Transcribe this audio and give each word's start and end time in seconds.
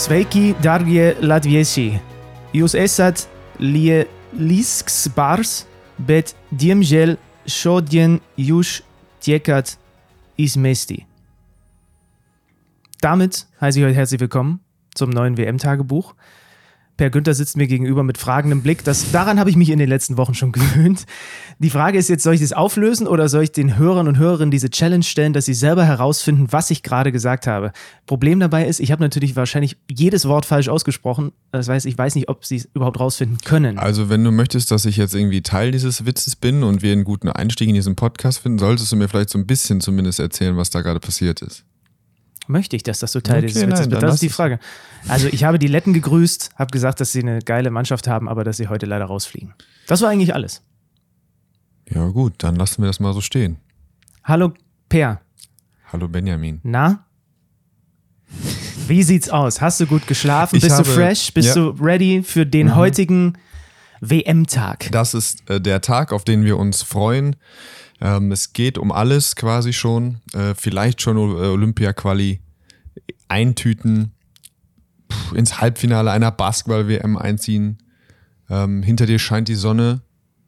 Sveiki, 0.00 0.54
darbie 0.64 1.10
latvieši! 1.20 1.98
Jūs 2.56 2.72
esat 2.72 3.26
lielisks 3.60 5.10
bars, 5.12 5.66
bet 6.08 6.32
diemžēl 6.56 7.18
šodien 7.44 8.14
jūs 8.40 8.78
tiekat 9.20 9.74
izmesti. 10.40 11.02
Damit 13.04 13.42
heiße 13.60 13.82
ich 13.82 13.90
euch 13.90 13.98
herzlich 14.00 14.24
willkommen 14.24 14.62
zum 14.96 15.12
neuen 15.12 15.36
WM-Tagebuch. 15.36 16.14
Per 17.00 17.08
Günther 17.08 17.32
sitzt 17.32 17.56
mir 17.56 17.66
gegenüber 17.66 18.02
mit 18.02 18.18
fragendem 18.18 18.60
Blick. 18.60 18.84
Das, 18.84 19.10
daran 19.10 19.40
habe 19.40 19.48
ich 19.48 19.56
mich 19.56 19.70
in 19.70 19.78
den 19.78 19.88
letzten 19.88 20.18
Wochen 20.18 20.34
schon 20.34 20.52
gewöhnt. 20.52 21.06
Die 21.58 21.70
Frage 21.70 21.96
ist 21.96 22.10
jetzt, 22.10 22.22
soll 22.22 22.34
ich 22.34 22.42
das 22.42 22.52
auflösen 22.52 23.06
oder 23.06 23.30
soll 23.30 23.44
ich 23.44 23.52
den 23.52 23.78
Hörern 23.78 24.06
und 24.06 24.18
Hörerinnen 24.18 24.50
diese 24.50 24.68
Challenge 24.68 25.02
stellen, 25.02 25.32
dass 25.32 25.46
sie 25.46 25.54
selber 25.54 25.86
herausfinden, 25.86 26.48
was 26.50 26.70
ich 26.70 26.82
gerade 26.82 27.10
gesagt 27.10 27.46
habe? 27.46 27.72
Problem 28.04 28.38
dabei 28.38 28.66
ist, 28.66 28.80
ich 28.80 28.92
habe 28.92 29.02
natürlich 29.02 29.34
wahrscheinlich 29.34 29.78
jedes 29.90 30.28
Wort 30.28 30.44
falsch 30.44 30.68
ausgesprochen. 30.68 31.32
Das 31.52 31.70
heißt, 31.70 31.86
ich 31.86 31.96
weiß 31.96 32.16
nicht, 32.16 32.28
ob 32.28 32.44
sie 32.44 32.56
es 32.56 32.68
überhaupt 32.74 33.00
rausfinden 33.00 33.38
können. 33.46 33.78
Also, 33.78 34.10
wenn 34.10 34.22
du 34.22 34.30
möchtest, 34.30 34.70
dass 34.70 34.84
ich 34.84 34.98
jetzt 34.98 35.14
irgendwie 35.14 35.40
Teil 35.40 35.70
dieses 35.72 36.04
Witzes 36.04 36.36
bin 36.36 36.62
und 36.62 36.82
wir 36.82 36.92
einen 36.92 37.04
guten 37.04 37.30
Einstieg 37.30 37.70
in 37.70 37.76
diesen 37.76 37.96
Podcast 37.96 38.40
finden, 38.40 38.58
solltest 38.58 38.92
du 38.92 38.96
mir 38.96 39.08
vielleicht 39.08 39.30
so 39.30 39.38
ein 39.38 39.46
bisschen 39.46 39.80
zumindest 39.80 40.20
erzählen, 40.20 40.58
was 40.58 40.68
da 40.68 40.82
gerade 40.82 41.00
passiert 41.00 41.40
ist. 41.40 41.64
Möchte 42.50 42.74
ich, 42.76 42.82
dass 42.82 42.98
das 42.98 43.12
so 43.12 43.20
Teil 43.20 43.38
Okay, 43.38 43.46
dieses 43.46 43.66
Witzes 43.66 43.90
wird? 43.90 44.02
Das 44.02 44.14
ist 44.14 44.22
die. 44.22 44.28
Frage. 44.28 44.58
Also, 45.08 45.28
ich 45.28 45.44
habe 45.44 45.58
die 45.58 45.68
Letten 45.68 45.92
gegrüßt, 45.92 46.50
habe 46.56 46.70
gesagt, 46.70 47.00
dass 47.00 47.12
sie 47.12 47.20
eine 47.20 47.38
geile 47.40 47.70
Mannschaft 47.70 48.08
haben, 48.08 48.28
aber 48.28 48.42
dass 48.44 48.56
sie 48.56 48.68
heute 48.68 48.86
leider 48.86 49.04
rausfliegen. 49.04 49.54
Das 49.86 50.00
war 50.02 50.10
eigentlich 50.10 50.34
alles. 50.34 50.62
Ja, 51.88 52.06
gut, 52.08 52.34
dann 52.38 52.56
lassen 52.56 52.82
wir 52.82 52.86
das 52.86 52.98
mal 53.00 53.12
so 53.12 53.20
stehen. 53.20 53.58
Hallo, 54.24 54.52
Per. 54.88 55.20
Hallo 55.92 56.08
Benjamin. 56.08 56.60
Na? 56.62 57.04
Wie 58.86 59.02
sieht's 59.02 59.28
aus? 59.28 59.60
Hast 59.60 59.80
du 59.80 59.86
gut 59.86 60.06
geschlafen? 60.06 60.56
Ich 60.56 60.62
Bist 60.62 60.74
du 60.74 60.78
habe- 60.78 60.90
fresh? 60.90 61.32
Bist 61.32 61.48
ja. 61.48 61.54
du 61.54 61.68
ready 61.80 62.22
für 62.24 62.46
den 62.46 62.74
heutigen 62.74 63.38
WM-Tag? 64.00 64.88
Das 64.92 65.14
ist 65.14 65.48
äh, 65.48 65.60
der 65.60 65.80
Tag, 65.80 66.12
auf 66.12 66.24
den 66.24 66.44
wir 66.44 66.58
uns 66.58 66.82
freuen. 66.82 67.36
Ähm, 68.00 68.32
es 68.32 68.52
geht 68.52 68.78
um 68.78 68.92
alles 68.92 69.36
quasi 69.36 69.72
schon. 69.72 70.20
Äh, 70.32 70.54
vielleicht 70.54 71.02
schon 71.02 71.16
äh, 71.16 71.48
Olympia-Quali 71.48 72.40
eintüten, 73.28 74.12
pff, 75.10 75.32
ins 75.32 75.60
Halbfinale 75.60 76.10
einer 76.10 76.30
Basketball-WM 76.30 77.16
einziehen. 77.16 77.78
Ähm, 78.48 78.82
hinter 78.82 79.06
dir 79.06 79.18
scheint 79.18 79.48
die 79.48 79.54
Sonne. 79.54 80.02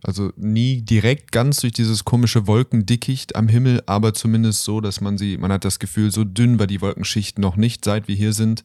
Also 0.04 0.32
nie 0.36 0.82
direkt 0.82 1.30
ganz 1.30 1.60
durch 1.60 1.74
dieses 1.74 2.04
komische 2.04 2.48
Wolkendickicht 2.48 3.36
am 3.36 3.46
Himmel, 3.46 3.84
aber 3.86 4.14
zumindest 4.14 4.64
so, 4.64 4.80
dass 4.80 5.00
man 5.00 5.16
sie, 5.16 5.38
man 5.38 5.52
hat 5.52 5.64
das 5.64 5.78
Gefühl, 5.78 6.10
so 6.10 6.24
dünn 6.24 6.58
war 6.58 6.66
die 6.66 6.80
Wolkenschicht 6.80 7.38
noch 7.38 7.54
nicht, 7.54 7.84
seit 7.84 8.08
wir 8.08 8.16
hier 8.16 8.32
sind. 8.32 8.64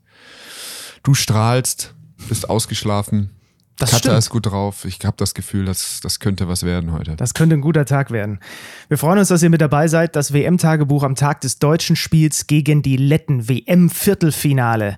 Du 1.04 1.14
strahlst, 1.14 1.94
bist 2.28 2.50
ausgeschlafen. 2.50 3.37
Das 3.80 3.92
Katja 3.92 4.12
stimmt. 4.12 4.18
ist 4.18 4.30
gut 4.30 4.46
drauf. 4.48 4.86
Ich 4.86 5.00
habe 5.06 5.18
das 5.18 5.34
Gefühl, 5.34 5.66
dass 5.66 6.00
das 6.02 6.20
könnte 6.20 6.48
was 6.48 6.64
werden 6.64 6.92
heute. 6.92 7.16
Das 7.16 7.34
könnte 7.34 7.56
ein 7.56 7.62
guter 7.62 7.86
Tag 7.86 8.10
werden. 8.12 8.40
Wir 8.88 8.98
freuen 8.98 9.20
uns, 9.20 9.28
dass 9.28 9.44
ihr 9.44 9.50
mit 9.50 9.62
dabei 9.62 9.88
seid. 9.88 10.16
Das 10.16 10.34
WM-Tagebuch 10.34 11.04
am 11.04 11.16
Tag 11.16 11.42
des 11.42 11.60
deutschen 11.60 11.96
Spiels 11.96 12.48
gegen 12.48 12.82
die 12.82 12.98
Letten. 12.98 13.48
WM-Viertelfinale. 13.48 14.98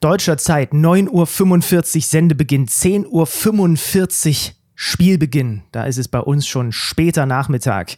Deutscher 0.00 0.36
Zeit 0.36 0.72
9.45 0.72 1.96
Uhr 1.96 2.02
Sendebeginn, 2.02 2.66
10.45 2.66 4.48
Uhr 4.48 4.54
Spielbeginn. 4.74 5.62
Da 5.72 5.84
ist 5.84 5.98
es 5.98 6.06
bei 6.06 6.20
uns 6.20 6.46
schon 6.46 6.72
später 6.72 7.26
Nachmittag. 7.26 7.96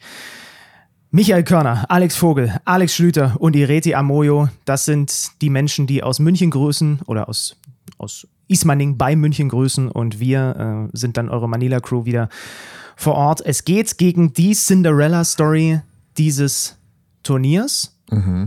Michael 1.10 1.42
Körner, 1.42 1.84
Alex 1.88 2.16
Vogel, 2.16 2.58
Alex 2.64 2.94
Schlüter 2.94 3.36
und 3.38 3.56
Ireti 3.56 3.94
Amoyo, 3.94 4.48
das 4.64 4.84
sind 4.84 5.42
die 5.42 5.50
Menschen, 5.50 5.88
die 5.88 6.04
aus 6.04 6.20
München 6.20 6.50
grüßen 6.50 7.00
oder 7.04 7.28
aus, 7.28 7.56
aus 8.00 8.26
Ismaning 8.48 8.96
bei 8.96 9.14
München 9.14 9.48
grüßen 9.48 9.88
und 9.90 10.18
wir 10.18 10.88
äh, 10.92 10.96
sind 10.96 11.16
dann 11.16 11.28
eure 11.28 11.48
Manila 11.48 11.80
Crew 11.80 12.04
wieder 12.04 12.28
vor 12.96 13.14
Ort. 13.14 13.42
Es 13.44 13.64
geht 13.64 13.98
gegen 13.98 14.32
die 14.32 14.52
Cinderella 14.54 15.24
Story 15.24 15.80
dieses 16.18 16.78
Turniers 17.22 17.96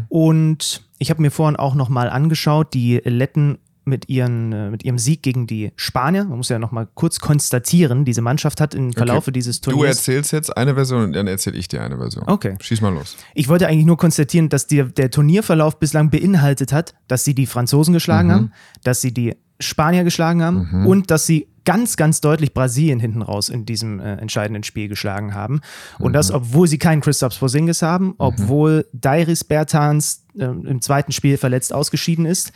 und 0.10 0.84
ich 0.98 1.10
habe 1.10 1.22
mir 1.22 1.32
vorhin 1.32 1.56
auch 1.56 1.76
noch 1.76 1.90
mal 1.90 2.10
angeschaut, 2.10 2.74
die 2.74 2.98
Letten 3.04 3.60
mit, 3.86 4.10
ihren, 4.10 4.52
äh, 4.52 4.70
mit 4.70 4.84
ihrem 4.84 4.98
Sieg 4.98 5.24
gegen 5.24 5.48
die 5.48 5.72
Spanier. 5.76 6.26
Man 6.26 6.38
muss 6.38 6.50
ja 6.50 6.60
noch 6.60 6.72
mal 6.72 6.88
kurz 6.94 7.20
konstatieren, 7.20 8.06
diese 8.06 8.22
Mannschaft 8.22 8.62
hat 8.62 8.74
im 8.74 8.94
Verlaufe 8.94 9.32
dieses 9.32 9.62
Du 9.62 9.72
Turniers 9.72 9.98
erzählst 9.98 10.32
jetzt 10.32 10.56
eine 10.56 10.76
Version 10.76 11.04
und 11.04 11.14
dann 11.14 11.28
erzähle 11.28 11.58
ich 11.58 11.68
dir 11.68 11.82
eine 11.82 11.98
Version. 11.98 12.24
Okay. 12.28 12.56
Schieß 12.62 12.82
mal 12.82 12.94
los. 12.94 13.18
Ich 13.34 13.50
wollte 13.50 13.68
eigentlich 13.68 13.86
nur 13.86 13.98
konstatieren, 13.98 14.50
dass 14.50 14.68
die, 14.68 14.84
der 14.84 15.12
Turnierverlauf 15.12 15.80
bislang 15.80 16.10
beinhaltet 16.10 16.74
hat, 16.74 16.94
dass 17.08 17.24
sie 17.24 17.34
die 17.34 17.46
Franzosen 17.46 17.94
geschlagen 17.94 18.32
haben, 18.32 18.52
dass 18.84 19.02
sie 19.02 19.14
die 19.14 19.36
Spanier 19.60 20.04
geschlagen 20.04 20.44
haben 20.44 20.86
und 20.86 21.12
dass 21.12 21.26
sie 21.26 21.48
ganz, 21.66 21.96
ganz 21.96 22.22
deutlich 22.22 22.54
Brasilien 22.54 23.00
hinten 23.00 23.22
raus 23.22 23.50
in 23.50 23.66
diesem 23.66 24.00
äh, 24.00 24.16
entscheidenden 24.16 24.64
Spiel 24.64 24.88
geschlagen 24.88 25.34
haben. 25.34 25.62
Und 26.00 26.14
das, 26.14 26.32
obwohl 26.32 26.68
sie 26.68 26.78
keinen 26.78 27.02
Christoph 27.02 27.40
Porzingis 27.40 27.82
haben, 27.82 28.16
obwohl 28.18 28.86
Dairis 28.92 29.44
Bertans 29.44 30.26
äh, 30.38 30.46
im 30.46 30.82
zweiten 30.82 31.12
Spiel 31.12 31.38
verletzt 31.38 31.74
ausgeschieden 31.74 32.26
ist. 32.26 32.52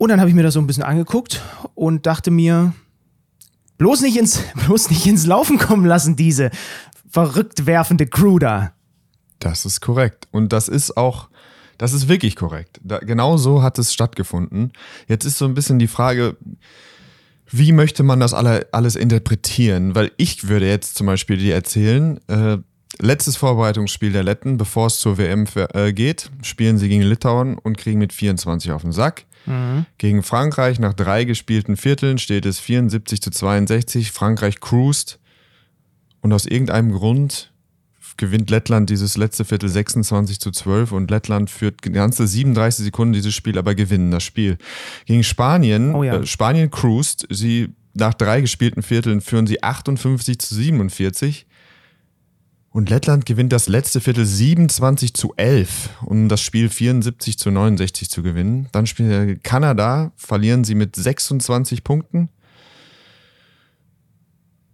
Und 0.00 0.08
dann 0.08 0.18
habe 0.18 0.30
ich 0.30 0.34
mir 0.34 0.42
das 0.42 0.54
so 0.54 0.60
ein 0.60 0.66
bisschen 0.66 0.82
angeguckt 0.82 1.42
und 1.74 2.06
dachte 2.06 2.30
mir, 2.30 2.72
bloß 3.76 4.00
nicht 4.00 4.16
ins, 4.16 4.40
bloß 4.64 4.88
nicht 4.88 5.06
ins 5.06 5.26
Laufen 5.26 5.58
kommen 5.58 5.84
lassen, 5.84 6.16
diese 6.16 6.50
verrückt 7.10 7.66
werfende 7.66 8.06
Crew 8.06 8.38
da. 8.38 8.72
Das 9.40 9.66
ist 9.66 9.82
korrekt. 9.82 10.26
Und 10.30 10.54
das 10.54 10.68
ist 10.68 10.96
auch, 10.96 11.28
das 11.76 11.92
ist 11.92 12.08
wirklich 12.08 12.34
korrekt. 12.34 12.80
Da, 12.82 12.96
genau 13.00 13.36
so 13.36 13.62
hat 13.62 13.78
es 13.78 13.92
stattgefunden. 13.92 14.72
Jetzt 15.06 15.26
ist 15.26 15.36
so 15.36 15.44
ein 15.44 15.52
bisschen 15.52 15.78
die 15.78 15.86
Frage, 15.86 16.38
wie 17.50 17.72
möchte 17.72 18.02
man 18.02 18.20
das 18.20 18.32
alle, 18.32 18.68
alles 18.72 18.96
interpretieren? 18.96 19.94
Weil 19.94 20.12
ich 20.16 20.48
würde 20.48 20.66
jetzt 20.66 20.94
zum 20.94 21.08
Beispiel 21.08 21.36
dir 21.36 21.54
erzählen, 21.54 22.18
äh, 22.28 22.56
letztes 23.00 23.36
Vorbereitungsspiel 23.36 24.12
der 24.12 24.22
Letten, 24.22 24.56
bevor 24.56 24.86
es 24.86 24.98
zur 24.98 25.18
WM 25.18 25.46
für, 25.46 25.74
äh, 25.74 25.92
geht, 25.92 26.30
spielen 26.40 26.78
sie 26.78 26.88
gegen 26.88 27.02
Litauen 27.02 27.58
und 27.58 27.76
kriegen 27.76 27.98
mit 27.98 28.14
24 28.14 28.72
auf 28.72 28.80
den 28.80 28.92
Sack. 28.92 29.26
Gegen 29.98 30.22
Frankreich 30.22 30.78
nach 30.78 30.94
drei 30.94 31.24
gespielten 31.24 31.76
Vierteln 31.76 32.18
steht 32.18 32.46
es 32.46 32.58
74 32.60 33.20
zu 33.22 33.30
62. 33.30 34.12
Frankreich 34.12 34.60
cruist 34.60 35.18
und 36.20 36.32
aus 36.32 36.46
irgendeinem 36.46 36.92
Grund 36.92 37.52
gewinnt 38.16 38.50
Lettland 38.50 38.90
dieses 38.90 39.16
letzte 39.16 39.44
Viertel 39.46 39.68
26 39.70 40.40
zu 40.40 40.50
12 40.50 40.92
und 40.92 41.10
Lettland 41.10 41.48
führt 41.48 41.80
ganze 41.80 42.26
37 42.26 42.84
Sekunden 42.84 43.14
dieses 43.14 43.34
Spiel, 43.34 43.56
aber 43.58 43.74
gewinnen 43.74 44.10
das 44.10 44.22
Spiel. 44.22 44.58
Gegen 45.06 45.24
Spanien, 45.24 45.94
Oh 45.94 46.02
ja. 46.02 46.16
äh, 46.20 46.26
Spanien 46.26 46.70
cruist, 46.70 47.26
sie 47.30 47.70
nach 47.94 48.14
drei 48.14 48.42
gespielten 48.42 48.82
Vierteln 48.82 49.20
führen 49.22 49.46
sie 49.46 49.62
58 49.62 50.38
zu 50.38 50.54
47 50.54 51.46
und 52.72 52.88
Lettland 52.88 53.26
gewinnt 53.26 53.52
das 53.52 53.68
letzte 53.68 54.00
Viertel 54.00 54.24
27 54.24 55.12
zu 55.14 55.34
11, 55.36 55.90
um 56.04 56.28
das 56.28 56.40
Spiel 56.40 56.68
74 56.68 57.36
zu 57.36 57.50
69 57.50 58.08
zu 58.08 58.22
gewinnen. 58.22 58.68
Dann 58.70 58.86
spielt 58.86 59.42
Kanada, 59.42 60.12
verlieren 60.16 60.62
sie 60.62 60.76
mit 60.76 60.94
26 60.94 61.82
Punkten. 61.82 62.28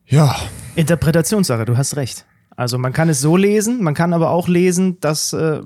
Ja, 0.05 0.37
Interpretationssache, 0.77 1.65
du 1.65 1.77
hast 1.77 1.97
recht. 1.97 2.27
Also 2.57 2.79
man 2.79 2.95
kann 2.95 3.11
es 3.11 3.21
so 3.21 3.37
lesen, 3.37 3.83
man 3.83 3.93
kann 3.93 4.15
aber 4.15 4.31
auch 4.31 4.49
lesen, 4.49 4.99
dass 5.01 5.35
äh, 5.35 5.61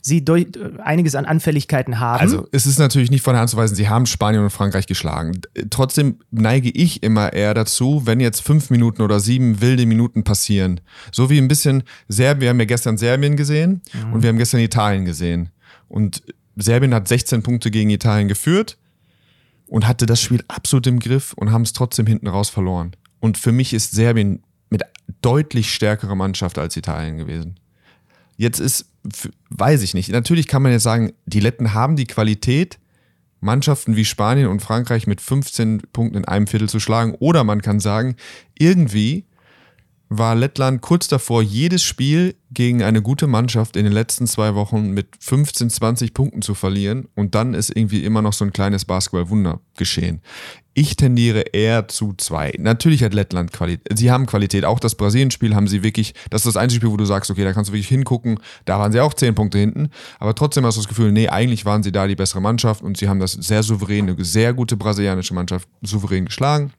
sie 0.00 0.24
durch, 0.24 0.48
äh, 0.56 0.80
einiges 0.82 1.14
an 1.14 1.24
Anfälligkeiten 1.24 2.00
haben. 2.00 2.20
Also 2.20 2.48
es 2.50 2.66
ist 2.66 2.78
natürlich 2.78 3.10
nicht 3.10 3.22
von 3.22 3.34
der 3.34 3.40
Hand 3.40 3.50
zu 3.50 3.56
weisen, 3.56 3.76
sie 3.76 3.88
haben 3.88 4.06
Spanien 4.06 4.42
und 4.42 4.50
Frankreich 4.50 4.86
geschlagen. 4.86 5.40
Trotzdem 5.70 6.18
neige 6.32 6.68
ich 6.68 7.02
immer 7.04 7.32
eher 7.32 7.54
dazu, 7.54 8.02
wenn 8.06 8.18
jetzt 8.18 8.42
fünf 8.42 8.70
Minuten 8.70 9.02
oder 9.02 9.20
sieben 9.20 9.60
wilde 9.60 9.86
Minuten 9.86 10.24
passieren. 10.24 10.80
So 11.12 11.30
wie 11.30 11.38
ein 11.38 11.46
bisschen 11.46 11.84
Serbien, 12.08 12.40
wir 12.40 12.48
haben 12.50 12.60
ja 12.60 12.66
gestern 12.66 12.98
Serbien 12.98 13.36
gesehen 13.36 13.82
und 14.12 14.22
wir 14.22 14.28
haben 14.28 14.38
gestern 14.38 14.60
Italien 14.60 15.04
gesehen. 15.04 15.50
Und 15.88 16.22
Serbien 16.56 16.92
hat 16.92 17.06
16 17.06 17.42
Punkte 17.42 17.70
gegen 17.70 17.90
Italien 17.90 18.26
geführt 18.26 18.78
und 19.66 19.86
hatte 19.86 20.06
das 20.06 20.20
Spiel 20.20 20.42
absolut 20.48 20.86
im 20.88 20.98
Griff 20.98 21.34
und 21.34 21.52
haben 21.52 21.62
es 21.62 21.72
trotzdem 21.72 22.06
hinten 22.06 22.26
raus 22.26 22.50
verloren. 22.50 22.92
Und 23.20 23.38
für 23.38 23.52
mich 23.52 23.72
ist 23.72 23.92
Serbien 23.92 24.42
mit 24.72 24.82
deutlich 25.20 25.72
stärkerer 25.72 26.14
Mannschaft 26.14 26.58
als 26.58 26.76
Italien 26.76 27.18
gewesen. 27.18 27.60
Jetzt 28.38 28.58
ist, 28.58 28.86
weiß 29.50 29.82
ich 29.82 29.92
nicht. 29.92 30.08
Natürlich 30.08 30.48
kann 30.48 30.62
man 30.62 30.72
jetzt 30.72 30.82
sagen, 30.82 31.12
die 31.26 31.40
Letten 31.40 31.74
haben 31.74 31.94
die 31.94 32.06
Qualität, 32.06 32.78
Mannschaften 33.40 33.96
wie 33.96 34.06
Spanien 34.06 34.48
und 34.48 34.60
Frankreich 34.60 35.06
mit 35.06 35.20
15 35.20 35.82
Punkten 35.92 36.16
in 36.16 36.24
einem 36.24 36.46
Viertel 36.46 36.68
zu 36.68 36.80
schlagen. 36.80 37.14
Oder 37.18 37.44
man 37.44 37.60
kann 37.60 37.80
sagen, 37.80 38.16
irgendwie 38.58 39.26
war 40.18 40.34
Lettland 40.34 40.82
kurz 40.82 41.08
davor, 41.08 41.42
jedes 41.42 41.82
Spiel 41.82 42.34
gegen 42.50 42.82
eine 42.82 43.02
gute 43.02 43.26
Mannschaft 43.26 43.76
in 43.76 43.84
den 43.84 43.92
letzten 43.92 44.26
zwei 44.26 44.54
Wochen 44.54 44.90
mit 44.90 45.08
15, 45.20 45.70
20 45.70 46.12
Punkten 46.12 46.42
zu 46.42 46.54
verlieren. 46.54 47.08
Und 47.14 47.34
dann 47.34 47.54
ist 47.54 47.74
irgendwie 47.74 48.04
immer 48.04 48.22
noch 48.22 48.32
so 48.32 48.44
ein 48.44 48.52
kleines 48.52 48.84
Basketballwunder 48.84 49.60
geschehen. 49.76 50.20
Ich 50.74 50.96
tendiere 50.96 51.40
eher 51.52 51.88
zu 51.88 52.14
zwei. 52.16 52.54
Natürlich 52.58 53.02
hat 53.02 53.12
Lettland 53.12 53.52
Qualität. 53.52 53.98
Sie 53.98 54.10
haben 54.10 54.26
Qualität. 54.26 54.64
Auch 54.64 54.80
das 54.80 54.94
Brasilien-Spiel 54.94 55.54
haben 55.54 55.68
sie 55.68 55.82
wirklich. 55.82 56.14
Das 56.30 56.42
ist 56.42 56.54
das 56.54 56.56
einzige 56.56 56.80
Spiel, 56.80 56.92
wo 56.92 56.96
du 56.96 57.04
sagst, 57.04 57.30
okay, 57.30 57.44
da 57.44 57.52
kannst 57.52 57.70
du 57.70 57.74
wirklich 57.74 57.88
hingucken. 57.88 58.38
Da 58.64 58.78
waren 58.78 58.92
sie 58.92 59.00
auch 59.00 59.14
zehn 59.14 59.34
Punkte 59.34 59.58
hinten. 59.58 59.90
Aber 60.18 60.34
trotzdem 60.34 60.64
hast 60.64 60.76
du 60.76 60.80
das 60.80 60.88
Gefühl, 60.88 61.12
nee, 61.12 61.28
eigentlich 61.28 61.64
waren 61.64 61.82
sie 61.82 61.92
da 61.92 62.06
die 62.06 62.16
bessere 62.16 62.40
Mannschaft 62.40 62.82
und 62.82 62.96
sie 62.96 63.08
haben 63.08 63.20
das 63.20 63.32
sehr 63.32 63.62
souverän, 63.62 64.08
eine 64.08 64.24
sehr 64.24 64.54
gute 64.54 64.76
brasilianische 64.76 65.34
Mannschaft 65.34 65.68
souverän 65.82 66.26
geschlagen. 66.26 66.72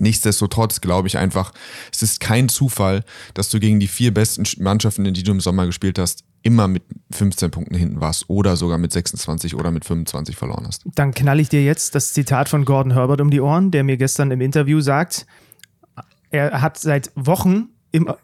Nichtsdestotrotz 0.00 0.80
glaube 0.80 1.08
ich 1.08 1.18
einfach, 1.18 1.52
es 1.92 2.02
ist 2.02 2.20
kein 2.20 2.48
Zufall, 2.48 3.04
dass 3.34 3.48
du 3.48 3.60
gegen 3.60 3.80
die 3.80 3.88
vier 3.88 4.12
besten 4.12 4.44
Mannschaften, 4.62 5.06
in 5.06 5.14
die 5.14 5.22
du 5.22 5.32
im 5.32 5.40
Sommer 5.40 5.66
gespielt 5.66 5.98
hast, 5.98 6.24
immer 6.42 6.68
mit 6.68 6.84
15 7.10 7.50
Punkten 7.50 7.74
hinten 7.74 8.00
warst 8.00 8.28
oder 8.28 8.56
sogar 8.56 8.78
mit 8.78 8.92
26 8.92 9.54
oder 9.54 9.70
mit 9.70 9.84
25 9.84 10.36
verloren 10.36 10.66
hast. 10.66 10.84
Dann 10.94 11.12
knall 11.12 11.40
ich 11.40 11.48
dir 11.48 11.64
jetzt 11.64 11.94
das 11.94 12.12
Zitat 12.12 12.48
von 12.48 12.64
Gordon 12.64 12.92
Herbert 12.92 13.20
um 13.20 13.30
die 13.30 13.40
Ohren, 13.40 13.70
der 13.70 13.84
mir 13.84 13.96
gestern 13.96 14.30
im 14.30 14.40
Interview 14.40 14.80
sagt, 14.80 15.26
er 16.30 16.60
hat 16.60 16.78
seit 16.78 17.10
Wochen 17.14 17.68
im, 17.90 18.06
äh, 18.06 18.14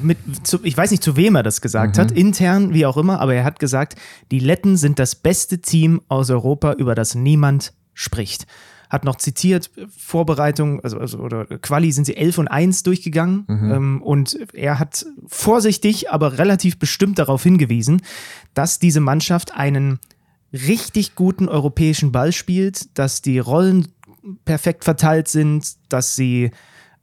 mit, 0.00 0.18
zu, 0.44 0.60
ich 0.62 0.76
weiß 0.76 0.90
nicht, 0.90 1.02
zu 1.02 1.16
wem 1.16 1.34
er 1.34 1.42
das 1.42 1.60
gesagt 1.60 1.96
mhm. 1.96 2.00
hat, 2.00 2.10
intern, 2.12 2.72
wie 2.72 2.86
auch 2.86 2.96
immer, 2.96 3.20
aber 3.20 3.34
er 3.34 3.44
hat 3.44 3.58
gesagt, 3.58 3.96
die 4.30 4.38
Letten 4.38 4.76
sind 4.76 4.98
das 4.98 5.14
beste 5.14 5.60
Team 5.60 6.00
aus 6.08 6.30
Europa, 6.30 6.74
über 6.74 6.94
das 6.94 7.14
niemand 7.14 7.72
spricht 7.92 8.46
hat 8.94 9.04
noch 9.04 9.16
zitiert, 9.16 9.70
Vorbereitung, 9.96 10.80
also, 10.80 10.98
also 10.98 11.18
oder 11.18 11.44
Quali 11.44 11.92
sind 11.92 12.06
sie 12.06 12.16
11 12.16 12.38
und 12.38 12.48
1 12.48 12.82
durchgegangen. 12.84 13.44
Mhm. 13.46 13.72
Ähm, 13.72 14.02
und 14.02 14.38
er 14.54 14.78
hat 14.78 15.04
vorsichtig, 15.26 16.10
aber 16.10 16.38
relativ 16.38 16.78
bestimmt 16.78 17.18
darauf 17.18 17.42
hingewiesen, 17.42 18.02
dass 18.54 18.78
diese 18.78 19.00
Mannschaft 19.00 19.54
einen 19.54 19.98
richtig 20.52 21.14
guten 21.16 21.48
europäischen 21.48 22.12
Ball 22.12 22.32
spielt, 22.32 22.96
dass 22.98 23.20
die 23.20 23.38
Rollen 23.38 23.88
perfekt 24.44 24.84
verteilt 24.84 25.28
sind, 25.28 25.74
dass 25.88 26.16
sie 26.16 26.50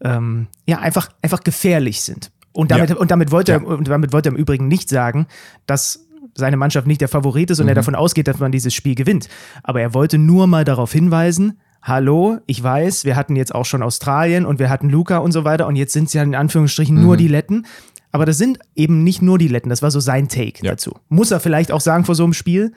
ähm, 0.02 0.48
ja 0.66 0.80
einfach, 0.80 1.10
einfach 1.22 1.44
gefährlich 1.44 2.02
sind. 2.02 2.32
Und 2.54 2.72
damit, 2.72 2.90
ja. 2.90 2.96
und 2.96 3.12
damit 3.12 3.32
wollte 3.32 3.52
ja. 3.52 3.60
er, 3.60 3.68
und 3.68 3.88
damit 3.88 4.14
wollte 4.14 4.30
er 4.30 4.34
im 4.34 4.38
Übrigen 4.38 4.68
nicht 4.68 4.90
sagen, 4.90 5.28
dass 5.66 6.08
seine 6.36 6.58
Mannschaft 6.58 6.88
nicht 6.88 7.02
der 7.02 7.08
Favorit 7.08 7.52
ist 7.52 7.60
und 7.60 7.66
mhm. 7.66 7.70
er 7.70 7.76
davon 7.76 7.96
ausgeht, 7.96 8.28
dass 8.28 8.40
man 8.40 8.52
dieses 8.52 8.74
Spiel 8.74 8.96
gewinnt. 8.96 9.28
Aber 9.64 9.82
er 9.82 9.94
wollte 9.94 10.18
nur 10.18 10.48
mal 10.48 10.64
darauf 10.64 10.92
hinweisen, 10.92 11.60
hallo, 11.82 12.40
ich 12.46 12.62
weiß, 12.62 13.06
wir 13.06 13.16
hatten 13.16 13.36
jetzt 13.36 13.54
auch 13.54 13.66
schon 13.66 13.84
Australien 13.84 14.46
und 14.46 14.60
wir 14.60 14.70
hatten 14.70 14.90
Luca 14.90 15.18
und 15.18 15.32
so 15.32 15.44
weiter 15.44 15.68
und 15.68 15.76
jetzt 15.76 15.94
sind 15.94 16.06
es 16.06 16.14
ja 16.14 16.24
in 16.24 16.36
Anführungsstrichen 16.36 16.96
mhm. 16.96 17.04
nur 17.04 17.18
die 17.18 17.28
Letten. 17.28 17.66
Aber 18.12 18.26
das 18.26 18.38
sind 18.38 18.60
eben 18.76 19.04
nicht 19.04 19.22
nur 19.22 19.38
die 19.38 19.48
Letten, 19.48 19.70
das 19.70 19.82
war 19.82 19.92
so 19.92 20.00
sein 20.00 20.28
Take 20.28 20.64
ja. 20.64 20.72
dazu. 20.72 20.96
Muss 21.10 21.32
er 21.32 21.40
vielleicht 21.40 21.72
auch 21.72 21.82
sagen 21.82 22.06
vor 22.06 22.16
so 22.16 22.24
einem 22.24 22.34
Spiel. 22.34 22.74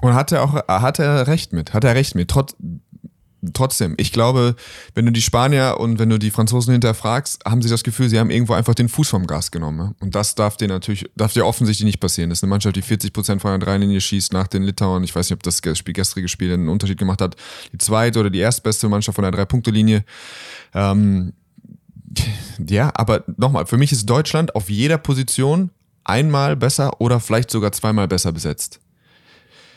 Und 0.00 0.14
hat 0.14 0.32
er 0.32 0.42
auch, 0.42 0.54
hat 0.68 0.98
er 0.98 1.26
recht 1.26 1.52
mit, 1.52 1.72
hat 1.72 1.84
er 1.84 1.94
recht 1.94 2.14
mit. 2.14 2.28
Trotz, 2.28 2.56
trotzdem, 3.52 3.94
ich 3.98 4.12
glaube, 4.12 4.54
wenn 4.94 5.06
du 5.06 5.12
die 5.12 5.22
Spanier 5.22 5.76
und 5.78 5.98
wenn 5.98 6.08
du 6.08 6.18
die 6.18 6.30
Franzosen 6.30 6.72
hinterfragst, 6.72 7.44
haben 7.44 7.62
sie 7.62 7.68
das 7.68 7.82
Gefühl, 7.82 8.08
sie 8.08 8.18
haben 8.18 8.30
irgendwo 8.30 8.52
einfach 8.52 8.74
den 8.74 8.88
Fuß 8.88 9.08
vom 9.08 9.26
Gas 9.26 9.50
genommen. 9.50 9.94
Und 10.00 10.14
das 10.14 10.34
darf 10.34 10.56
dir 10.56 10.68
natürlich, 10.68 11.10
darf 11.16 11.32
dir 11.32 11.44
offensichtlich 11.44 11.84
nicht 11.84 12.00
passieren. 12.00 12.30
Das 12.30 12.38
ist 12.38 12.44
eine 12.44 12.50
Mannschaft, 12.50 12.76
die 12.76 12.82
40 12.82 13.12
Prozent 13.12 13.42
von 13.42 13.50
der 13.50 13.58
Dreilinie 13.58 14.00
schießt 14.00 14.32
nach 14.32 14.46
den 14.46 14.62
Litauern. 14.62 15.02
Ich 15.02 15.14
weiß 15.14 15.28
nicht, 15.28 15.36
ob 15.36 15.42
das 15.42 15.60
Spiel, 15.78 15.94
gestrige 15.94 16.28
Spiel 16.28 16.52
einen 16.52 16.68
Unterschied 16.68 16.98
gemacht 16.98 17.20
hat. 17.20 17.36
Die 17.72 17.78
zweite 17.78 18.20
oder 18.20 18.30
die 18.30 18.38
erstbeste 18.38 18.88
Mannschaft 18.88 19.16
von 19.16 19.22
der 19.22 19.32
Drei-Punkte-Linie. 19.32 20.04
Ähm, 20.74 21.32
ja, 22.68 22.92
aber 22.94 23.24
nochmal, 23.36 23.66
für 23.66 23.78
mich 23.78 23.90
ist 23.90 24.08
Deutschland 24.08 24.54
auf 24.54 24.70
jeder 24.70 24.98
Position 24.98 25.70
einmal 26.04 26.56
besser 26.56 27.00
oder 27.00 27.20
vielleicht 27.20 27.50
sogar 27.50 27.72
zweimal 27.72 28.06
besser 28.06 28.32
besetzt 28.32 28.80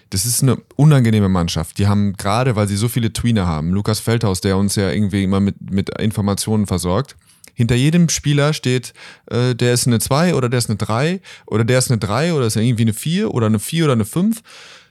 das 0.09 0.25
ist 0.25 0.43
eine 0.43 0.57
unangenehme 0.75 1.29
Mannschaft. 1.29 1.77
Die 1.77 1.87
haben 1.87 2.13
gerade, 2.13 2.55
weil 2.55 2.67
sie 2.67 2.75
so 2.75 2.87
viele 2.87 3.11
Tweener 3.11 3.47
haben, 3.47 3.71
Lukas 3.71 3.99
Feldhaus, 3.99 4.41
der 4.41 4.57
uns 4.57 4.75
ja 4.75 4.91
irgendwie 4.91 5.23
immer 5.23 5.39
mit, 5.39 5.71
mit 5.71 5.89
Informationen 5.99 6.67
versorgt. 6.67 7.15
Hinter 7.53 7.75
jedem 7.75 8.09
Spieler 8.09 8.53
steht, 8.53 8.93
äh, 9.27 9.55
der 9.55 9.73
ist 9.73 9.87
eine 9.87 9.99
2 9.99 10.35
oder 10.35 10.49
der 10.49 10.59
ist 10.59 10.69
eine 10.69 10.77
3 10.77 11.21
oder 11.47 11.63
der 11.63 11.79
ist 11.79 11.89
eine 11.89 11.99
3 11.99 12.33
oder 12.33 12.45
ist 12.45 12.57
irgendwie 12.57 12.83
eine 12.83 12.93
4 12.93 13.33
oder 13.33 13.47
eine 13.47 13.59
4 13.59 13.85
oder 13.85 13.93
eine 13.93 14.05
5. 14.05 14.41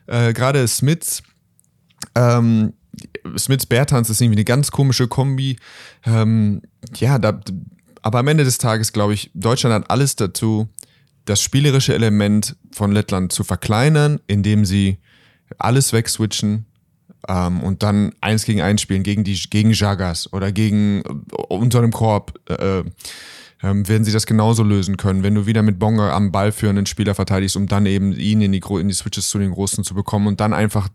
Äh, 0.07 0.33
gerade 0.33 0.67
Smiths, 0.67 1.23
ähm, 2.15 2.73
Smiths 3.37 3.67
Bertans 3.67 4.09
ist 4.09 4.21
irgendwie 4.21 4.39
eine 4.39 4.45
ganz 4.45 4.71
komische 4.71 5.09
Kombi. 5.09 5.57
Ähm, 6.07 6.63
ja, 6.97 7.19
da, 7.19 7.39
aber 8.03 8.19
am 8.19 8.29
Ende 8.29 8.45
des 8.45 8.59
Tages 8.59 8.93
glaube 8.93 9.15
ich, 9.15 9.31
Deutschland 9.35 9.75
hat 9.75 9.91
alles 9.91 10.17
dazu, 10.17 10.69
das 11.25 11.41
spielerische 11.41 11.95
Element 11.95 12.57
von 12.73 12.93
Lettland 12.93 13.33
zu 13.33 13.45
verkleinern, 13.45 14.21
indem 14.27 14.65
sie 14.65 14.99
alles 15.59 15.93
wegswitchen 15.93 16.67
ähm, 17.29 17.63
und 17.63 17.83
dann 17.83 18.13
eins 18.21 18.45
gegen 18.45 18.61
eins 18.61 18.83
spielen, 18.83 19.03
gegen 19.03 19.25
die 19.25 19.35
gegen 19.51 19.71
Jagas 19.71 20.33
oder 20.33 20.53
gegen 20.53 21.03
äh, 21.03 21.37
unter 21.49 21.81
dem 21.81 21.93
Korb. 21.93 22.39
Äh, 22.49 22.85
äh, 23.65 23.89
werden 23.89 24.05
sie 24.05 24.13
das 24.13 24.27
genauso 24.27 24.63
lösen 24.63 24.99
können, 24.99 25.23
wenn 25.23 25.35
du 25.35 25.47
wieder 25.47 25.63
mit 25.63 25.79
Bonga 25.79 26.13
am 26.13 26.33
Ball 26.33 26.53
führenden 26.53 26.85
Spieler 26.85 27.15
verteidigst, 27.15 27.57
um 27.57 27.67
dann 27.67 27.87
eben 27.87 28.13
ihn 28.13 28.43
in 28.43 28.53
die, 28.53 28.63
in 28.79 28.89
die 28.89 28.95
Switches 28.95 29.31
zu 29.31 29.39
den 29.39 29.53
Großen 29.53 29.85
zu 29.85 29.95
bekommen 29.95 30.27
und 30.27 30.41
dann 30.41 30.53
einfach 30.53 30.89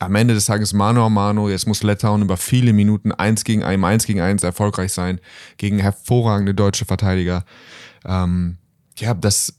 am 0.00 0.14
Ende 0.14 0.34
des 0.34 0.46
Tages 0.46 0.72
Mano 0.72 1.04
a 1.04 1.08
Mano, 1.08 1.48
jetzt 1.48 1.66
muss 1.66 1.82
Litauen 1.82 2.22
über 2.22 2.36
viele 2.36 2.72
Minuten 2.72 3.12
eins 3.12 3.44
gegen 3.44 3.62
ein, 3.62 3.84
eins 3.84 4.06
gegen 4.06 4.20
eins 4.20 4.42
erfolgreich 4.42 4.92
sein, 4.92 5.20
gegen 5.56 5.78
hervorragende 5.78 6.54
deutsche 6.54 6.84
Verteidiger. 6.84 7.44
Ähm, 8.04 8.56
ja, 8.96 9.14
das, 9.14 9.54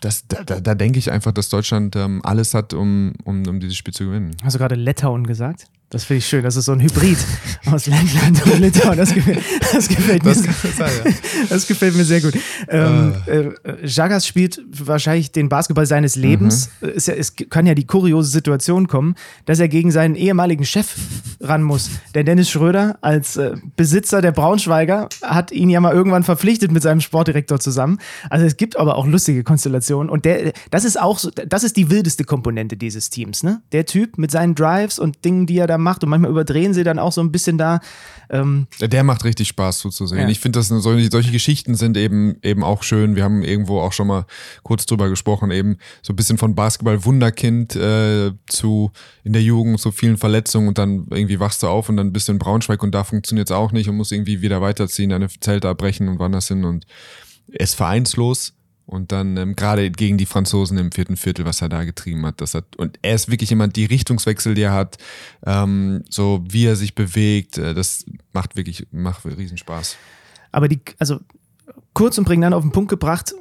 das, 0.00 0.26
da, 0.28 0.44
da, 0.44 0.60
da 0.60 0.74
denke 0.74 0.98
ich 0.98 1.10
einfach, 1.10 1.32
dass 1.32 1.48
Deutschland 1.48 1.96
ähm, 1.96 2.20
alles 2.24 2.54
hat, 2.54 2.74
um, 2.74 3.12
um, 3.24 3.46
um 3.46 3.60
dieses 3.60 3.76
Spiel 3.76 3.94
zu 3.94 4.06
gewinnen. 4.06 4.36
Hast 4.42 4.54
du 4.54 4.58
gerade 4.58 4.74
Litauen 4.74 5.26
gesagt? 5.26 5.66
Das 5.90 6.04
finde 6.04 6.18
ich 6.18 6.26
schön. 6.26 6.42
Das 6.42 6.54
ist 6.54 6.66
so 6.66 6.72
ein 6.72 6.80
Hybrid 6.80 7.16
aus 7.72 7.86
Lettland 7.86 8.44
und 8.44 8.60
Litauen. 8.60 8.98
Das 8.98 9.14
gefällt, 9.14 9.40
das 9.72 9.88
gefällt 9.88 10.22
mir. 10.22 10.34
Das, 10.34 10.42
sein, 10.76 10.90
ja. 11.02 11.12
das 11.48 11.66
gefällt 11.66 11.96
mir 11.96 12.04
sehr 12.04 12.20
gut. 12.20 12.34
Ähm, 12.68 13.14
uh. 13.26 13.30
äh, 13.30 13.86
Jagas 13.86 14.26
spielt 14.26 14.60
wahrscheinlich 14.70 15.32
den 15.32 15.48
Basketball 15.48 15.86
seines 15.86 16.14
Lebens. 16.14 16.68
Mhm. 16.82 16.90
Es, 16.94 17.08
es, 17.08 17.36
kann 17.48 17.64
ja 17.64 17.74
die 17.74 17.86
kuriose 17.86 18.28
Situation 18.28 18.86
kommen, 18.86 19.14
dass 19.46 19.60
er 19.60 19.68
gegen 19.68 19.90
seinen 19.90 20.14
ehemaligen 20.14 20.66
Chef 20.66 20.94
ran 21.40 21.62
muss. 21.62 21.88
Der 22.14 22.22
Dennis 22.22 22.50
Schröder 22.50 22.98
als 23.00 23.38
äh, 23.38 23.56
Besitzer 23.76 24.20
der 24.20 24.32
Braunschweiger 24.32 25.08
hat 25.22 25.52
ihn 25.52 25.70
ja 25.70 25.80
mal 25.80 25.94
irgendwann 25.94 26.22
verpflichtet 26.22 26.70
mit 26.70 26.82
seinem 26.82 27.00
Sportdirektor 27.00 27.60
zusammen. 27.60 27.98
Also 28.28 28.44
es 28.44 28.58
gibt 28.58 28.76
aber 28.76 28.96
auch 28.96 29.06
lustige 29.06 29.42
Konstellationen. 29.42 30.10
Und 30.10 30.26
der, 30.26 30.52
das 30.70 30.84
ist 30.84 31.00
auch 31.00 31.18
so, 31.18 31.30
das 31.30 31.64
ist 31.64 31.78
die 31.78 31.88
wildeste 31.88 32.24
Komponente 32.24 32.76
dieses 32.76 33.08
Teams. 33.08 33.42
Ne? 33.42 33.62
Der 33.72 33.86
Typ 33.86 34.18
mit 34.18 34.30
seinen 34.30 34.54
Drives 34.54 34.98
und 34.98 35.24
Dingen, 35.24 35.46
die 35.46 35.56
er 35.56 35.66
da 35.66 35.77
macht 35.78 36.04
und 36.04 36.10
manchmal 36.10 36.30
überdrehen 36.30 36.74
sie 36.74 36.84
dann 36.84 36.98
auch 36.98 37.12
so 37.12 37.20
ein 37.20 37.32
bisschen 37.32 37.58
da. 37.58 37.80
Ähm 38.30 38.66
der 38.80 39.04
macht 39.04 39.24
richtig 39.24 39.48
Spaß 39.48 39.78
zuzusehen. 39.78 40.22
Ja. 40.22 40.28
Ich 40.28 40.40
finde, 40.40 40.58
dass 40.58 40.68
solche, 40.68 41.08
solche 41.10 41.30
Geschichten 41.30 41.74
sind 41.74 41.96
eben, 41.96 42.36
eben 42.42 42.62
auch 42.62 42.82
schön. 42.82 43.16
Wir 43.16 43.24
haben 43.24 43.42
irgendwo 43.42 43.80
auch 43.80 43.92
schon 43.92 44.06
mal 44.08 44.26
kurz 44.62 44.86
drüber 44.86 45.08
gesprochen, 45.08 45.50
eben 45.50 45.76
so 46.02 46.12
ein 46.12 46.16
bisschen 46.16 46.38
von 46.38 46.54
Basketball-Wunderkind 46.54 47.76
äh, 47.76 48.32
zu 48.48 48.90
in 49.24 49.32
der 49.32 49.42
Jugend 49.42 49.80
so 49.80 49.90
vielen 49.90 50.16
Verletzungen 50.16 50.68
und 50.68 50.78
dann 50.78 51.06
irgendwie 51.10 51.40
wachst 51.40 51.62
du 51.62 51.68
auf 51.68 51.88
und 51.88 51.96
dann 51.96 52.12
bist 52.12 52.28
du 52.28 52.32
in 52.32 52.38
Braunschweig 52.38 52.82
und 52.82 52.94
da 52.94 53.04
funktioniert 53.04 53.48
es 53.48 53.56
auch 53.56 53.72
nicht 53.72 53.88
und 53.88 53.96
musst 53.96 54.12
irgendwie 54.12 54.42
wieder 54.42 54.60
weiterziehen, 54.60 55.10
deine 55.10 55.28
Zelte 55.28 55.68
abbrechen 55.68 56.08
und 56.08 56.18
woanders 56.18 56.48
hin 56.48 56.64
und 56.64 56.86
ist 57.48 57.74
vereinslos 57.74 58.57
und 58.88 59.12
dann 59.12 59.36
ähm, 59.36 59.54
gerade 59.54 59.90
gegen 59.90 60.16
die 60.16 60.24
Franzosen 60.24 60.78
im 60.78 60.92
vierten 60.92 61.18
Viertel, 61.18 61.44
was 61.44 61.60
er 61.60 61.68
da 61.68 61.84
getrieben 61.84 62.24
hat. 62.24 62.40
Das 62.40 62.54
hat 62.54 62.64
und 62.76 62.98
er 63.02 63.14
ist 63.14 63.30
wirklich 63.30 63.50
jemand, 63.50 63.76
die 63.76 63.84
Richtungswechsel, 63.84 64.54
die 64.54 64.62
er 64.62 64.72
hat, 64.72 64.96
ähm, 65.44 66.04
so 66.08 66.42
wie 66.48 66.64
er 66.64 66.74
sich 66.74 66.94
bewegt, 66.94 67.58
äh, 67.58 67.74
das 67.74 68.06
macht 68.32 68.56
wirklich, 68.56 68.86
macht 68.90 69.26
Riesenspaß. 69.26 69.96
Aber 70.52 70.68
die, 70.68 70.80
also 70.98 71.20
kurz 71.92 72.16
und 72.16 72.24
prägnant 72.24 72.54
auf 72.54 72.62
den 72.62 72.72
Punkt 72.72 72.88
gebracht, 72.88 73.34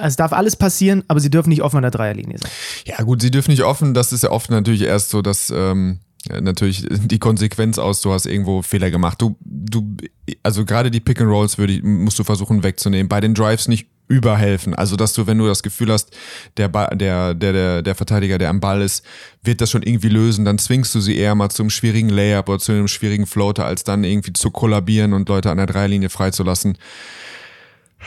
es 0.00 0.14
darf 0.14 0.32
alles 0.32 0.54
passieren, 0.54 1.02
aber 1.08 1.18
sie 1.18 1.30
dürfen 1.30 1.48
nicht 1.48 1.62
offen 1.62 1.78
an 1.78 1.82
der 1.82 1.90
Dreierlinie 1.90 2.38
sein. 2.38 2.50
Ja, 2.86 3.02
gut, 3.02 3.20
sie 3.20 3.32
dürfen 3.32 3.50
nicht 3.50 3.64
offen. 3.64 3.94
Das 3.94 4.12
ist 4.12 4.22
ja 4.22 4.30
oft 4.30 4.48
natürlich 4.48 4.82
erst 4.82 5.10
so, 5.10 5.22
dass 5.22 5.52
ähm, 5.54 5.98
natürlich 6.30 6.86
die 6.90 7.18
Konsequenz 7.18 7.78
aus, 7.78 8.00
du 8.00 8.12
hast 8.12 8.26
irgendwo 8.26 8.62
Fehler 8.62 8.92
gemacht. 8.92 9.20
Du, 9.20 9.36
du, 9.40 9.96
also 10.44 10.64
gerade 10.64 10.92
die 10.92 11.00
Pick 11.00 11.20
and 11.20 11.30
Rolls 11.30 11.58
würde, 11.58 11.80
musst 11.82 12.18
du 12.18 12.22
versuchen 12.22 12.62
wegzunehmen. 12.62 13.08
Bei 13.08 13.20
den 13.20 13.34
Drives 13.34 13.66
nicht 13.66 13.88
überhelfen. 14.12 14.74
Also, 14.74 14.96
dass 14.96 15.12
du, 15.12 15.26
wenn 15.26 15.38
du 15.38 15.46
das 15.46 15.62
Gefühl 15.62 15.90
hast, 15.92 16.16
der, 16.56 16.68
der, 16.68 17.34
der, 17.34 17.52
der, 17.52 17.82
der 17.82 17.94
Verteidiger, 17.94 18.38
der 18.38 18.50
am 18.50 18.60
Ball 18.60 18.82
ist, 18.82 19.04
wird 19.42 19.60
das 19.60 19.70
schon 19.70 19.82
irgendwie 19.82 20.08
lösen, 20.08 20.44
dann 20.44 20.58
zwingst 20.58 20.94
du 20.94 21.00
sie 21.00 21.16
eher 21.16 21.34
mal 21.34 21.50
zum 21.50 21.70
schwierigen 21.70 22.08
Layup 22.08 22.48
oder 22.48 22.58
zu 22.58 22.72
einem 22.72 22.88
schwierigen 22.88 23.26
Floater, 23.26 23.64
als 23.64 23.84
dann 23.84 24.04
irgendwie 24.04 24.32
zu 24.32 24.50
kollabieren 24.50 25.12
und 25.12 25.28
Leute 25.28 25.50
an 25.50 25.56
der 25.56 25.66
Dreilinie 25.66 26.10
freizulassen. 26.10 26.76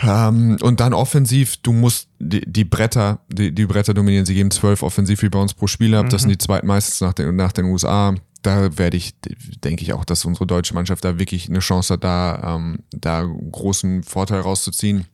Ähm, 0.04 0.58
und 0.62 0.80
dann 0.80 0.94
offensiv, 0.94 1.58
du 1.58 1.72
musst 1.72 2.10
die, 2.20 2.42
die 2.42 2.66
Bretter, 2.66 3.20
die, 3.30 3.54
die 3.54 3.66
Bretter 3.66 3.94
dominieren, 3.94 4.26
sie 4.26 4.36
geben 4.36 4.52
zwölf 4.52 4.84
Offensiv-Rebounds 4.84 5.54
pro 5.54 5.68
Spieler 5.68 6.00
ab, 6.00 6.06
mhm. 6.06 6.10
das 6.10 6.22
sind 6.22 6.32
die 6.32 6.38
zweitmeistens 6.38 7.02
nach 7.02 7.14
den, 7.14 7.36
nach 7.36 7.52
den 7.52 7.66
USA 7.66 8.14
da 8.46 8.78
werde 8.78 8.98
ich, 8.98 9.16
denke 9.64 9.84
ich 9.84 9.94
auch, 9.94 10.06
dass 10.06 10.26
unsere 10.26 10.46
deutsche 10.46 10.74
Mannschaft 10.74 11.04
da 11.04 11.18
wirklich 11.18 11.50
eine 11.50 11.60
Chance 11.60 11.94
hat, 11.94 12.04
da, 12.04 12.56
ähm, 12.56 12.80
da 12.92 13.24
großen 13.24 14.04
Vorteil 14.04 14.42
rauszuziehen. 14.42 15.06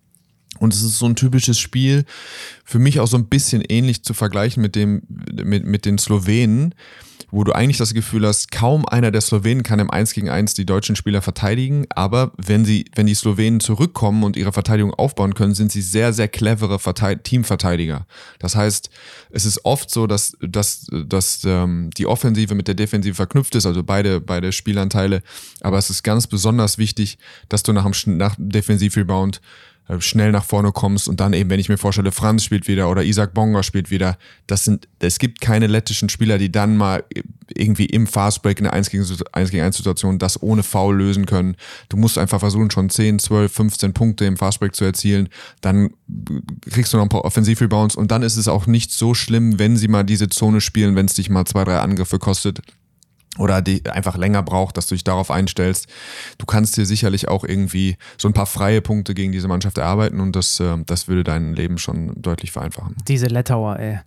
Und 0.61 0.75
es 0.75 0.83
ist 0.83 0.99
so 0.99 1.07
ein 1.07 1.15
typisches 1.15 1.59
Spiel, 1.59 2.05
für 2.63 2.77
mich 2.77 2.99
auch 2.99 3.07
so 3.07 3.17
ein 3.17 3.25
bisschen 3.25 3.63
ähnlich 3.67 4.03
zu 4.03 4.13
vergleichen 4.13 4.61
mit 4.61 4.75
dem, 4.75 5.01
mit, 5.43 5.65
mit 5.65 5.85
den 5.85 5.97
Slowenen 5.97 6.75
wo 7.31 7.45
du 7.45 7.53
eigentlich 7.53 7.77
das 7.77 7.93
Gefühl 7.93 8.27
hast, 8.27 8.51
kaum 8.51 8.85
einer 8.85 9.09
der 9.09 9.21
Slowenen 9.21 9.63
kann 9.63 9.79
im 9.79 9.89
1 9.89 10.13
gegen 10.13 10.29
1 10.29 10.53
die 10.53 10.65
deutschen 10.65 10.95
Spieler 10.95 11.21
verteidigen, 11.21 11.85
aber 11.89 12.33
wenn 12.37 12.65
sie, 12.65 12.85
wenn 12.93 13.05
die 13.05 13.15
Slowenen 13.15 13.61
zurückkommen 13.61 14.23
und 14.23 14.35
ihre 14.35 14.51
Verteidigung 14.51 14.93
aufbauen 14.93 15.33
können, 15.33 15.55
sind 15.55 15.71
sie 15.71 15.81
sehr, 15.81 16.11
sehr 16.13 16.27
clevere 16.27 16.77
Verteid 16.77 17.23
Teamverteidiger. 17.23 18.05
Das 18.39 18.55
heißt, 18.55 18.89
es 19.29 19.45
ist 19.45 19.63
oft 19.63 19.89
so, 19.89 20.07
dass, 20.07 20.37
dass, 20.41 20.87
dass 20.91 21.41
ähm, 21.45 21.89
die 21.97 22.05
Offensive 22.05 22.53
mit 22.53 22.67
der 22.67 22.75
Defensive 22.75 23.15
verknüpft 23.15 23.55
ist, 23.55 23.65
also 23.65 23.83
beide, 23.83 24.19
beide 24.19 24.51
Spielanteile, 24.51 25.23
aber 25.61 25.77
es 25.77 25.89
ist 25.89 26.03
ganz 26.03 26.27
besonders 26.27 26.77
wichtig, 26.77 27.17
dass 27.47 27.63
du 27.63 27.71
nach 27.71 27.89
dem, 27.89 28.17
nach 28.17 28.35
dem 28.35 28.49
Defensivrebound 28.49 29.41
schnell 29.99 30.31
nach 30.31 30.45
vorne 30.45 30.71
kommst 30.71 31.07
und 31.07 31.19
dann 31.19 31.33
eben, 31.33 31.49
wenn 31.49 31.59
ich 31.59 31.69
mir 31.69 31.77
vorstelle, 31.77 32.11
Franz 32.11 32.43
spielt 32.43 32.67
wieder 32.67 32.89
oder 32.89 33.03
Isaac 33.03 33.33
Bonga 33.33 33.61
spielt 33.63 33.91
wieder, 33.91 34.17
das 34.47 34.63
sind, 34.63 34.87
es 34.99 35.19
gibt 35.19 35.41
keine 35.41 35.67
lettischen 35.67 36.09
Spieler, 36.09 36.37
die 36.37 36.51
dann 36.51 36.77
mal 36.77 37.03
irgendwie 37.53 37.85
im 37.85 38.07
Fastbreak 38.07 38.59
in 38.59 38.63
der 38.63 38.73
1 38.73 38.89
gegen 38.89 39.03
1 39.31 39.51
gegen 39.51 39.63
1 39.63 39.75
Situation 39.75 40.19
das 40.19 40.41
ohne 40.41 40.63
Foul 40.63 40.97
lösen 40.97 41.25
können. 41.25 41.55
Du 41.89 41.97
musst 41.97 42.17
einfach 42.17 42.39
versuchen, 42.39 42.71
schon 42.71 42.89
10, 42.89 43.19
12, 43.19 43.51
15 43.51 43.93
Punkte 43.93 44.25
im 44.25 44.37
Fastbreak 44.37 44.75
zu 44.75 44.85
erzielen. 44.85 45.27
Dann 45.59 45.91
kriegst 46.69 46.93
du 46.93 46.97
noch 46.97 47.03
ein 47.03 47.09
paar 47.09 47.25
Offensivrebounds 47.25 47.95
und 47.95 48.11
dann 48.11 48.23
ist 48.23 48.37
es 48.37 48.47
auch 48.47 48.67
nicht 48.67 48.91
so 48.91 49.13
schlimm, 49.13 49.59
wenn 49.59 49.75
sie 49.75 49.87
mal 49.87 50.03
diese 50.03 50.29
Zone 50.29 50.61
spielen, 50.61 50.95
wenn 50.95 51.07
es 51.07 51.15
dich 51.15 51.29
mal 51.29 51.45
zwei, 51.45 51.65
drei 51.65 51.79
Angriffe 51.79 52.19
kostet 52.19 52.61
oder 53.37 53.61
die 53.61 53.89
einfach 53.89 54.17
länger 54.17 54.43
braucht, 54.43 54.75
dass 54.75 54.87
du 54.87 54.95
dich 54.95 55.05
darauf 55.05 55.31
einstellst. 55.31 55.87
Du 56.37 56.45
kannst 56.45 56.75
dir 56.75 56.85
sicherlich 56.85 57.29
auch 57.29 57.45
irgendwie 57.45 57.95
so 58.17 58.27
ein 58.27 58.33
paar 58.33 58.45
freie 58.45 58.81
Punkte 58.81 59.13
gegen 59.13 59.31
diese 59.31 59.47
Mannschaft 59.47 59.77
erarbeiten 59.77 60.19
und 60.19 60.35
das, 60.35 60.59
äh, 60.59 60.77
das 60.85 61.07
würde 61.07 61.23
dein 61.23 61.53
Leben 61.53 61.77
schon 61.77 62.11
deutlich 62.21 62.51
vereinfachen. 62.51 62.95
Diese 63.07 63.27
Lettauer, 63.27 63.79
ey. 63.79 63.99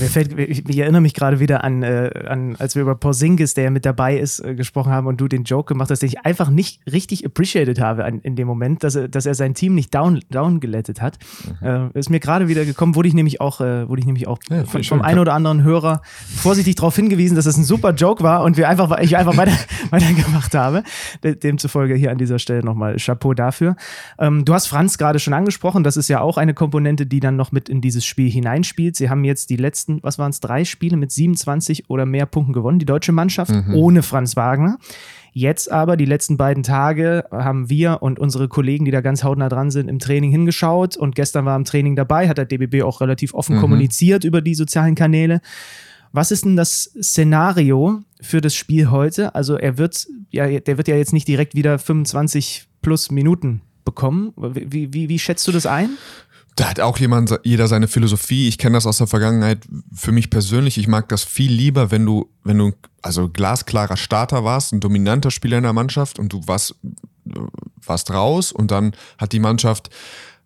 Mir 0.00 0.08
fällt, 0.08 0.36
ich, 0.38 0.68
ich 0.68 0.78
erinnere 0.78 1.02
mich 1.02 1.14
gerade 1.14 1.38
wieder 1.38 1.62
an, 1.62 1.84
äh, 1.84 2.10
an, 2.26 2.56
als 2.56 2.74
wir 2.74 2.82
über 2.82 2.96
Porzingis, 2.96 3.54
der 3.54 3.64
ja 3.64 3.70
mit 3.70 3.86
dabei 3.86 4.18
ist, 4.18 4.40
äh, 4.40 4.56
gesprochen 4.56 4.92
haben 4.92 5.06
und 5.06 5.20
du 5.20 5.28
den 5.28 5.44
Joke 5.44 5.72
gemacht 5.72 5.90
hast, 5.90 6.02
den 6.02 6.08
ich 6.08 6.20
einfach 6.20 6.50
nicht 6.50 6.80
richtig 6.90 7.24
appreciated 7.24 7.80
habe 7.80 8.04
an, 8.04 8.20
in 8.20 8.34
dem 8.34 8.48
Moment, 8.48 8.82
dass 8.82 8.96
er, 8.96 9.06
dass 9.06 9.24
er 9.24 9.34
sein 9.34 9.54
Team 9.54 9.76
nicht 9.76 9.94
down, 9.94 10.20
down 10.30 10.58
gelettet 10.58 11.00
hat. 11.00 11.18
Mhm. 11.60 11.92
Äh, 11.94 11.98
ist 11.98 12.10
mir 12.10 12.18
gerade 12.18 12.48
wieder 12.48 12.64
gekommen, 12.64 12.96
wurde 12.96 13.06
ich 13.06 13.14
nämlich 13.14 13.40
auch, 13.40 13.60
wurde 13.60 14.00
ich 14.00 14.06
nämlich 14.06 14.26
auch 14.26 14.38
ja, 14.50 14.64
von, 14.64 14.82
vom 14.82 15.00
einen 15.00 15.20
oder 15.20 15.32
anderen 15.32 15.62
Hörer 15.62 16.02
vorsichtig 16.36 16.74
darauf 16.74 16.96
hingewiesen, 16.96 17.36
dass 17.36 17.44
das 17.44 17.56
ein 17.56 17.64
super 17.64 17.92
Joke 17.92 18.22
war 18.24 18.42
und 18.42 18.56
wir 18.56 18.63
einfach, 18.64 18.98
ich 18.98 19.16
einfach 19.16 19.36
weiter, 19.36 19.56
weitergemacht 19.90 20.54
habe. 20.54 20.82
Demzufolge 21.22 21.94
hier 21.94 22.10
an 22.10 22.18
dieser 22.18 22.38
Stelle 22.38 22.64
nochmal 22.64 22.96
Chapeau 22.96 23.34
dafür. 23.34 23.76
Ähm, 24.18 24.44
du 24.44 24.54
hast 24.54 24.66
Franz 24.66 24.98
gerade 24.98 25.18
schon 25.18 25.34
angesprochen. 25.34 25.84
Das 25.84 25.96
ist 25.96 26.08
ja 26.08 26.20
auch 26.20 26.38
eine 26.38 26.54
Komponente, 26.54 27.06
die 27.06 27.20
dann 27.20 27.36
noch 27.36 27.52
mit 27.52 27.68
in 27.68 27.80
dieses 27.80 28.04
Spiel 28.04 28.30
hineinspielt. 28.30 28.96
Sie 28.96 29.10
haben 29.10 29.24
jetzt 29.24 29.50
die 29.50 29.56
letzten, 29.56 30.02
was 30.02 30.18
waren 30.18 30.30
es, 30.30 30.40
drei 30.40 30.64
Spiele 30.64 30.96
mit 30.96 31.12
27 31.12 31.88
oder 31.88 32.06
mehr 32.06 32.26
Punkten 32.26 32.52
gewonnen, 32.52 32.78
die 32.78 32.86
deutsche 32.86 33.12
Mannschaft, 33.12 33.52
mhm. 33.52 33.74
ohne 33.74 34.02
Franz 34.02 34.36
Wagner. 34.36 34.78
Jetzt 35.36 35.70
aber, 35.70 35.96
die 35.96 36.04
letzten 36.04 36.36
beiden 36.36 36.62
Tage, 36.62 37.24
haben 37.32 37.68
wir 37.68 38.02
und 38.02 38.20
unsere 38.20 38.46
Kollegen, 38.46 38.84
die 38.84 38.92
da 38.92 39.00
ganz 39.00 39.24
hautnah 39.24 39.48
dran 39.48 39.72
sind, 39.72 39.88
im 39.88 39.98
Training 39.98 40.30
hingeschaut. 40.30 40.96
Und 40.96 41.16
gestern 41.16 41.44
war 41.44 41.56
im 41.56 41.64
Training 41.64 41.96
dabei, 41.96 42.28
hat 42.28 42.38
der 42.38 42.44
DBB 42.44 42.84
auch 42.84 43.00
relativ 43.00 43.34
offen 43.34 43.56
mhm. 43.56 43.60
kommuniziert 43.60 44.22
über 44.22 44.40
die 44.40 44.54
sozialen 44.54 44.94
Kanäle. 44.94 45.40
Was 46.14 46.30
ist 46.30 46.44
denn 46.44 46.54
das 46.54 46.92
Szenario 47.02 48.00
für 48.20 48.40
das 48.40 48.54
Spiel 48.54 48.92
heute? 48.92 49.34
Also 49.34 49.56
er 49.56 49.78
wird 49.78 50.06
ja, 50.30 50.60
der 50.60 50.76
wird 50.76 50.86
ja 50.86 50.94
jetzt 50.94 51.12
nicht 51.12 51.26
direkt 51.26 51.56
wieder 51.56 51.76
25 51.76 52.68
plus 52.82 53.10
Minuten 53.10 53.62
bekommen. 53.84 54.32
Wie, 54.36 54.92
wie, 54.92 55.08
wie 55.08 55.18
schätzt 55.18 55.46
du 55.48 55.50
das 55.50 55.66
ein? 55.66 55.90
Da 56.54 56.70
hat 56.70 56.78
auch 56.78 56.98
jemand, 56.98 57.40
jeder 57.42 57.66
seine 57.66 57.88
Philosophie. 57.88 58.46
Ich 58.46 58.58
kenne 58.58 58.74
das 58.74 58.86
aus 58.86 58.98
der 58.98 59.08
Vergangenheit. 59.08 59.66
Für 59.92 60.12
mich 60.12 60.30
persönlich, 60.30 60.78
ich 60.78 60.86
mag 60.86 61.08
das 61.08 61.24
viel 61.24 61.50
lieber, 61.50 61.90
wenn 61.90 62.06
du, 62.06 62.30
wenn 62.44 62.58
du, 62.58 62.74
also 63.02 63.28
glasklarer 63.28 63.96
Starter 63.96 64.44
warst, 64.44 64.72
ein 64.72 64.78
dominanter 64.78 65.32
Spieler 65.32 65.56
in 65.56 65.64
der 65.64 65.72
Mannschaft 65.72 66.20
und 66.20 66.32
du 66.32 66.46
warst, 66.46 66.76
warst 67.84 68.12
raus 68.12 68.52
und 68.52 68.70
dann 68.70 68.94
hat 69.18 69.32
die 69.32 69.40
Mannschaft 69.40 69.90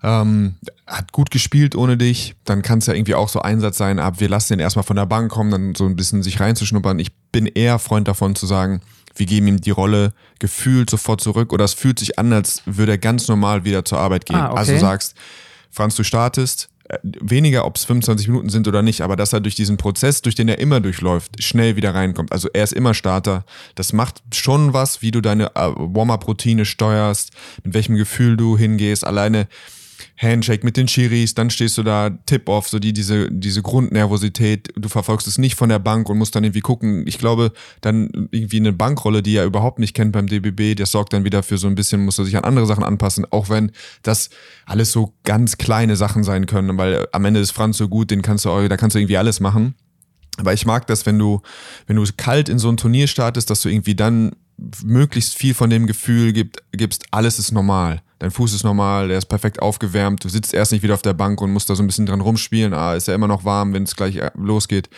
ähm, 0.03 0.57
hat 0.87 1.13
gut 1.13 1.31
gespielt 1.31 1.75
ohne 1.75 1.97
dich, 1.97 2.35
dann 2.45 2.63
kann 2.63 2.79
es 2.79 2.87
ja 2.87 2.95
irgendwie 2.95 3.15
auch 3.15 3.29
so 3.29 3.41
Einsatz 3.41 3.79
sein, 3.79 3.99
ab 3.99 4.21
wir 4.21 4.29
lassen 4.29 4.55
den 4.55 4.61
erstmal 4.61 4.85
von 4.85 4.97
der 4.97 5.07
Bank 5.07 5.31
kommen, 5.31 5.51
dann 5.51 5.75
so 5.75 5.87
ein 5.87 5.97
bisschen 5.97 6.23
sich 6.23 6.41
reinzuschnuppern. 6.41 6.99
Ich 6.99 7.15
bin 7.33 7.47
eher 7.47 7.79
Freund 7.79 8.07
davon 8.09 8.35
zu 8.35 8.47
sagen, 8.47 8.81
wir 9.17 9.27
geben 9.27 9.49
ihm 9.49 9.61
die 9.61 9.71
Rolle 9.71 10.13
gefühlt 10.39 10.89
sofort 10.89 11.21
zurück 11.21 11.53
oder 11.53 11.65
es 11.65 11.75
fühlt 11.75 11.99
sich 11.99 12.19
an, 12.19 12.33
als 12.33 12.63
würde 12.67 12.93
er 12.93 12.99
ganz 12.99 13.27
normal 13.27 13.65
wieder 13.65 13.85
zur 13.85 13.99
Arbeit 13.99 14.27
gehen. 14.27 14.37
Ah, 14.37 14.51
okay. 14.51 14.59
Also 14.59 14.79
sagst, 14.79 15.15
Franz, 15.71 15.97
du 15.97 16.05
startest, 16.05 16.71
äh, 16.89 16.99
weniger, 17.03 17.67
ob 17.67 17.77
es 17.77 17.85
25 17.85 18.29
Minuten 18.29 18.49
sind 18.49 18.69
oder 18.69 18.83
nicht, 18.83 19.01
aber 19.03 19.17
dass 19.17 19.33
er 19.33 19.41
durch 19.41 19.57
diesen 19.57 19.77
Prozess, 19.77 20.23
durch 20.23 20.37
den 20.37 20.49
er 20.49 20.59
immer 20.59 20.81
durchläuft, 20.81 21.43
schnell 21.43 21.77
wieder 21.77 21.95
reinkommt. 21.95 22.33
Also 22.33 22.49
er 22.53 22.65
ist 22.65 22.73
immer 22.73 22.95
Starter. 22.95 23.45
Das 23.75 23.93
macht 23.93 24.23
schon 24.33 24.73
was, 24.73 25.03
wie 25.03 25.11
du 25.11 25.21
deine 25.21 25.55
äh, 25.57 25.71
Warm-up-Routine 25.75 26.65
steuerst, 26.65 27.33
mit 27.65 27.75
welchem 27.75 27.97
Gefühl 27.97 28.37
du 28.37 28.57
hingehst. 28.57 29.05
Alleine 29.07 29.49
Handshake 30.17 30.65
mit 30.65 30.77
den 30.77 30.87
Chiris, 30.87 31.35
dann 31.35 31.51
stehst 31.51 31.79
du 31.79 31.83
da, 31.83 32.11
Tip-Off, 32.11 32.69
so 32.69 32.79
die, 32.79 32.93
diese, 32.93 33.31
diese 33.31 33.63
Grundnervosität, 33.63 34.69
du 34.77 34.89
verfolgst 34.89 35.27
es 35.27 35.39
nicht 35.39 35.55
von 35.55 35.69
der 35.69 35.79
Bank 35.79 36.09
und 36.09 36.19
musst 36.19 36.35
dann 36.35 36.45
irgendwie 36.45 36.61
gucken. 36.61 37.07
Ich 37.07 37.19
glaube, 37.19 37.53
dann 37.81 38.29
irgendwie 38.31 38.59
eine 38.59 38.73
Bankrolle, 38.73 39.23
die 39.23 39.37
er 39.37 39.45
überhaupt 39.45 39.79
nicht 39.79 39.95
kennt 39.95 40.13
beim 40.13 40.27
DBB, 40.27 40.77
der 40.77 40.87
sorgt 40.87 41.13
dann 41.13 41.25
wieder 41.25 41.43
für 41.43 41.59
so 41.59 41.67
ein 41.67 41.75
bisschen, 41.75 42.05
muss 42.05 42.19
er 42.19 42.25
sich 42.25 42.37
an 42.37 42.45
andere 42.45 42.67
Sachen 42.67 42.85
anpassen, 42.85 43.27
auch 43.31 43.49
wenn 43.49 43.73
das 44.03 44.31
alles 44.67 44.93
so 44.93 45.15
ganz 45.25 45.59
kleine 45.59 45.97
Sachen 45.97 46.25
sein 46.25 46.47
können, 46.47 46.77
weil 46.79 47.07
am 47.13 47.25
Ende 47.25 47.41
ist 47.41 47.51
Franz 47.51 47.79
so 47.79 47.89
gut, 47.89 48.11
den 48.11 48.23
kannst 48.23 48.45
du, 48.45 48.69
da 48.69 48.77
kannst 48.77 48.95
du 48.95 49.01
irgendwie 49.01 49.19
alles 49.19 49.41
machen. 49.41 49.75
Aber 50.39 50.53
ich 50.53 50.67
mag 50.67 50.87
das, 50.87 51.05
wenn 51.05 51.19
du, 51.19 51.43
wenn 51.87 51.97
du 51.97 52.05
kalt 52.17 52.49
in 52.49 52.59
so 52.59 52.69
ein 52.69 52.77
Turnier 52.77 53.09
startest, 53.09 53.51
dass 53.51 53.61
du 53.61 53.69
irgendwie 53.69 53.97
dann 53.97 54.33
möglichst 54.85 55.37
viel 55.37 55.55
von 55.55 55.71
dem 55.71 55.87
Gefühl 55.87 56.33
gibt, 56.33 56.63
gibst, 56.73 57.07
alles 57.11 57.39
ist 57.39 57.53
normal. 57.53 58.03
Dein 58.19 58.33
Fuß 58.33 58.53
ist 58.53 58.65
normal, 58.65 59.09
der 59.09 59.19
ist 59.19 59.27
perfekt 59.27 59.63
aufgewärmt. 59.63 60.25
Du 60.25 60.29
sitzt 60.29 60.53
erst 60.53 60.73
nicht 60.73 60.83
wieder 60.83 60.95
auf 60.95 61.03
der 61.03 61.15
Bank 61.15 61.41
und 61.41 61.53
musst 61.53 61.71
da 61.71 61.77
so 61.77 61.83
ein 61.83 61.87
bisschen 61.87 62.07
dran 62.07 62.21
rumspielen. 62.21 62.75
Ah, 62.75 62.95
ist 62.95 63.07
ja 63.07 63.15
immer 63.15 63.29
noch 63.29 63.45
warm, 63.45 63.73
wenn 63.73 63.85
es 63.85 63.95
gleich 63.95 64.17
äh, 64.17 64.31
losgeht. 64.35 64.91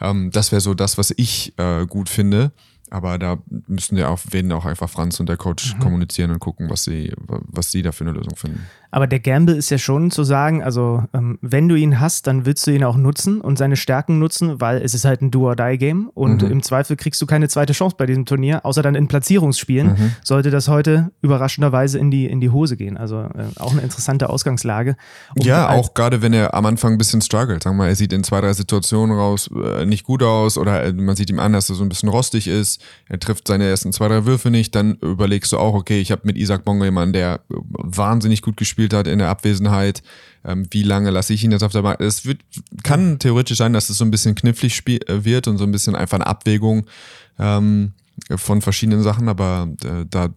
Ähm, 0.00 0.30
das 0.30 0.52
wäre 0.52 0.60
so 0.60 0.74
das, 0.74 0.98
was 0.98 1.12
ich 1.16 1.54
äh, 1.58 1.86
gut 1.86 2.10
finde. 2.10 2.52
Aber 2.90 3.18
da 3.18 3.38
müssen 3.68 3.96
ja 3.96 4.08
auch, 4.08 4.18
werden 4.30 4.50
auch 4.50 4.66
einfach 4.66 4.90
Franz 4.90 5.20
und 5.20 5.28
der 5.28 5.36
Coach 5.36 5.74
mhm. 5.74 5.78
kommunizieren 5.78 6.32
und 6.32 6.40
gucken, 6.40 6.68
was 6.68 6.84
sie, 6.84 7.12
was 7.26 7.70
sie 7.70 7.82
da 7.82 7.92
für 7.92 8.04
eine 8.04 8.12
Lösung 8.12 8.34
finden. 8.36 8.66
Aber 8.90 9.06
der 9.06 9.20
Gamble 9.20 9.54
ist 9.56 9.70
ja 9.70 9.78
schon 9.78 10.10
zu 10.10 10.24
sagen, 10.24 10.62
also 10.62 11.04
ähm, 11.12 11.38
wenn 11.42 11.68
du 11.68 11.76
ihn 11.76 12.00
hast, 12.00 12.26
dann 12.26 12.44
willst 12.44 12.66
du 12.66 12.72
ihn 12.72 12.84
auch 12.84 12.96
nutzen 12.96 13.40
und 13.40 13.58
seine 13.58 13.76
Stärken 13.76 14.18
nutzen, 14.18 14.60
weil 14.60 14.82
es 14.82 14.94
ist 14.94 15.04
halt 15.04 15.22
ein 15.22 15.30
Do-or-Die-Game 15.30 16.10
und 16.14 16.42
mhm. 16.42 16.50
im 16.50 16.62
Zweifel 16.62 16.96
kriegst 16.96 17.22
du 17.22 17.26
keine 17.26 17.48
zweite 17.48 17.72
Chance 17.72 17.96
bei 17.98 18.06
diesem 18.06 18.26
Turnier, 18.26 18.64
außer 18.64 18.82
dann 18.82 18.94
in 18.94 19.08
Platzierungsspielen. 19.08 19.88
Mhm. 19.88 20.12
Sollte 20.24 20.50
das 20.50 20.68
heute 20.68 21.10
überraschenderweise 21.22 21.98
in 21.98 22.10
die, 22.10 22.26
in 22.26 22.40
die 22.40 22.50
Hose 22.50 22.76
gehen. 22.76 22.96
Also 22.96 23.20
äh, 23.20 23.46
auch 23.58 23.72
eine 23.72 23.82
interessante 23.82 24.28
Ausgangslage. 24.28 24.96
Um 25.38 25.46
ja, 25.46 25.68
auch 25.68 25.94
gerade 25.94 26.22
wenn 26.22 26.32
er 26.32 26.54
am 26.54 26.66
Anfang 26.66 26.92
ein 26.92 26.98
bisschen 26.98 27.20
struggelt. 27.20 27.62
Sagen 27.62 27.76
wir 27.76 27.84
mal, 27.84 27.88
er 27.88 27.96
sieht 27.96 28.12
in 28.12 28.24
zwei, 28.24 28.40
drei 28.40 28.52
Situationen 28.52 29.16
raus 29.16 29.50
äh, 29.54 29.86
nicht 29.86 30.04
gut 30.04 30.22
aus 30.22 30.58
oder 30.58 30.84
äh, 30.84 30.92
man 30.92 31.16
sieht 31.16 31.30
ihm 31.30 31.38
an, 31.38 31.52
dass 31.52 31.68
er 31.68 31.76
so 31.76 31.84
ein 31.84 31.88
bisschen 31.88 32.08
rostig 32.08 32.48
ist. 32.48 32.82
Er 33.08 33.20
trifft 33.20 33.46
seine 33.46 33.64
ersten 33.64 33.92
zwei, 33.92 34.08
drei 34.08 34.26
Würfe 34.26 34.50
nicht. 34.50 34.74
Dann 34.74 34.94
überlegst 34.96 35.52
du 35.52 35.58
auch, 35.58 35.74
okay, 35.74 36.00
ich 36.00 36.10
habe 36.10 36.22
mit 36.24 36.36
Isaac 36.36 36.64
Bongo 36.64 36.84
jemanden, 36.84 37.12
der 37.12 37.40
wahnsinnig 37.48 38.42
gut 38.42 38.56
gespielt 38.56 38.79
gespielt 38.80 38.94
hat 38.94 39.06
in 39.06 39.18
der 39.18 39.28
Abwesenheit. 39.28 40.02
Ähm, 40.42 40.66
wie 40.70 40.82
lange 40.82 41.10
lasse 41.10 41.34
ich 41.34 41.44
ihn 41.44 41.52
jetzt 41.52 41.62
auf 41.62 41.72
der 41.72 41.82
Bank? 41.82 42.00
Es 42.00 42.24
wird, 42.24 42.40
kann 42.82 43.18
theoretisch 43.18 43.58
sein, 43.58 43.74
dass 43.74 43.90
es 43.90 43.98
so 43.98 44.04
ein 44.04 44.10
bisschen 44.10 44.34
knifflig 44.34 44.82
äh, 44.86 45.24
wird 45.24 45.48
und 45.48 45.58
so 45.58 45.64
ein 45.64 45.72
bisschen 45.72 45.94
einfach 45.94 46.16
eine 46.16 46.26
Abwägung 46.26 46.86
ähm, 47.38 47.92
von 48.36 48.60
verschiedenen 48.60 49.02
Sachen, 49.02 49.28
aber 49.28 49.68
äh, 49.84 50.04
da 50.08 50.28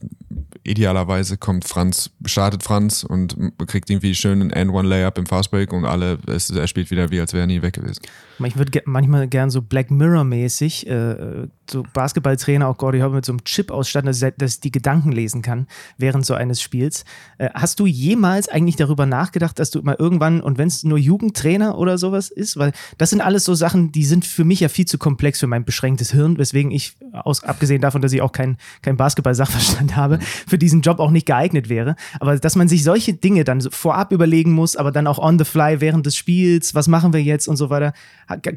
idealerweise 0.63 1.38
kommt 1.38 1.65
Franz, 1.65 2.12
startet 2.25 2.63
Franz 2.63 3.03
und 3.03 3.36
kriegt 3.68 3.89
irgendwie 3.89 4.15
schön 4.15 4.42
einen 4.42 4.50
End-One-Layup 4.51 5.18
im 5.18 5.25
Fastbreak 5.25 5.74
und 5.74 5.86
alle, 5.86 6.18
es, 6.27 6.50
er 6.50 6.68
spielt 6.68 6.89
wieder 6.89 7.12
wie, 7.12 7.20
als 7.20 7.34
wäre 7.34 7.44
er 7.44 7.48
nie 7.48 7.62
weg 7.62 7.74
gewesen. 7.74 8.01
Ich 8.44 8.58
würde 8.58 8.82
manchmal 8.86 9.27
gern 9.27 9.50
so 9.50 9.62
Black 9.62 9.92
Mirror-mäßig 9.92 10.88
äh, 10.88 11.48
so 11.70 11.84
Basketballtrainer, 11.94 12.68
auch 12.68 12.77
Gordy 12.77 13.00
Howe 13.00 13.15
mit 13.15 13.25
so 13.25 13.32
einem 13.32 13.44
Chip 13.44 13.72
ausstatten, 13.72 14.08
dass, 14.08 14.20
dass 14.38 14.56
ich 14.56 14.60
die 14.60 14.72
Gedanken 14.72 15.12
lesen 15.12 15.42
kann 15.42 15.68
während 15.98 16.25
so 16.25 16.34
eines 16.34 16.62
Spiels. 16.62 17.06
Äh, 17.38 17.50
hast 17.53 17.80
du 17.80 17.86
jemals 17.86 18.50
eigentlich 18.50 18.75
darüber 18.75 19.06
nachgedacht, 19.06 19.60
dass 19.60 19.72
du 19.72 19.82
mal 19.82 19.96
irgendwann, 19.98 20.42
und 20.42 20.58
wenn 20.58 20.68
es 20.68 20.84
nur 20.84 20.98
Jugendtrainer 20.98 21.77
oder 21.77 21.98
sowas 21.98 22.30
ist, 22.30 22.58
weil 22.58 22.74
das 22.98 23.10
sind 23.10 23.22
alles 23.22 23.46
so 23.46 23.56
Sachen, 23.56 23.92
die 23.92 24.06
sind 24.06 24.25
für 24.25 24.44
mich 24.44 24.60
ja 24.60 24.70
viel 24.70 24.86
zu 24.86 24.98
komplex 24.98 25.39
für 25.39 25.48
mein 25.48 25.65
beschränktes 25.65 26.12
Hirn, 26.12 26.38
weswegen 26.38 26.72
ich 26.72 26.96
aus, 27.12 27.44
abgesehen 27.44 27.73
davon, 27.82 28.01
dass 28.01 28.13
ich 28.13 28.22
auch 28.22 28.32
kein, 28.32 28.58
kein 28.82 28.98
Basketball-Sachverstand 28.98 29.96
habe, 29.96 30.20
für 30.48 30.58
diesen 30.58 30.82
Job 30.82 31.00
auch 31.00 31.12
nicht 31.12 31.25
geeignet 31.25 31.70
wäre. 31.70 31.96
Aber 32.20 32.38
dass 32.38 32.56
man 32.56 32.68
sich 32.68 32.84
solche 32.84 33.13
Dinge 33.13 33.44
dann 33.44 33.62
vorab 33.62 34.12
überlegen 34.12 34.51
muss, 34.51 34.75
aber 34.75 34.92
dann 34.92 35.08
auch 35.08 35.20
on 35.20 35.38
the 35.39 35.46
fly 35.46 35.82
während 35.82 36.06
des 36.06 36.15
Spiels, 36.15 36.75
was 36.75 36.88
machen 36.88 37.13
wir 37.13 37.22
jetzt 37.22 37.48
und 37.48 37.58
so 37.58 37.70
weiter. 37.70 37.94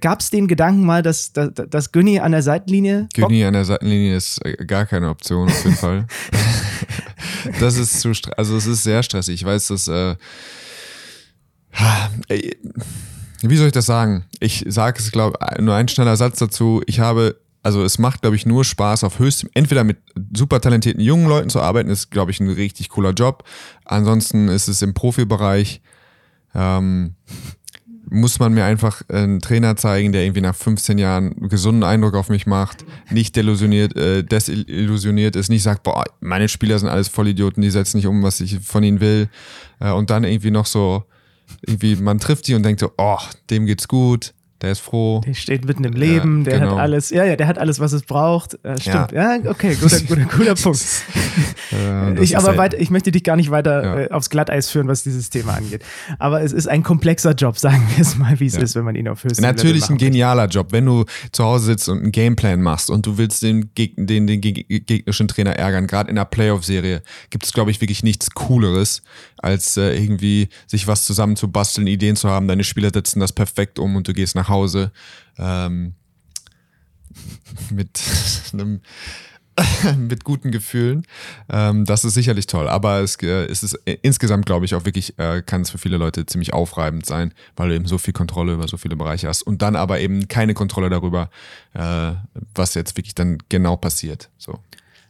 Gab 0.00 0.20
es 0.20 0.30
den 0.30 0.48
Gedanken 0.48 0.84
mal, 0.84 1.02
dass, 1.02 1.32
dass, 1.32 1.50
dass 1.54 1.92
Günni 1.92 2.20
an 2.20 2.32
der 2.32 2.42
Seitenlinie. 2.42 3.08
Günni 3.14 3.44
an 3.44 3.54
der 3.54 3.64
Seitenlinie 3.64 4.16
ist 4.16 4.44
äh, 4.44 4.64
gar 4.64 4.86
keine 4.86 5.10
Option 5.10 5.48
auf 5.48 5.64
jeden 5.64 5.76
Fall. 5.76 6.06
das 7.60 7.76
ist 7.76 8.00
zu 8.00 8.12
also 8.36 8.56
es 8.56 8.66
ist 8.66 8.82
sehr 8.82 9.02
stressig. 9.02 9.34
Ich 9.34 9.44
weiß, 9.44 9.68
dass 9.68 9.88
äh, 9.88 10.16
wie 13.42 13.56
soll 13.56 13.68
ich 13.68 13.72
das 13.72 13.86
sagen? 13.86 14.24
Ich 14.40 14.64
sage 14.68 14.98
es, 14.98 15.10
glaube 15.12 15.38
nur 15.60 15.74
ein 15.74 15.88
schneller 15.88 16.16
Satz 16.16 16.38
dazu. 16.38 16.82
Ich 16.86 17.00
habe, 17.00 17.36
also 17.66 17.82
es 17.82 17.98
macht, 17.98 18.20
glaube 18.20 18.36
ich, 18.36 18.46
nur 18.46 18.64
Spaß 18.64 19.02
auf 19.02 19.18
höchstem, 19.18 19.50
entweder 19.52 19.82
mit 19.82 19.98
super 20.32 20.60
talentierten 20.60 21.02
jungen 21.02 21.26
Leuten 21.26 21.50
zu 21.50 21.60
arbeiten, 21.60 21.90
ist, 21.90 22.12
glaube 22.12 22.30
ich, 22.30 22.38
ein 22.38 22.48
richtig 22.48 22.90
cooler 22.90 23.10
Job. 23.10 23.42
Ansonsten 23.84 24.46
ist 24.46 24.68
es 24.68 24.82
im 24.82 24.94
Profibereich, 24.94 25.80
ähm, 26.54 27.16
muss 28.08 28.38
man 28.38 28.54
mir 28.54 28.64
einfach 28.64 29.02
einen 29.08 29.40
Trainer 29.40 29.74
zeigen, 29.74 30.12
der 30.12 30.22
irgendwie 30.22 30.42
nach 30.42 30.54
15 30.54 30.96
Jahren 30.96 31.32
einen 31.32 31.48
gesunden 31.48 31.82
Eindruck 31.82 32.14
auf 32.14 32.28
mich 32.28 32.46
macht, 32.46 32.84
nicht 33.10 33.34
delusioniert, 33.34 33.96
äh, 33.96 34.22
desillusioniert 34.22 35.34
ist, 35.34 35.48
nicht 35.48 35.64
sagt, 35.64 35.82
boah, 35.82 36.04
meine 36.20 36.48
Spieler 36.48 36.78
sind 36.78 36.88
alles 36.88 37.08
Vollidioten, 37.08 37.64
die 37.64 37.70
setzen 37.70 37.96
nicht 37.96 38.06
um, 38.06 38.22
was 38.22 38.40
ich 38.40 38.60
von 38.60 38.84
ihnen 38.84 39.00
will. 39.00 39.28
Äh, 39.80 39.90
und 39.90 40.10
dann 40.10 40.22
irgendwie 40.22 40.52
noch 40.52 40.66
so 40.66 41.02
irgendwie, 41.66 41.96
man 41.96 42.20
trifft 42.20 42.46
die 42.46 42.54
und 42.54 42.62
denkt 42.62 42.78
so, 42.78 42.92
oh, 42.96 43.18
dem 43.50 43.66
geht's 43.66 43.88
gut, 43.88 44.34
der 44.62 44.72
ist 44.72 44.80
froh. 44.80 45.20
Der 45.26 45.34
steht 45.34 45.66
mitten 45.66 45.84
im 45.84 45.92
Leben, 45.92 46.38
ja, 46.38 46.50
der 46.50 46.60
genau. 46.60 46.72
hat 46.72 46.78
alles, 46.78 47.10
ja, 47.10 47.24
ja, 47.24 47.36
der 47.36 47.46
hat 47.46 47.58
alles, 47.58 47.78
was 47.80 47.92
es 47.92 48.02
braucht. 48.02 48.54
Äh, 48.64 48.80
stimmt. 48.80 49.12
Ja. 49.12 49.36
ja, 49.36 49.50
okay, 49.50 49.74
guter, 49.74 50.00
guter, 50.00 50.24
guter 50.24 50.54
Punkt. 50.62 50.80
Äh, 51.72 52.22
ich, 52.22 52.36
aber 52.38 52.56
weiter, 52.56 52.78
ich 52.80 52.90
möchte 52.90 53.12
dich 53.12 53.22
gar 53.22 53.36
nicht 53.36 53.50
weiter 53.50 53.82
ja. 53.82 54.00
äh, 54.00 54.10
aufs 54.10 54.30
Glatteis 54.30 54.70
führen, 54.70 54.88
was 54.88 55.02
dieses 55.02 55.30
Thema 55.30 55.54
angeht. 55.54 55.82
Aber 56.18 56.42
es 56.42 56.52
ist 56.52 56.68
ein 56.68 56.82
komplexer 56.82 57.32
Job, 57.32 57.58
sagen 57.66 57.86
wir 57.94 58.02
es 58.02 58.16
mal, 58.16 58.38
wie 58.40 58.46
es 58.46 58.56
ist, 58.56 58.74
wenn 58.74 58.84
man 58.84 58.94
ihn 58.94 59.08
auf 59.08 59.24
höchstem 59.24 59.42
Natürlich 59.42 59.88
ein 59.90 59.98
genialer 59.98 60.46
Job, 60.46 60.68
wenn 60.70 60.86
du 60.86 61.04
zu 61.32 61.44
Hause 61.44 61.66
sitzt 61.66 61.88
und 61.88 61.98
einen 61.98 62.12
Gameplan 62.12 62.62
machst 62.62 62.90
und 62.90 63.06
du 63.06 63.18
willst 63.18 63.42
den, 63.42 63.70
Geg 63.74 63.94
den, 63.96 64.26
den 64.26 64.40
gegnerischen 64.40 65.28
Trainer 65.28 65.56
ärgern. 65.56 65.86
Gerade 65.86 66.08
in 66.10 66.16
der 66.16 66.24
Playoff-Serie 66.24 67.02
gibt 67.30 67.44
es, 67.44 67.52
glaube 67.52 67.70
ich, 67.70 67.80
wirklich 67.80 68.02
nichts 68.02 68.30
Cooleres, 68.30 69.02
als 69.38 69.76
äh, 69.76 69.96
irgendwie 69.96 70.48
sich 70.66 70.86
was 70.86 71.04
zusammen 71.04 71.36
zu 71.36 71.48
basteln, 71.48 71.86
Ideen 71.86 72.16
zu 72.16 72.28
haben. 72.30 72.48
Deine 72.48 72.64
Spieler 72.64 72.90
setzen 72.92 73.20
das 73.20 73.32
perfekt 73.32 73.78
um 73.78 73.96
und 73.96 74.08
du 74.08 74.12
gehst 74.12 74.34
nach 74.34 74.45
Hause 74.48 74.92
ähm, 75.38 75.94
mit 77.70 78.00
einem 78.52 78.80
mit 79.96 80.24
guten 80.24 80.50
Gefühlen. 80.50 81.06
Ähm, 81.48 81.84
das 81.84 82.04
ist 82.04 82.14
sicherlich 82.14 82.46
toll. 82.46 82.68
Aber 82.68 83.00
es, 83.00 83.16
äh, 83.22 83.46
es 83.46 83.62
ist 83.62 83.78
insgesamt, 84.02 84.46
glaube 84.46 84.64
ich, 84.64 84.74
auch 84.74 84.84
wirklich, 84.84 85.18
äh, 85.18 85.42
kann 85.42 85.62
es 85.62 85.70
für 85.70 85.78
viele 85.78 85.96
Leute 85.96 86.26
ziemlich 86.26 86.52
aufreibend 86.52 87.06
sein, 87.06 87.32
weil 87.56 87.70
du 87.70 87.74
eben 87.74 87.86
so 87.86 87.98
viel 87.98 88.12
Kontrolle 88.12 88.54
über 88.54 88.68
so 88.68 88.76
viele 88.76 88.96
Bereiche 88.96 89.28
hast 89.28 89.42
und 89.42 89.62
dann 89.62 89.76
aber 89.76 90.00
eben 90.00 90.28
keine 90.28 90.54
Kontrolle 90.54 90.90
darüber, 90.90 91.30
äh, 91.74 92.12
was 92.54 92.74
jetzt 92.74 92.96
wirklich 92.96 93.14
dann 93.14 93.38
genau 93.48 93.76
passiert. 93.76 94.30
So. 94.38 94.58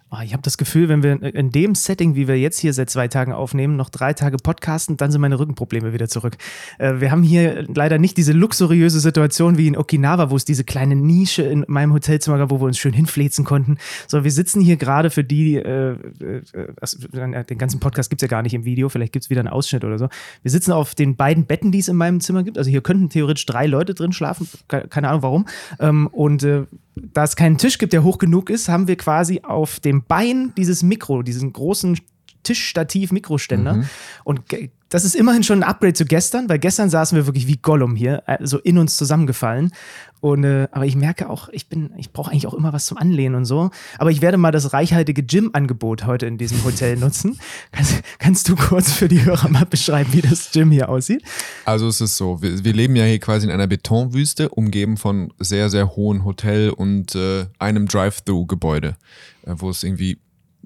Oh, 0.09 0.19
ich 0.23 0.33
habe 0.33 0.43
das 0.43 0.57
Gefühl, 0.57 0.89
wenn 0.89 1.03
wir 1.03 1.21
in 1.21 1.51
dem 1.51 1.75
Setting, 1.75 2.15
wie 2.15 2.29
wir 2.29 2.39
jetzt 2.39 2.61
hier 2.61 2.73
seit 2.73 2.89
zwei 2.91 3.09
Tagen 3.09 3.33
aufnehmen, 3.33 3.75
noch 3.75 3.91
drei 3.91 4.13
Tage 4.13 4.37
podcasten, 4.37 4.97
dann 4.97 5.11
sind 5.11 5.21
meine 5.21 5.37
Rückenprobleme 5.37 5.93
wieder 5.93 6.09
zurück. 6.09 6.37
Äh, 6.79 7.01
wir 7.01 7.11
haben 7.11 7.25
hier 7.25 7.65
leider 7.75 7.99
nicht 7.99 8.17
diese 8.17 8.33
luxuriöse 8.33 9.01
Situation 9.01 9.59
wie 9.59 9.67
in 9.67 9.77
Okinawa, 9.77 10.31
wo 10.31 10.37
es 10.37 10.45
diese 10.45 10.63
kleine 10.63 10.95
Nische 10.95 11.43
in 11.43 11.65
meinem 11.67 11.93
Hotelzimmer 11.93 12.39
gab, 12.39 12.51
wo 12.51 12.61
wir 12.61 12.67
uns 12.67 12.79
schön 12.79 12.93
hinflezen 12.93 13.45
konnten. 13.45 13.79
So, 14.07 14.23
wir 14.23 14.31
sitzen 14.31 14.61
hier 14.61 14.77
gerade 14.77 15.11
für 15.11 15.25
die, 15.25 15.57
äh, 15.57 15.97
äh, 16.21 16.43
äh 16.55 17.45
den 17.45 17.59
ganzen 17.59 17.81
Podcast 17.81 18.09
gibt 18.09 18.23
es 18.23 18.27
ja 18.27 18.31
gar 18.31 18.43
nicht 18.43 18.55
im 18.55 18.65
Video, 18.65 18.89
vielleicht 18.89 19.13
gibt 19.13 19.25
es 19.25 19.31
wieder 19.31 19.41
einen 19.41 19.49
Ausschnitt 19.49 19.83
oder 19.83 19.99
so. 19.99 20.09
Wir 20.43 20.53
sitzen 20.53 20.71
auf 20.71 20.95
den 20.95 21.17
beiden 21.17 21.47
Betten, 21.47 21.73
die 21.73 21.81
es 21.81 21.89
in 21.89 21.97
meinem 21.97 22.21
Zimmer 22.21 22.45
gibt. 22.45 22.59
Also 22.59 22.71
hier 22.71 22.81
könnten 22.81 23.09
theoretisch 23.09 23.47
drei 23.47 23.67
Leute 23.67 23.93
drin 23.93 24.13
schlafen, 24.13 24.49
keine 24.69 25.09
Ahnung 25.09 25.23
warum. 25.23 25.47
Ähm, 25.81 26.07
und 26.07 26.45
äh, 26.45 26.67
da 26.97 27.25
es 27.25 27.37
keinen 27.37 27.59
Tisch 27.59 27.79
gibt, 27.79 27.93
der 27.93 28.03
hoch 28.03 28.19
genug 28.19 28.51
ist, 28.51 28.69
haben 28.69 28.89
wir 28.89 28.97
quasi 28.97 29.43
auf 29.43 29.81
dem 29.81 30.05
Bein 30.05 30.53
dieses 30.57 30.83
Mikro, 30.83 31.23
diesen 31.23 31.53
großen 31.53 31.99
Tischstativ-Mikroständer. 32.47 33.75
Mhm. 33.75 33.89
Und 34.25 34.43
das 34.89 35.05
ist 35.05 35.17
immerhin 35.17 35.43
schon 35.43 35.63
ein 35.63 35.69
Upgrade 35.69 35.95
zu 35.95 36.05
gestern, 36.05 36.49
weil 36.49 36.61
gestern 36.61 36.91
saßen 36.91 37.17
wir 37.17 37.27
wirklich 37.27 37.49
wie 37.49 37.57
Gollum 37.57 37.97
hier, 37.97 38.23
also 38.29 38.59
in 38.59 38.79
uns 38.79 38.97
zusammengefallen. 38.97 39.73
Und, 40.21 40.45
äh, 40.45 40.69
aber 40.71 40.87
ich 40.87 40.97
merke 40.97 41.29
auch, 41.29 41.49
ich 41.51 41.69
bin, 41.69 41.93
ich 41.97 42.13
brauche 42.13 42.31
eigentlich 42.31 42.47
auch 42.47 42.55
immer 42.55 42.73
was 42.73 42.87
zum 42.87 42.97
Anlehnen 42.97 43.35
und 43.35 43.45
so. 43.45 43.71
Aber 43.99 44.11
ich 44.11 44.23
werde 44.23 44.39
mal 44.39 44.53
das 44.53 44.73
reichhaltige 44.73 45.23
Gym-Angebot 45.23 46.07
heute 46.07 46.27
in 46.27 46.39
diesem 46.39 46.63
Hotel 46.65 46.97
nutzen. 46.99 47.39
Kannst, 47.73 48.03
kannst, 48.19 48.49
du 48.49 48.57
kurz 48.57 48.93
für 48.93 49.09
die 49.09 49.25
Hörer 49.25 49.49
mal 49.49 49.67
beschreiben, 49.67 50.13
wie 50.13 50.23
das 50.23 50.53
Gym 50.53 50.71
hier 50.71 50.89
aussieht? 50.89 51.23
Also 51.65 51.89
es 51.89 52.01
ist 52.01 52.17
so, 52.17 52.41
wir, 52.41 52.65
wir 52.65 52.73
leben 52.73 52.97
ja 52.97 53.05
hier 53.05 53.19
quasi 53.19 53.47
in 53.47 53.53
einer 53.53 53.67
Betonwüste, 53.67 54.49
umgeben 54.49 54.97
von 54.97 55.33
sehr, 55.39 55.69
sehr 55.69 55.97
hohen 55.97 56.25
Hotel 56.25 56.71
und 56.71 57.15
äh, 57.15 57.47
einem 57.59 57.87
Drive-Thru-Gebäude, 57.89 58.97
äh, 59.43 59.55
wo 59.57 59.71
es 59.71 59.83
irgendwie 59.83 60.19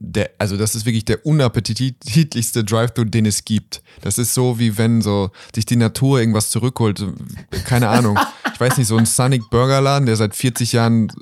der, 0.03 0.31
also 0.39 0.57
das 0.57 0.75
ist 0.75 0.87
wirklich 0.87 1.05
der 1.05 1.27
unappetitlichste 1.27 2.65
Drive-Thru, 2.65 3.05
den 3.05 3.27
es 3.27 3.45
gibt. 3.45 3.83
Das 4.01 4.17
ist 4.17 4.33
so, 4.33 4.59
wie 4.59 4.79
wenn 4.79 5.03
so 5.03 5.31
sich 5.55 5.67
die 5.67 5.77
Natur 5.77 6.19
irgendwas 6.19 6.51
zurückholt. 6.51 7.05
Keine 7.67 7.91
Ahnung. 7.91 8.19
Ich 8.53 8.59
weiß 8.59 8.79
nicht, 8.79 8.87
so 8.87 8.97
ein 8.97 9.05
Sonic 9.05 9.51
Burgerladen, 9.51 10.07
der 10.07 10.17
seit 10.17 10.35
40 10.35 10.73
Jahren 10.73 11.13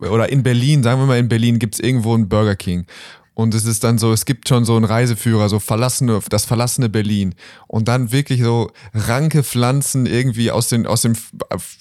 oder 0.00 0.28
in 0.28 0.42
Berlin, 0.42 0.82
sagen 0.82 1.00
wir 1.00 1.06
mal 1.06 1.18
in 1.18 1.28
Berlin, 1.28 1.60
gibt 1.60 1.74
es 1.74 1.80
irgendwo 1.80 2.14
einen 2.14 2.28
Burger 2.28 2.56
King. 2.56 2.86
Und 3.34 3.54
es 3.54 3.64
ist 3.64 3.84
dann 3.84 3.98
so, 3.98 4.12
es 4.12 4.24
gibt 4.24 4.48
schon 4.48 4.64
so 4.64 4.74
einen 4.74 4.86
Reiseführer, 4.86 5.48
so 5.48 5.60
verlassene, 5.60 6.20
das 6.28 6.46
verlassene 6.46 6.88
Berlin. 6.88 7.34
Und 7.68 7.86
dann 7.86 8.10
wirklich 8.10 8.42
so 8.42 8.72
ranke 8.92 9.44
Pflanzen 9.44 10.06
irgendwie 10.06 10.50
aus, 10.50 10.68
den, 10.68 10.86
aus 10.86 11.02
dem 11.02 11.14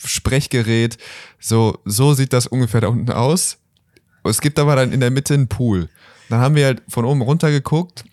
Sprechgerät. 0.06 0.98
So, 1.40 1.80
so 1.86 2.14
sieht 2.14 2.34
das 2.34 2.46
ungefähr 2.46 2.82
da 2.82 2.90
unten 2.90 3.12
aus. 3.12 3.58
Es 4.24 4.42
gibt 4.42 4.60
aber 4.60 4.76
dann 4.76 4.92
in 4.92 5.00
der 5.00 5.12
Mitte 5.12 5.34
einen 5.34 5.48
Pool. 5.48 5.90
Dann 6.30 6.40
haben 6.40 6.56
wir 6.56 6.66
halt 6.66 6.84
von 6.88 7.06
oben 7.06 7.22
runter 7.22 7.52
geguckt. 7.52 8.04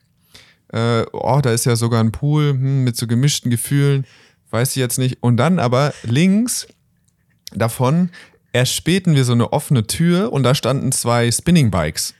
Äh, 0.69 1.05
oh, 1.13 1.41
da 1.43 1.51
ist 1.51 1.67
ja 1.67 1.77
sogar 1.77 2.01
ein 2.01 2.13
Pool 2.13 2.51
hm, 2.51 2.85
mit 2.85 2.97
so 2.97 3.07
gemischten 3.07 3.51
Gefühlen. 3.51 4.07
Weiß 4.51 4.71
ich 4.71 4.77
jetzt 4.77 4.99
nicht. 4.99 5.23
Und 5.23 5.37
dann 5.37 5.59
aber 5.59 5.95
links 6.03 6.67
davon 7.55 8.11
erspähten 8.53 9.15
wir 9.15 9.25
so 9.25 9.33
eine 9.33 9.53
offene 9.53 9.87
Tür 9.87 10.33
und 10.33 10.43
da 10.43 10.55
standen 10.55 10.93
zwei 10.93 11.31
Spinning 11.31 11.71
Bikes. 11.71 12.15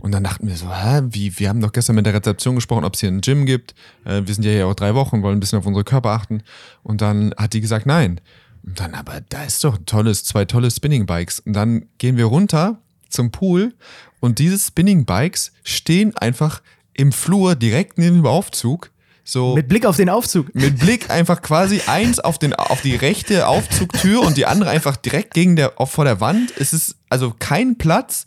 Und 0.00 0.12
dann 0.12 0.22
dachten 0.22 0.46
wir 0.46 0.56
so, 0.56 0.72
hä, 0.72 1.02
wie, 1.10 1.38
wir 1.38 1.48
haben 1.48 1.60
doch 1.60 1.72
gestern 1.72 1.96
mit 1.96 2.06
der 2.06 2.14
Rezeption 2.14 2.54
gesprochen, 2.54 2.84
ob 2.84 2.94
es 2.94 3.00
hier 3.00 3.08
ein 3.08 3.20
Gym 3.20 3.46
gibt. 3.46 3.74
Äh, 4.04 4.22
wir 4.24 4.34
sind 4.34 4.44
ja 4.44 4.52
hier 4.52 4.66
auch 4.66 4.74
drei 4.74 4.94
Wochen, 4.94 5.22
wollen 5.22 5.38
ein 5.38 5.40
bisschen 5.40 5.58
auf 5.58 5.66
unsere 5.66 5.84
Körper 5.84 6.10
achten. 6.10 6.42
Und 6.82 7.00
dann 7.00 7.34
hat 7.36 7.52
die 7.52 7.60
gesagt, 7.60 7.86
nein. 7.86 8.20
Und 8.64 8.78
dann, 8.78 8.94
aber 8.94 9.20
da 9.28 9.44
ist 9.44 9.64
doch 9.64 9.78
ein 9.78 9.86
tolles, 9.86 10.24
zwei 10.24 10.44
tolle 10.44 10.70
Spinning 10.70 11.06
Bikes. 11.06 11.40
Und 11.40 11.54
dann 11.54 11.86
gehen 11.98 12.16
wir 12.16 12.26
runter 12.26 12.78
zum 13.08 13.30
Pool 13.30 13.74
und 14.20 14.38
diese 14.38 14.58
Spinning 14.58 15.04
Bikes 15.04 15.52
stehen 15.64 16.16
einfach 16.16 16.62
im 16.94 17.12
Flur 17.12 17.54
direkt 17.54 17.98
neben 17.98 18.16
dem 18.16 18.26
Aufzug. 18.26 18.90
So 19.24 19.54
mit 19.54 19.68
Blick 19.68 19.84
auf 19.84 19.96
den 19.96 20.08
Aufzug. 20.08 20.54
Mit 20.54 20.78
Blick 20.78 21.10
einfach 21.10 21.42
quasi 21.42 21.82
eins 21.86 22.18
auf, 22.18 22.38
den, 22.38 22.54
auf 22.54 22.80
die 22.80 22.96
rechte 22.96 23.46
Aufzugtür 23.46 24.22
und 24.22 24.36
die 24.36 24.46
andere 24.46 24.70
einfach 24.70 24.96
direkt 24.96 25.34
gegen 25.34 25.54
der, 25.54 25.74
vor 25.84 26.04
der 26.04 26.20
Wand. 26.20 26.52
Es 26.56 26.72
ist 26.72 26.96
also 27.10 27.34
kein 27.38 27.76
Platz. 27.76 28.24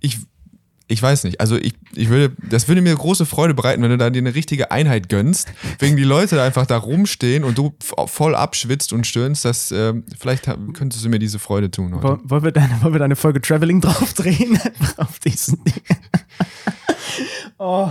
Ich 0.00 0.18
ich 0.90 1.00
weiß 1.00 1.22
nicht. 1.22 1.40
Also 1.40 1.56
ich, 1.56 1.74
ich 1.94 2.08
würde, 2.08 2.34
das 2.50 2.66
würde 2.66 2.82
mir 2.82 2.94
große 2.94 3.24
Freude 3.24 3.54
bereiten, 3.54 3.80
wenn 3.82 3.90
du 3.90 3.96
da 3.96 4.10
dir 4.10 4.18
eine 4.18 4.34
richtige 4.34 4.72
Einheit 4.72 5.08
gönnst, 5.08 5.48
wegen 5.78 5.96
die 5.96 6.02
Leute 6.02 6.34
da 6.34 6.44
einfach 6.44 6.66
da 6.66 6.76
rumstehen 6.76 7.44
und 7.44 7.56
du 7.56 7.76
voll 7.78 8.34
abschwitzt 8.34 8.92
und 8.92 9.06
stöhnst. 9.06 9.44
Das, 9.44 9.70
äh, 9.70 9.94
vielleicht 10.18 10.46
könntest 10.74 11.04
du 11.04 11.08
mir 11.08 11.20
diese 11.20 11.38
Freude 11.38 11.70
tun 11.70 11.94
heute. 11.94 12.18
Wollen 12.24 12.42
wir 12.42 12.50
deine, 12.50 12.82
wollen 12.82 12.94
wir 12.94 12.98
deine 12.98 13.14
Folge 13.14 13.40
Traveling 13.40 13.80
draufdrehen? 13.80 14.58
Auf 14.96 15.20
diesen 15.20 15.62
Ding. 15.62 15.82
oh, 17.58 17.88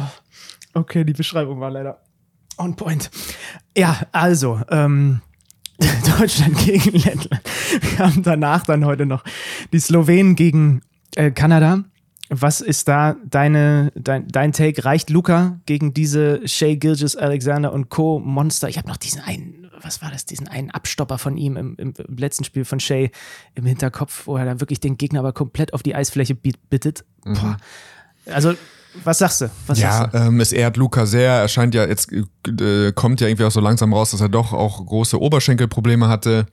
okay, 0.73 1.05
die 1.05 1.13
Beschreibung 1.13 1.61
war 1.61 1.71
leider 1.71 2.01
on 2.57 2.75
point. 2.75 3.09
Ja, 3.77 4.01
also, 4.11 4.59
ähm, 4.69 5.21
Deutschland 6.19 6.57
gegen 6.57 6.97
Lettland. 6.97 7.41
Wir 7.81 7.99
haben 7.99 8.23
danach 8.23 8.65
dann 8.65 8.83
heute 8.83 9.05
noch 9.05 9.23
die 9.71 9.79
Slowenen 9.79 10.35
gegen 10.35 10.81
äh, 11.15 11.31
Kanada. 11.31 11.85
Was 12.29 12.61
ist 12.61 12.87
da 12.87 13.15
deine, 13.25 13.91
dein, 13.95 14.27
dein 14.27 14.51
Take? 14.51 14.85
Reicht 14.85 15.09
Luca 15.09 15.59
gegen 15.65 15.95
diese 15.95 16.47
Shay 16.47 16.77
Gilgis 16.77 17.15
Alexander 17.15 17.73
und 17.73 17.89
Co. 17.89 18.19
Monster? 18.19 18.69
Ich 18.69 18.77
habe 18.77 18.87
noch 18.87 18.97
diesen 18.97 19.19
einen, 19.21 19.67
was 19.81 20.03
war 20.03 20.11
das, 20.11 20.25
diesen 20.25 20.47
einen 20.47 20.69
Abstopper 20.69 21.17
von 21.17 21.37
ihm 21.37 21.57
im, 21.57 21.75
im, 21.77 21.93
im, 21.97 22.17
letzten 22.17 22.43
Spiel 22.43 22.65
von 22.65 22.79
Shay 22.79 23.09
im 23.55 23.65
Hinterkopf, 23.65 24.27
wo 24.27 24.37
er 24.37 24.45
da 24.45 24.59
wirklich 24.59 24.79
den 24.79 24.97
Gegner 24.97 25.21
aber 25.21 25.33
komplett 25.33 25.73
auf 25.73 25.81
die 25.81 25.95
Eisfläche 25.95 26.35
bittet. 26.35 27.03
Mhm. 27.25 27.57
Also, 28.27 28.53
was 29.03 29.17
sagst 29.17 29.41
du? 29.41 29.49
Was 29.65 29.79
ja, 29.79 29.91
sagst 29.91 30.13
du? 30.13 30.17
Ähm, 30.19 30.39
es 30.39 30.51
ehrt 30.51 30.77
Luca 30.77 31.07
sehr. 31.07 31.31
Er 31.31 31.47
scheint 31.47 31.73
ja 31.73 31.87
jetzt, 31.87 32.11
äh, 32.11 32.91
kommt 32.93 33.21
ja 33.21 33.27
irgendwie 33.27 33.45
auch 33.45 33.51
so 33.51 33.59
langsam 33.59 33.91
raus, 33.91 34.11
dass 34.11 34.21
er 34.21 34.29
doch 34.29 34.53
auch 34.53 34.85
große 34.85 35.19
Oberschenkelprobleme 35.19 36.07
hatte 36.07 36.45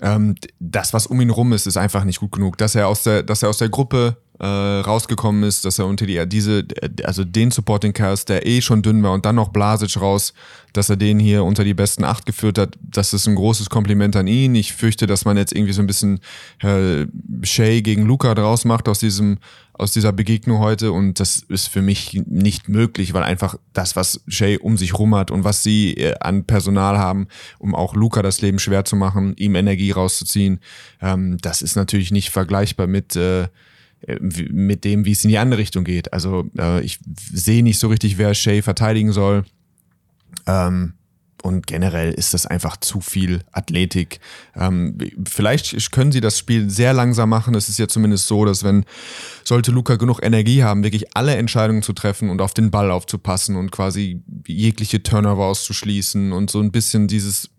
ähm, 0.00 0.34
das, 0.58 0.92
was 0.92 1.06
um 1.06 1.20
ihn 1.20 1.30
rum 1.30 1.52
ist, 1.52 1.66
ist 1.66 1.76
einfach 1.76 2.04
nicht 2.04 2.20
gut 2.20 2.32
genug. 2.32 2.58
Dass 2.58 2.74
er 2.74 2.88
aus 2.88 3.02
der, 3.02 3.22
dass 3.22 3.42
er 3.42 3.48
aus 3.48 3.58
der 3.58 3.68
Gruppe 3.68 4.16
äh, 4.38 4.46
rausgekommen 4.46 5.44
ist, 5.44 5.64
dass 5.64 5.78
er 5.78 5.86
unter 5.86 6.06
die, 6.06 6.26
diese, 6.28 6.64
also 7.04 7.24
den 7.24 7.50
Supporting 7.50 7.92
Cast, 7.92 8.28
der 8.28 8.46
eh 8.46 8.60
schon 8.60 8.82
dünn 8.82 9.02
war 9.02 9.12
und 9.12 9.24
dann 9.24 9.36
noch 9.36 9.48
Blasic 9.48 10.00
raus, 10.00 10.34
dass 10.74 10.90
er 10.90 10.96
den 10.96 11.18
hier 11.18 11.44
unter 11.44 11.64
die 11.64 11.72
besten 11.72 12.04
acht 12.04 12.26
geführt 12.26 12.58
hat, 12.58 12.76
das 12.82 13.14
ist 13.14 13.26
ein 13.26 13.34
großes 13.34 13.70
Kompliment 13.70 14.14
an 14.14 14.26
ihn. 14.26 14.54
Ich 14.54 14.74
fürchte, 14.74 15.06
dass 15.06 15.24
man 15.24 15.38
jetzt 15.38 15.52
irgendwie 15.52 15.72
so 15.72 15.80
ein 15.80 15.86
bisschen 15.86 16.20
äh, 16.60 17.06
Shay 17.42 17.80
gegen 17.80 18.04
Luca 18.04 18.34
draus 18.34 18.66
macht 18.66 18.88
aus 18.88 18.98
diesem, 18.98 19.38
aus 19.72 19.92
dieser 19.92 20.12
Begegnung 20.12 20.58
heute 20.58 20.92
und 20.92 21.18
das 21.18 21.38
ist 21.48 21.68
für 21.68 21.80
mich 21.80 22.20
nicht 22.26 22.68
möglich, 22.68 23.14
weil 23.14 23.22
einfach 23.22 23.56
das, 23.72 23.96
was 23.96 24.20
Shay 24.28 24.58
um 24.58 24.76
sich 24.76 24.98
rum 24.98 25.14
hat 25.14 25.30
und 25.30 25.44
was 25.44 25.62
sie 25.62 25.94
äh, 25.94 26.14
an 26.20 26.44
Personal 26.44 26.98
haben, 26.98 27.28
um 27.58 27.74
auch 27.74 27.94
Luca 27.94 28.20
das 28.20 28.42
Leben 28.42 28.58
schwer 28.58 28.84
zu 28.84 28.96
machen, 28.96 29.34
ihm 29.36 29.54
Energie 29.54 29.92
rauszuziehen, 29.92 30.60
ähm, 31.00 31.38
das 31.40 31.62
ist 31.62 31.76
natürlich 31.76 32.10
nicht 32.10 32.30
vergleichbar 32.30 32.86
mit 32.86 33.16
äh, 33.16 33.48
mit 34.20 34.84
dem, 34.84 35.04
wie 35.04 35.12
es 35.12 35.24
in 35.24 35.30
die 35.30 35.38
andere 35.38 35.60
Richtung 35.60 35.84
geht. 35.84 36.12
Also 36.12 36.48
äh, 36.58 36.80
ich 36.82 36.98
sehe 37.32 37.62
nicht 37.62 37.78
so 37.78 37.88
richtig, 37.88 38.18
wer 38.18 38.34
Shay 38.34 38.62
verteidigen 38.62 39.12
soll. 39.12 39.44
Ähm, 40.46 40.94
und 41.46 41.66
generell 41.66 42.12
ist 42.12 42.34
das 42.34 42.44
einfach 42.46 42.76
zu 42.78 43.00
viel 43.00 43.40
Athletik. 43.52 44.18
Ähm, 44.56 44.98
vielleicht 45.28 45.92
können 45.92 46.10
sie 46.10 46.20
das 46.20 46.38
Spiel 46.38 46.68
sehr 46.70 46.92
langsam 46.92 47.28
machen. 47.28 47.54
Es 47.54 47.68
ist 47.68 47.78
ja 47.78 47.86
zumindest 47.86 48.26
so, 48.26 48.44
dass 48.44 48.64
wenn, 48.64 48.84
sollte 49.44 49.70
Luca 49.70 49.94
genug 49.94 50.20
Energie 50.22 50.64
haben, 50.64 50.82
wirklich 50.82 51.14
alle 51.14 51.36
Entscheidungen 51.36 51.82
zu 51.82 51.92
treffen 51.92 52.30
und 52.30 52.40
auf 52.40 52.52
den 52.52 52.72
Ball 52.72 52.90
aufzupassen 52.90 53.54
und 53.54 53.70
quasi 53.70 54.22
jegliche 54.46 55.02
Turnover 55.02 55.44
auszuschließen 55.44 56.32
und 56.32 56.50
so 56.50 56.60
ein 56.60 56.72
bisschen 56.72 57.06
dieses, 57.06 57.50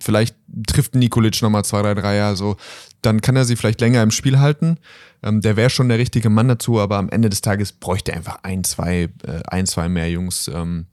vielleicht 0.00 0.34
trifft 0.66 0.96
Nikolic 0.96 1.40
nochmal 1.40 1.64
zwei, 1.64 1.82
drei 1.82 1.94
Dreier, 1.94 2.34
so, 2.34 2.56
dann 3.02 3.20
kann 3.20 3.36
er 3.36 3.44
sie 3.44 3.56
vielleicht 3.56 3.80
länger 3.80 4.02
im 4.02 4.10
Spiel 4.10 4.38
halten. 4.38 4.78
Ähm, 5.22 5.40
der 5.40 5.56
wäre 5.56 5.70
schon 5.70 5.88
der 5.88 5.98
richtige 5.98 6.30
Mann 6.30 6.48
dazu, 6.48 6.80
aber 6.80 6.96
am 6.96 7.08
Ende 7.08 7.28
des 7.28 7.40
Tages 7.40 7.72
bräuchte 7.72 8.12
er 8.12 8.18
einfach 8.18 8.38
ein, 8.42 8.64
zwei, 8.64 9.08
äh, 9.24 9.40
ein, 9.46 9.66
zwei 9.66 9.88
mehr 9.88 10.10
Jungs. 10.10 10.48
Ähm, 10.48 10.86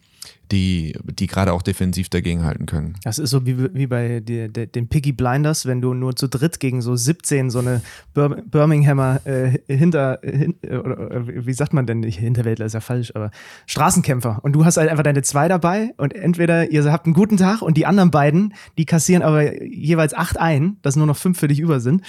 die, 0.52 0.98
die 1.04 1.28
gerade 1.28 1.54
auch 1.54 1.62
defensiv 1.62 2.10
dagegen 2.10 2.44
halten 2.44 2.66
können. 2.66 2.96
Das 3.04 3.20
ist 3.20 3.30
so 3.30 3.46
wie, 3.46 3.74
wie 3.74 3.88
bei 3.88 4.20
die, 4.20 4.52
die, 4.52 4.68
den 4.68 4.88
Piggy 4.88 5.12
Blinders, 5.12 5.66
wenn 5.66 5.82
du 5.82 5.94
nur 5.94 6.16
zu 6.16 6.28
dritt 6.28 6.60
gegen 6.60 6.82
so 6.82 6.96
17 6.96 7.50
so 7.50 7.60
eine 7.60 7.82
Bir 8.14 8.30
Birminghamer 8.30 9.22
äh, 9.26 9.58
hinter, 9.68 10.20
hin, 10.24 10.56
oder, 10.64 11.28
wie 11.28 11.54
sagt 11.54 11.74
man 11.74 11.86
denn, 11.86 12.02
nicht 12.02 12.20
Hinterwäldler 12.20 12.66
ist 12.66 12.74
ja 12.74 12.82
falsch, 12.82 13.12
aber 13.16 13.32
Straßenkämpfer 13.66 14.40
und 14.44 14.54
du 14.54 14.66
hast 14.66 14.78
halt 14.78 14.90
einfach 14.90 15.04
deine 15.04 15.22
zwei 15.22 15.48
dabei 15.48 15.94
und 15.98 16.14
entweder 16.14 16.72
ihr 16.72 16.92
habt 16.92 17.06
einen 17.06 17.14
guten 17.14 17.38
Tag 17.38 17.62
und 17.62 17.78
die 17.78 17.86
anderen 17.86 18.12
beiden, 18.12 18.54
die 18.78 18.86
kassieren 18.86 19.24
aber 19.24 19.64
jeweils 19.64 20.14
acht 20.14 20.40
ein, 20.40 20.78
dass 20.82 20.96
nur 20.96 21.08
noch 21.08 21.18
fünf 21.18 21.40
für 21.40 21.48
dich 21.48 21.60
über 21.60 21.80
sind. 21.80 22.04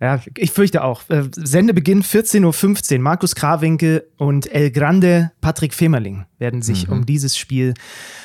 Ja, 0.00 0.20
ich 0.36 0.52
fürchte 0.52 0.84
auch. 0.84 1.02
Äh, 1.08 1.24
Sendebeginn 1.34 2.02
14.15 2.02 2.94
Uhr. 2.94 3.00
Markus 3.00 3.34
Krawinkel 3.34 4.06
und 4.16 4.52
El 4.52 4.70
Grande 4.70 5.32
Patrick 5.40 5.74
Femerling 5.74 6.24
werden 6.38 6.62
sich 6.62 6.86
mhm. 6.86 6.92
um 6.92 7.06
dieses 7.06 7.36
Spiel 7.36 7.74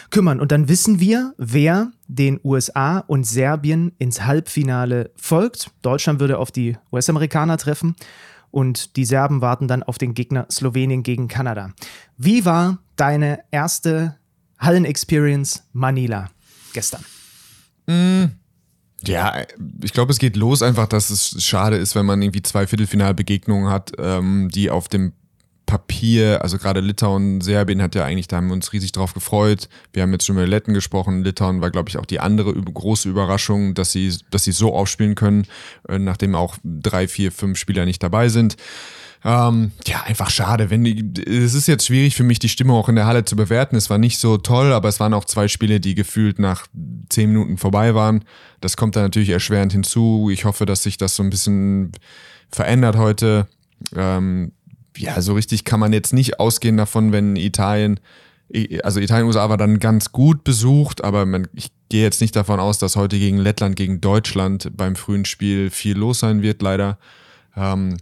kümmern. 0.10 0.40
Und 0.40 0.52
dann 0.52 0.70
wissen 0.70 1.00
wir, 1.00 1.34
wer 1.38 1.92
den 2.08 2.40
USA 2.44 3.00
und 3.00 3.26
Serbien 3.26 3.94
ins 3.98 4.26
Halbfinale 4.26 5.12
folgt. 5.16 5.72
Deutschland 5.82 6.20
würde 6.20 6.38
auf 6.38 6.52
die 6.52 6.78
US-Amerikaner 6.92 7.58
treffen 7.58 7.96
und 8.52 8.96
die 8.98 9.06
Serben 9.06 9.42
warten 9.42 9.68
dann 9.68 9.82
auf 9.82 9.98
den 9.98 10.14
Gegner 10.14 10.46
Slowenien 10.52 11.02
gegen 11.02 11.28
Kanada. 11.28 11.74
Wie 12.18 12.46
war 12.46 12.78
deine 12.96 13.40
erste 13.50 14.16
Hallen-Experience 14.60 15.64
Manila 15.74 16.30
gestern? 16.74 17.04
Mm. 17.88 18.26
Ja, 19.06 19.42
ich 19.84 19.92
glaube, 19.92 20.14
es 20.14 20.20
geht 20.20 20.38
los 20.38 20.62
einfach, 20.62 20.88
dass 20.88 21.10
es 21.10 21.44
schade 21.44 21.76
ist, 21.76 21.94
wenn 21.96 22.06
man 22.06 22.22
irgendwie 22.22 22.42
zwei 22.42 22.68
Viertelfinalbegegnungen 22.68 23.70
hat, 23.70 23.92
ähm, 23.98 24.48
die 24.54 24.70
auf 24.70 24.88
dem 24.88 25.12
Papier, 25.66 26.42
also 26.42 26.58
gerade 26.58 26.80
Litauen, 26.80 27.42
Serbien 27.42 27.82
hat 27.82 27.96
ja 27.96 28.06
eigentlich, 28.06 28.28
da 28.28 28.38
haben 28.38 28.48
wir 28.48 28.54
uns 28.54 28.74
riesig 28.74 28.92
drauf 28.92 29.14
gefreut. 29.14 29.70
Wir 29.92 30.04
haben 30.04 30.12
jetzt 30.12 30.26
schon 30.26 30.36
über 30.36 30.46
Letten 30.46 30.74
gesprochen. 30.74 31.24
Litauen 31.24 31.62
war, 31.62 31.72
glaube 31.72 31.90
ich, 31.90 31.98
auch 31.98 32.06
die 32.06 32.20
andere 32.20 32.54
große 32.54 33.10
Überraschung, 33.10 33.74
dass 33.74 33.92
sie, 33.92 34.14
dass 34.30 34.44
sie 34.44 34.52
so 34.52 34.74
aufspielen 34.74 35.16
können, 35.16 35.48
äh, 35.88 36.00
nachdem 36.00 36.36
auch 36.36 36.58
drei, 36.64 37.08
vier, 37.08 37.32
fünf 37.32 37.58
Spieler 37.58 37.86
nicht 37.86 38.04
dabei 38.04 38.30
sind. 38.30 38.58
Ähm, 39.26 39.72
ja, 39.88 40.04
einfach 40.04 40.30
schade. 40.30 40.70
Wenn 40.70 40.84
die, 40.84 41.24
es 41.26 41.54
ist 41.54 41.68
jetzt 41.68 41.88
schwierig 41.88 42.16
für 42.16 42.24
mich, 42.24 42.40
die 42.40 42.50
Stimme 42.50 42.74
auch 42.74 42.90
in 42.90 42.96
der 42.96 43.06
Halle 43.06 43.24
zu 43.24 43.36
bewerten. 43.36 43.76
Es 43.76 43.90
war 43.90 43.98
nicht 43.98 44.20
so 44.20 44.38
toll, 44.38 44.74
aber 44.74 44.90
es 44.90 45.00
waren 45.00 45.14
auch 45.14 45.26
zwei 45.26 45.48
Spiele, 45.48 45.80
die 45.80 45.96
gefühlt 45.96 46.40
nach 46.40 46.68
zehn 47.10 47.32
Minuten 47.32 47.58
vorbei 47.58 47.96
waren. 47.96 48.26
Das 48.60 48.76
kommt 48.76 48.96
dann 48.96 49.04
natürlich 49.04 49.30
erschwerend 49.30 49.72
hinzu. 49.72 50.30
Ich 50.32 50.44
hoffe, 50.44 50.66
dass 50.66 50.84
sich 50.84 50.98
das 50.98 51.16
so 51.16 51.24
ein 51.24 51.30
bisschen 51.30 51.94
verändert 52.50 52.98
heute. 52.98 53.48
Ähm, 53.96 54.52
ja, 54.98 55.22
so 55.22 55.34
richtig 55.34 55.66
kann 55.66 55.80
man 55.80 55.94
jetzt 55.94 56.14
nicht 56.14 56.40
ausgehen 56.40 56.78
davon, 56.78 57.12
wenn 57.12 57.36
Italien, 57.36 58.00
also 58.84 59.00
Italien, 59.00 59.28
USA 59.28 59.50
war 59.50 59.58
dann 59.58 59.80
ganz 59.80 60.12
gut 60.12 60.44
besucht, 60.44 61.04
aber 61.04 61.26
man, 61.26 61.48
ich 61.54 61.72
gehe 61.90 62.04
jetzt 62.04 62.22
nicht 62.22 62.36
davon 62.36 62.60
aus, 62.60 62.78
dass 62.78 62.96
heute 62.96 63.18
gegen 63.18 63.38
Lettland, 63.38 63.76
gegen 63.76 64.02
Deutschland 64.02 64.72
beim 64.76 64.96
frühen 64.96 65.26
Spiel 65.26 65.70
viel 65.70 65.98
los 65.98 66.20
sein 66.20 66.42
wird, 66.42 66.62
leider. 66.62 66.98
Ähm, 67.56 67.98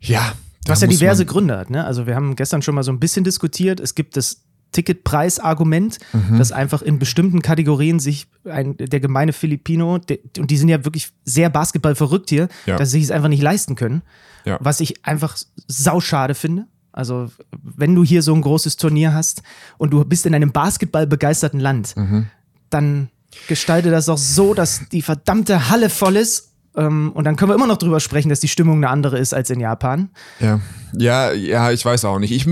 ja. 0.00 0.32
Was 0.66 0.80
ja 0.80 0.88
diverse 0.88 1.26
Gründe 1.26 1.56
hat. 1.56 1.70
Ne? 1.70 1.84
Also 1.84 2.06
wir 2.06 2.16
haben 2.16 2.34
gestern 2.34 2.62
schon 2.62 2.74
mal 2.74 2.82
so 2.82 2.90
ein 2.90 2.98
bisschen 2.98 3.22
diskutiert. 3.24 3.78
Es 3.78 3.94
gibt 3.94 4.16
das 4.16 4.42
Ticketpreisargument, 4.72 5.98
mhm. 6.12 6.38
dass 6.38 6.52
einfach 6.52 6.82
in 6.82 6.98
bestimmten 6.98 7.40
Kategorien 7.40 7.98
sich 7.98 8.26
ein, 8.44 8.76
der 8.76 9.00
gemeine 9.00 9.32
Filipino, 9.32 9.98
der, 9.98 10.18
und 10.38 10.50
die 10.50 10.56
sind 10.56 10.68
ja 10.68 10.84
wirklich 10.84 11.10
sehr 11.24 11.50
Basketball 11.50 11.94
verrückt 11.94 12.30
hier, 12.30 12.48
ja. 12.66 12.76
dass 12.76 12.90
sie 12.90 13.00
es 13.00 13.10
einfach 13.10 13.28
nicht 13.28 13.42
leisten 13.42 13.74
können. 13.74 14.02
Ja. 14.46 14.58
Was 14.60 14.80
ich 14.80 15.04
einfach 15.04 15.36
sauschade 15.66 16.34
finde. 16.34 16.66
Also, 16.92 17.30
wenn 17.62 17.94
du 17.94 18.04
hier 18.04 18.22
so 18.22 18.34
ein 18.34 18.40
großes 18.40 18.76
Turnier 18.76 19.12
hast 19.12 19.42
und 19.76 19.90
du 19.90 20.02
bist 20.04 20.24
in 20.24 20.34
einem 20.34 20.52
basketballbegeisterten 20.52 21.60
Land, 21.60 21.94
mhm. 21.96 22.28
dann 22.70 23.10
gestalte 23.48 23.90
das 23.90 24.08
auch 24.08 24.16
so, 24.16 24.54
dass 24.54 24.88
die 24.88 25.02
verdammte 25.02 25.68
Halle 25.68 25.90
voll 25.90 26.16
ist 26.16 26.52
ähm, 26.76 27.12
und 27.12 27.24
dann 27.24 27.36
können 27.36 27.50
wir 27.50 27.54
immer 27.54 27.66
noch 27.66 27.78
drüber 27.78 28.00
sprechen, 28.00 28.28
dass 28.28 28.40
die 28.40 28.48
Stimmung 28.48 28.76
eine 28.76 28.90
andere 28.90 29.18
ist 29.18 29.32
als 29.32 29.50
in 29.50 29.60
Japan. 29.60 30.10
Ja, 30.40 30.60
ja, 30.96 31.32
ja, 31.32 31.70
ich 31.70 31.84
weiß 31.84 32.04
auch 32.04 32.18
nicht. 32.18 32.32
Ich, 32.32 32.46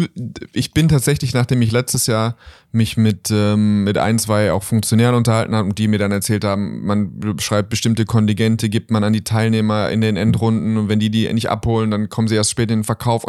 ich 0.52 0.72
bin 0.72 0.88
tatsächlich, 0.88 1.34
nachdem 1.34 1.62
ich 1.62 1.72
letztes 1.72 2.06
Jahr 2.06 2.36
mich 2.74 2.96
mit, 2.96 3.30
ähm, 3.30 3.84
mit 3.84 3.98
ein, 3.98 4.18
zwei 4.18 4.52
auch 4.52 4.62
Funktionären 4.62 5.14
unterhalten 5.14 5.54
habe 5.54 5.68
und 5.68 5.78
die 5.78 5.88
mir 5.88 5.98
dann 5.98 6.12
erzählt 6.12 6.44
haben, 6.44 6.84
man 6.84 7.36
schreibt 7.38 7.70
bestimmte 7.70 8.04
Kontingente, 8.04 8.68
gibt 8.68 8.90
man 8.90 9.04
an 9.04 9.12
die 9.12 9.24
Teilnehmer 9.24 9.90
in 9.90 10.00
den 10.00 10.16
Endrunden 10.16 10.76
und 10.76 10.88
wenn 10.88 10.98
die 10.98 11.10
die 11.10 11.32
nicht 11.32 11.50
abholen, 11.50 11.90
dann 11.90 12.08
kommen 12.08 12.28
sie 12.28 12.34
erst 12.34 12.50
später 12.50 12.72
in 12.72 12.80
den 12.80 12.84
Verkauf. 12.84 13.24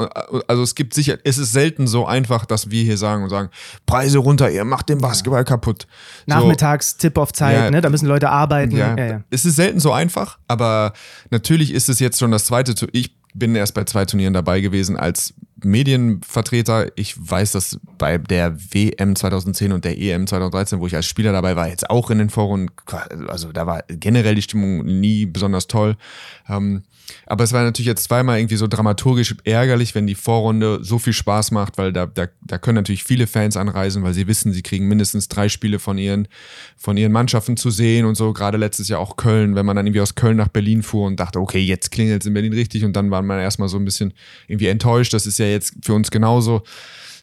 Also 0.48 0.64
es 0.64 0.76
gibt 0.76 0.94
sicher, 0.94 1.18
es 1.24 1.38
ist 1.38 1.54
selten 1.54 1.88
so 1.88 2.06
einfach, 2.06 2.46
dass 2.46 2.72
wir 2.72 2.84
hier 2.84 2.98
sagen 2.98 3.24
und 3.24 3.30
sagen, 3.30 3.50
Preise 3.86 4.18
runter, 4.18 4.50
ihr 4.50 4.66
macht 4.66 4.90
den 4.90 5.00
Basketball 5.00 5.46
kaputt. 5.46 5.88
Nachmittags, 6.26 6.92
so. 6.92 6.98
Tip-Off-Zeit, 7.00 7.56
ja, 7.56 7.72
ne? 7.72 7.82
da 7.82 7.90
müssen 7.90 8.08
Leute 8.08 8.30
arbeiten. 8.30 8.76
Ja. 8.76 8.96
Ja, 8.98 9.22
es 9.30 9.46
ist 9.46 9.56
selten 9.56 9.80
so 9.80 9.92
einfach, 9.92 10.40
aber 10.48 10.94
natürlich 11.30 11.74
ist 11.74 11.90
es 11.90 12.00
jetzt 12.00 12.20
schon 12.20 12.32
das 12.32 12.46
zweite, 12.46 12.74
ich 12.92 13.16
bin 13.36 13.56
erst 13.56 13.74
bei 13.74 13.84
zwei 13.84 14.06
Turnieren 14.06 14.34
dabei 14.34 14.62
gewesen 14.62 14.98
als 14.98 15.34
Medienvertreter. 15.66 16.92
Ich 16.96 17.16
weiß, 17.18 17.52
dass 17.54 17.80
bei 17.98 18.18
der 18.18 18.56
WM 18.74 19.16
2010 19.16 19.72
und 19.72 19.84
der 19.84 19.98
EM 19.98 20.28
2013, 20.28 20.80
wo 20.80 20.88
ich 20.88 20.96
als 20.96 21.06
Spieler 21.06 21.32
dabei 21.32 21.56
war, 21.56 21.68
jetzt 21.68 21.90
auch 21.90 22.10
in 22.12 22.20
den 22.20 22.30
Foren, 22.30 22.72
also 23.28 23.52
da 23.52 23.66
war 23.66 23.84
generell 23.88 24.36
die 24.36 24.44
Stimmung 24.44 24.86
nie 24.86 25.26
besonders 25.26 25.68
toll. 25.68 25.98
Ähm, 26.48 26.84
aber 27.26 27.44
es 27.44 27.54
war 27.54 27.64
natürlich 27.64 27.88
jetzt 27.88 28.04
zweimal 28.04 28.40
irgendwie 28.40 28.56
so 28.56 28.68
dramaturgisch 28.68 29.36
ärgerlich, 29.44 29.96
wenn 29.96 30.08
die 30.08 30.16
Vorrunde 30.16 30.80
so 30.82 31.00
viel 31.00 31.14
Spaß 31.14 31.52
macht, 31.52 31.78
weil 31.78 31.94
da, 31.94 32.06
da, 32.06 32.28
da 32.42 32.58
können 32.58 32.76
natürlich 32.76 33.04
viele 33.04 33.28
Fans 33.28 33.58
anreisen, 33.58 34.04
weil 34.04 34.14
sie 34.14 34.28
wissen, 34.28 34.54
sie 34.54 34.62
kriegen 34.62 34.88
mindestens 34.88 35.28
drei 35.28 35.50
Spiele 35.50 35.80
von 35.80 35.98
ihren, 35.98 36.28
von 36.78 36.98
ihren 36.98 37.12
Mannschaften 37.12 37.58
zu 37.58 37.70
sehen 37.70 38.06
und 38.06 38.16
so. 38.16 38.34
Gerade 38.34 38.58
letztes 38.58 38.88
Jahr 38.88 39.00
auch 39.00 39.18
Köln, 39.18 39.56
wenn 39.56 39.66
man 39.66 39.76
dann 39.76 39.86
irgendwie 39.86 40.02
aus 40.02 40.16
Köln 40.16 40.38
nach 40.38 40.48
Berlin 40.48 40.84
fuhr 40.84 41.08
und 41.08 41.20
dachte, 41.20 41.40
okay, 41.40 41.60
jetzt 41.60 41.92
klingelt 41.92 42.24
es 42.24 42.28
in 42.28 42.34
Berlin 42.34 42.54
richtig 42.54 42.84
und 42.84 42.94
dann 42.94 43.12
war 43.12 43.22
man 43.22 43.40
erstmal 43.40 43.70
so 43.70 43.78
ein 43.78 43.86
bisschen 43.86 44.14
irgendwie 44.48 44.68
enttäuscht. 44.68 45.14
Das 45.14 45.26
ist 45.26 45.40
ja 45.40 45.46
jetzt 45.56 45.74
für 45.84 45.94
uns 45.94 46.12
genauso 46.12 46.64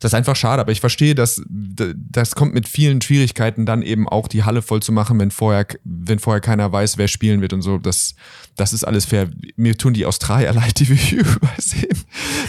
das 0.02 0.10
ist 0.10 0.14
einfach 0.16 0.34
schade, 0.34 0.60
aber 0.60 0.72
ich 0.72 0.80
verstehe, 0.80 1.14
dass 1.14 1.40
das 1.46 2.34
kommt 2.34 2.54
mit 2.54 2.68
vielen 2.68 3.00
Schwierigkeiten 3.00 3.66
dann 3.66 3.82
eben 3.82 4.08
auch 4.08 4.26
die 4.26 4.42
Halle 4.42 4.60
voll 4.60 4.82
zu 4.82 4.90
machen, 4.90 5.20
wenn 5.20 5.30
vorher, 5.30 5.64
wenn 5.84 6.18
vorher 6.18 6.40
keiner 6.40 6.72
weiß, 6.72 6.98
wer 6.98 7.06
spielen 7.06 7.40
wird 7.40 7.52
und 7.52 7.62
so. 7.62 7.78
Das, 7.78 8.16
das 8.56 8.72
ist 8.72 8.82
alles 8.82 9.04
fair. 9.04 9.30
Mir 9.54 9.78
tun 9.78 9.94
die 9.94 10.04
Australier 10.04 10.52
leid, 10.54 10.80
die 10.80 10.88
wir 10.88 10.96
hier 10.96 11.20
übersehen. 11.36 11.96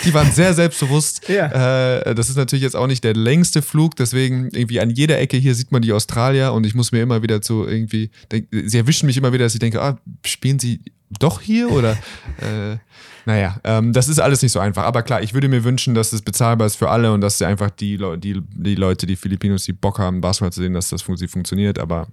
Die 0.03 0.13
waren 0.15 0.31
sehr 0.31 0.55
selbstbewusst. 0.55 1.29
Ja. 1.29 1.99
Äh, 1.99 2.15
das 2.15 2.29
ist 2.29 2.37
natürlich 2.37 2.63
jetzt 2.63 2.75
auch 2.75 2.87
nicht 2.87 3.03
der 3.03 3.13
längste 3.13 3.61
Flug, 3.61 3.95
deswegen 3.97 4.49
irgendwie 4.51 4.79
an 4.79 4.89
jeder 4.89 5.19
Ecke 5.19 5.37
hier 5.37 5.53
sieht 5.53 5.71
man 5.71 5.83
die 5.83 5.93
Australier 5.93 6.53
und 6.53 6.65
ich 6.65 6.73
muss 6.73 6.91
mir 6.91 7.03
immer 7.03 7.21
wieder 7.21 7.43
zu 7.43 7.67
irgendwie, 7.67 8.09
sie 8.51 8.77
erwischen 8.79 9.05
mich 9.05 9.17
immer 9.17 9.31
wieder, 9.31 9.45
dass 9.45 9.53
ich 9.53 9.59
denke, 9.59 9.79
ah, 9.79 9.99
spielen 10.25 10.57
sie 10.57 10.81
doch 11.19 11.41
hier 11.41 11.71
oder 11.71 11.91
äh, 12.37 12.77
naja, 13.25 13.57
ähm, 13.63 13.93
das 13.93 14.09
ist 14.09 14.19
alles 14.19 14.41
nicht 14.41 14.51
so 14.51 14.59
einfach. 14.59 14.83
Aber 14.83 15.01
klar, 15.01 15.21
ich 15.21 15.33
würde 15.33 15.47
mir 15.47 15.63
wünschen, 15.63 15.93
dass 15.93 16.11
es 16.11 16.21
bezahlbar 16.21 16.67
ist 16.67 16.75
für 16.75 16.89
alle 16.89 17.13
und 17.13 17.21
dass 17.21 17.37
sie 17.37 17.45
einfach 17.45 17.69
die, 17.69 17.95
Le 17.95 18.17
die, 18.17 18.41
die 18.41 18.75
Leute, 18.75 19.05
die 19.05 19.15
Filipinos, 19.15 19.63
die 19.63 19.73
Bock 19.73 19.99
haben, 19.99 20.19
Basketball 20.19 20.51
zu 20.51 20.61
sehen, 20.61 20.73
dass 20.73 20.89
das 20.89 21.01
für 21.01 21.15
sie 21.15 21.27
funktioniert. 21.27 21.79
Aber 21.79 22.07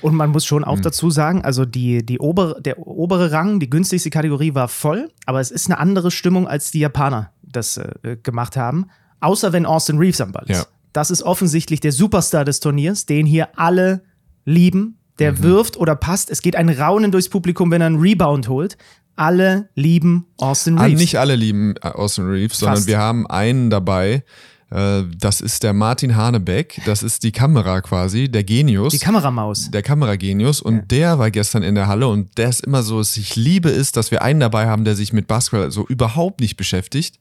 und 0.00 0.14
man 0.14 0.30
muss 0.30 0.46
schon 0.46 0.64
auch 0.64 0.80
dazu 0.80 1.10
sagen, 1.10 1.44
also 1.44 1.64
die, 1.64 2.04
die 2.04 2.18
obere, 2.18 2.60
der 2.62 2.78
obere 2.78 3.30
Rang, 3.30 3.60
die 3.60 3.68
günstigste 3.68 4.10
Kategorie 4.10 4.54
war 4.54 4.68
voll, 4.68 5.10
aber 5.26 5.40
es 5.40 5.50
ist 5.50 5.66
eine 5.66 5.78
andere 5.78 6.10
Stimmung, 6.10 6.48
als 6.48 6.70
die 6.70 6.80
Japaner 6.80 7.30
das 7.42 7.76
äh, 7.76 8.16
gemacht 8.22 8.56
haben. 8.56 8.86
Außer 9.20 9.52
wenn 9.52 9.66
Austin 9.66 9.98
Reeves 9.98 10.20
am 10.20 10.32
Ball 10.32 10.44
ist. 10.48 10.58
Ja. 10.58 10.66
Das 10.92 11.10
ist 11.10 11.22
offensichtlich 11.22 11.80
der 11.80 11.92
Superstar 11.92 12.44
des 12.44 12.60
Turniers, 12.60 13.04
den 13.04 13.26
hier 13.26 13.58
alle 13.58 14.02
lieben. 14.44 14.98
Der 15.18 15.32
Mhm. 15.32 15.42
wirft 15.42 15.76
oder 15.76 15.94
passt. 15.96 16.30
Es 16.30 16.42
geht 16.42 16.56
ein 16.56 16.68
Raunen 16.68 17.12
durchs 17.12 17.28
Publikum, 17.28 17.70
wenn 17.70 17.80
er 17.80 17.86
einen 17.88 18.00
Rebound 18.00 18.48
holt. 18.48 18.76
Alle 19.16 19.68
lieben 19.76 20.26
Austin 20.38 20.76
Ah, 20.78 20.84
Reeves. 20.84 21.00
nicht 21.00 21.16
alle 21.18 21.36
lieben 21.36 21.74
äh, 21.82 21.88
Austin 21.88 22.26
Reeves, 22.26 22.58
sondern 22.58 22.76
Fast. 22.78 22.88
wir 22.88 22.98
haben 22.98 23.26
einen 23.28 23.70
dabei. 23.70 24.24
äh, 24.72 25.02
Das 25.20 25.40
ist 25.40 25.62
der 25.62 25.72
Martin 25.72 26.16
Hanebeck. 26.16 26.80
Das 26.84 27.04
ist 27.04 27.22
die 27.22 27.30
Kamera 27.30 27.80
quasi, 27.80 28.28
der 28.28 28.42
Genius. 28.42 28.92
die 28.92 28.98
Kameramaus. 28.98 29.70
der 29.70 29.82
Kameragenius 29.82 30.60
und 30.60 30.90
der 30.90 31.18
war 31.20 31.30
gestern 31.30 31.62
in 31.62 31.76
der 31.76 31.86
Halle 31.86 32.08
und 32.08 32.36
der 32.38 32.48
ist 32.48 32.66
immer 32.66 32.82
so, 32.82 32.98
was 32.98 33.16
ich 33.16 33.36
liebe 33.36 33.68
ist, 33.68 33.96
dass 33.96 34.10
wir 34.10 34.22
einen 34.22 34.40
dabei 34.40 34.66
haben, 34.66 34.84
der 34.84 34.96
sich 34.96 35.12
mit 35.12 35.28
Basketball 35.28 35.70
so 35.70 35.86
überhaupt 35.86 36.40
nicht 36.40 36.56
beschäftigt 36.56 37.20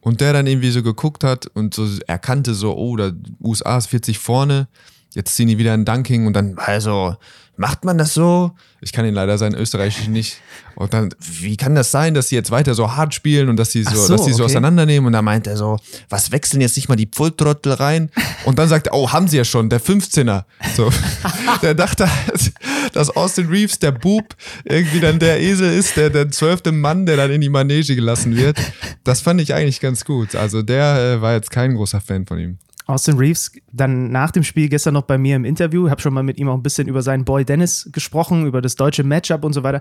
und 0.00 0.20
der 0.20 0.32
dann 0.32 0.48
irgendwie 0.48 0.70
so 0.70 0.82
geguckt 0.82 1.22
hat 1.22 1.46
und 1.46 1.74
so 1.74 1.86
erkannte 2.08 2.54
so, 2.54 2.76
oh, 2.76 2.96
da 2.96 3.12
USA 3.40 3.78
ist 3.78 3.86
40 3.88 4.18
vorne, 4.18 4.66
jetzt 5.14 5.34
ziehen 5.34 5.48
die 5.48 5.58
wieder 5.58 5.74
ein 5.74 5.84
Dunking 5.84 6.26
und 6.26 6.34
dann, 6.34 6.56
also, 6.58 7.16
macht 7.60 7.84
man 7.84 7.98
das 7.98 8.14
so? 8.14 8.52
Ich 8.80 8.90
kann 8.90 9.04
ihn 9.04 9.12
leider 9.12 9.36
sein 9.36 9.54
Österreichisch 9.54 10.08
nicht. 10.08 10.38
Und 10.76 10.94
dann, 10.94 11.14
wie 11.20 11.58
kann 11.58 11.74
das 11.74 11.90
sein, 11.90 12.14
dass 12.14 12.30
sie 12.30 12.34
jetzt 12.34 12.50
weiter 12.50 12.74
so 12.74 12.96
hart 12.96 13.12
spielen 13.12 13.50
und 13.50 13.58
dass 13.58 13.70
sie 13.70 13.82
so, 13.82 13.94
so, 13.94 14.16
dass 14.16 14.24
sie 14.24 14.32
so 14.32 14.44
okay. 14.44 14.52
auseinandernehmen? 14.52 15.06
Und 15.06 15.12
da 15.12 15.20
meint 15.20 15.46
er 15.46 15.58
so, 15.58 15.78
was 16.08 16.32
wechseln 16.32 16.62
jetzt 16.62 16.76
nicht 16.76 16.88
mal 16.88 16.96
die 16.96 17.06
Pfulltrottel 17.06 17.74
rein? 17.74 18.10
Und 18.46 18.58
dann 18.58 18.66
sagt 18.70 18.86
er, 18.86 18.94
oh, 18.94 19.12
haben 19.12 19.28
sie 19.28 19.36
ja 19.36 19.44
schon, 19.44 19.68
der 19.68 19.78
15er. 19.78 20.44
So, 20.74 20.90
der 21.62 21.74
dachte, 21.74 22.08
halt, 22.10 22.52
dass 22.94 23.14
Austin 23.14 23.48
Reeves, 23.48 23.78
der 23.78 23.92
Bub, 23.92 24.34
irgendwie 24.64 25.00
dann 25.00 25.18
der 25.18 25.38
Esel 25.42 25.70
ist, 25.70 25.98
der, 25.98 26.08
der 26.08 26.30
zwölfte 26.30 26.72
Mann, 26.72 27.04
der 27.04 27.18
dann 27.18 27.30
in 27.30 27.42
die 27.42 27.50
Manege 27.50 27.94
gelassen 27.94 28.34
wird. 28.34 28.56
Das 29.04 29.20
fand 29.20 29.38
ich 29.38 29.52
eigentlich 29.52 29.80
ganz 29.80 30.06
gut. 30.06 30.34
Also 30.34 30.62
der 30.62 31.16
äh, 31.18 31.20
war 31.20 31.34
jetzt 31.34 31.50
kein 31.50 31.74
großer 31.74 32.00
Fan 32.00 32.24
von 32.24 32.38
ihm. 32.38 32.58
Austin 32.90 33.16
Reeves 33.16 33.52
dann 33.72 34.10
nach 34.10 34.30
dem 34.30 34.42
Spiel 34.42 34.68
gestern 34.68 34.94
noch 34.94 35.02
bei 35.02 35.18
mir 35.18 35.36
im 35.36 35.44
Interview, 35.44 35.88
habe 35.88 36.00
schon 36.00 36.12
mal 36.12 36.22
mit 36.22 36.38
ihm 36.38 36.48
auch 36.48 36.54
ein 36.54 36.62
bisschen 36.62 36.88
über 36.88 37.02
seinen 37.02 37.24
Boy 37.24 37.44
Dennis 37.44 37.88
gesprochen, 37.92 38.46
über 38.46 38.60
das 38.60 38.76
deutsche 38.76 39.04
Matchup 39.04 39.44
und 39.44 39.52
so 39.52 39.62
weiter. 39.62 39.80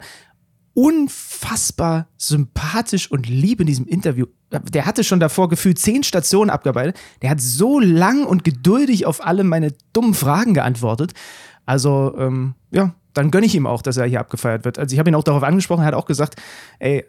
Unfassbar 0.74 2.08
sympathisch 2.18 3.12
und 3.12 3.28
lieb 3.28 3.60
in 3.60 3.68
diesem 3.68 3.86
Interview. 3.86 4.28
Der 4.52 4.86
hatte 4.86 5.04
schon 5.04 5.20
davor 5.20 5.50
gefühlt 5.50 5.80
zehn 5.80 6.04
Stationen 6.04 6.50
abgearbeitet. 6.50 6.98
Der 7.22 7.32
hat 7.32 7.42
so 7.42 7.80
lang 7.80 8.26
und 8.26 8.44
geduldig 8.44 9.06
auf 9.06 9.26
alle 9.26 9.44
meine 9.44 9.74
dummen 9.94 10.14
Fragen 10.14 10.54
geantwortet. 10.54 11.14
Also, 11.66 12.16
ähm, 12.18 12.56
ja, 12.72 12.96
dann 13.14 13.32
gönne 13.32 13.46
ich 13.46 13.56
ihm 13.56 13.68
auch, 13.68 13.82
dass 13.82 13.98
er 13.98 14.06
hier 14.06 14.20
abgefeiert 14.20 14.64
wird. 14.64 14.80
Also, 14.80 14.94
ich 14.94 15.00
habe 15.00 15.10
ihn 15.10 15.16
auch 15.16 15.24
darauf 15.24 15.44
angesprochen, 15.44 15.82
er 15.82 15.88
hat 15.88 15.94
auch 15.96 16.06
gesagt, 16.06 16.36
ey, 16.80 17.04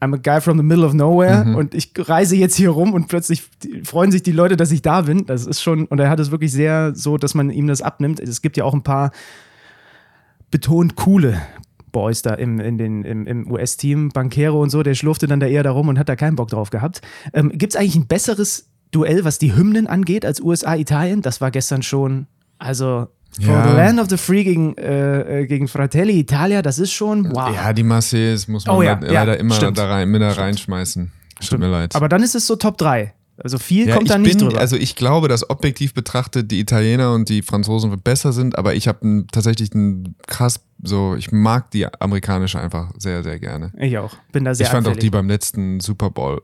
I'm 0.00 0.14
a 0.14 0.18
guy 0.18 0.40
from 0.40 0.56
the 0.56 0.62
middle 0.62 0.84
of 0.84 0.94
nowhere 0.94 1.54
und 1.56 1.74
ich 1.74 1.92
reise 1.96 2.34
jetzt 2.34 2.56
hier 2.56 2.70
rum 2.70 2.94
und 2.94 3.08
plötzlich 3.08 3.42
freuen 3.84 4.10
sich 4.10 4.22
die 4.22 4.32
Leute, 4.32 4.56
dass 4.56 4.72
ich 4.72 4.80
da 4.80 5.02
bin. 5.02 5.26
Das 5.26 5.46
ist 5.46 5.62
schon, 5.62 5.84
und 5.86 5.98
er 5.98 6.08
hat 6.08 6.18
es 6.18 6.30
wirklich 6.30 6.52
sehr 6.52 6.94
so, 6.94 7.18
dass 7.18 7.34
man 7.34 7.50
ihm 7.50 7.66
das 7.66 7.82
abnimmt. 7.82 8.18
Es 8.18 8.40
gibt 8.40 8.56
ja 8.56 8.64
auch 8.64 8.72
ein 8.72 8.82
paar 8.82 9.10
betont 10.50 10.96
coole 10.96 11.40
Boys 11.92 12.22
da 12.22 12.34
im, 12.34 12.60
in 12.60 12.78
den, 12.78 13.04
im, 13.04 13.26
im 13.26 13.50
US-Team, 13.50 14.10
Bankero 14.10 14.62
und 14.62 14.70
so, 14.70 14.82
der 14.82 14.94
schlurfte 14.94 15.26
dann 15.26 15.40
da 15.40 15.46
eher 15.46 15.62
darum 15.62 15.88
und 15.88 15.98
hat 15.98 16.08
da 16.08 16.16
keinen 16.16 16.36
Bock 16.36 16.48
drauf 16.48 16.70
gehabt. 16.70 17.02
Ähm, 17.34 17.50
Gibt 17.50 17.74
es 17.74 17.76
eigentlich 17.76 17.96
ein 17.96 18.06
besseres 18.06 18.68
Duell, 18.92 19.24
was 19.24 19.38
die 19.38 19.54
Hymnen 19.54 19.86
angeht, 19.86 20.24
als 20.24 20.40
USA-Italien? 20.40 21.22
Das 21.22 21.40
war 21.40 21.50
gestern 21.50 21.82
schon, 21.82 22.26
also 22.58 23.08
For 23.32 23.44
Ja. 23.54 23.68
the 23.68 23.76
Land 23.76 24.00
of 24.00 24.08
the 24.10 24.16
Free 24.16 24.42
gegen, 24.44 24.76
äh, 24.76 25.42
äh, 25.42 25.46
gegen 25.46 25.68
Fratelli 25.68 26.18
Italia, 26.18 26.62
das 26.62 26.78
ist 26.78 26.92
schon 26.92 27.30
wow. 27.32 27.54
Ja, 27.54 27.72
die 27.72 27.82
Marseillaise 27.84 28.50
muss 28.50 28.66
man 28.66 28.76
Oh 28.76 28.82
ja, 28.82 28.94
le- 28.98 29.06
ja, 29.06 29.12
leider 29.24 29.38
immer 29.38 29.54
stimmt. 29.54 29.78
da 29.78 29.88
rein, 29.88 30.08
mit 30.10 30.20
da 30.20 30.32
reinschmeißen. 30.32 31.12
Tut 31.48 31.58
mir 31.58 31.68
leid. 31.68 31.94
Aber 31.94 32.08
dann 32.08 32.22
ist 32.22 32.34
es 32.34 32.46
so 32.46 32.56
Top 32.56 32.76
3. 32.78 33.14
Also 33.42 33.56
viel 33.56 33.88
ja, 33.88 33.94
kommt 33.96 34.10
da 34.10 34.18
nicht 34.18 34.36
bin, 34.38 34.48
drüber. 34.48 34.60
Also 34.60 34.76
ich 34.76 34.96
glaube, 34.96 35.28
dass 35.28 35.48
objektiv 35.48 35.94
betrachtet 35.94 36.50
die 36.50 36.60
Italiener 36.60 37.14
und 37.14 37.30
die 37.30 37.40
Franzosen 37.40 37.90
besser 38.02 38.32
sind, 38.32 38.58
aber 38.58 38.74
ich 38.74 38.86
habe 38.86 39.24
tatsächlich 39.32 39.72
ein 39.74 40.14
krass, 40.26 40.60
so, 40.82 41.14
ich 41.16 41.32
mag 41.32 41.70
die 41.70 41.86
amerikanische 42.00 42.60
einfach 42.60 42.90
sehr, 42.98 43.22
sehr 43.22 43.38
gerne. 43.38 43.72
ich 43.78 43.96
auch. 43.96 44.14
Bin 44.32 44.44
da 44.44 44.54
sehr 44.54 44.66
ich 44.66 44.70
fand 44.70 44.86
auch 44.86 44.90
anfällig. 44.90 45.00
die 45.06 45.10
beim 45.10 45.28
letzten 45.28 45.80
Super 45.80 46.10
Bowl 46.10 46.42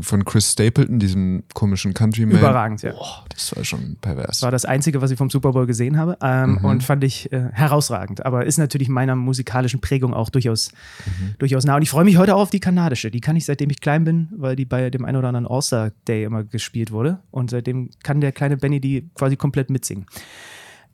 von 0.00 0.24
Chris 0.24 0.52
Stapleton, 0.52 0.98
diesem 0.98 1.42
komischen 1.54 1.94
Countryman. 1.94 2.38
Überragend, 2.38 2.82
ja. 2.82 2.92
Boah, 2.92 3.24
das 3.28 3.54
war 3.56 3.64
schon 3.64 3.96
pervers. 4.00 4.26
Das 4.38 4.42
war 4.42 4.50
das 4.50 4.64
Einzige, 4.64 5.00
was 5.02 5.10
ich 5.10 5.18
vom 5.18 5.30
Super 5.30 5.52
Bowl 5.52 5.66
gesehen 5.66 5.96
habe 5.98 6.16
ähm, 6.22 6.58
Mhm. 6.58 6.64
und 6.64 6.82
fand 6.84 7.04
ich 7.04 7.32
äh, 7.32 7.48
herausragend. 7.52 8.24
Aber 8.26 8.46
ist 8.46 8.58
natürlich 8.58 8.88
meiner 8.88 9.16
musikalischen 9.16 9.80
Prägung 9.80 10.14
auch 10.14 10.30
durchaus, 10.30 10.70
Mhm. 11.06 11.34
durchaus 11.38 11.64
nah. 11.64 11.76
Und 11.76 11.82
ich 11.82 11.90
freue 11.90 12.04
mich 12.04 12.16
heute 12.18 12.34
auch 12.34 12.42
auf 12.42 12.50
die 12.50 12.60
kanadische. 12.60 13.10
Die 13.10 13.20
kann 13.20 13.36
ich 13.36 13.44
seitdem 13.44 13.70
ich 13.70 13.80
klein 13.80 14.04
bin, 14.04 14.28
weil 14.36 14.56
die 14.56 14.64
bei 14.64 14.90
dem 14.90 15.04
einen 15.04 15.16
oder 15.16 15.28
anderen 15.28 15.46
All-Star 15.46 15.90
Day 16.08 16.24
immer 16.24 16.44
gespielt 16.44 16.90
wurde. 16.92 17.20
Und 17.30 17.50
seitdem 17.50 17.90
kann 18.02 18.20
der 18.20 18.32
kleine 18.32 18.56
Benny 18.56 18.80
die 18.80 19.10
quasi 19.14 19.36
komplett 19.36 19.70
mitsingen. 19.70 20.06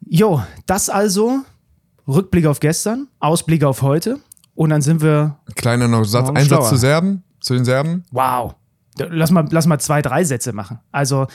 Jo, 0.08 0.42
das 0.66 0.88
also 0.90 1.40
Rückblick 2.06 2.46
auf 2.46 2.60
gestern, 2.60 3.08
Ausblick 3.20 3.64
auf 3.64 3.82
heute. 3.82 4.18
Und 4.54 4.70
dann 4.70 4.82
sind 4.82 5.02
wir 5.02 5.38
Kleiner 5.54 5.86
noch 5.88 6.04
Satz, 6.04 6.30
ein 6.30 6.46
Satz 6.48 6.68
zu 6.70 6.76
Serben, 6.76 7.22
zu 7.40 7.54
den 7.54 7.64
Serben. 7.64 8.04
Wow. 8.10 8.54
Lass 9.10 9.30
mal, 9.30 9.46
lass 9.50 9.66
mal 9.66 9.78
zwei, 9.78 10.02
drei 10.02 10.24
Sätze 10.24 10.52
machen. 10.52 10.78
Also, 10.92 11.26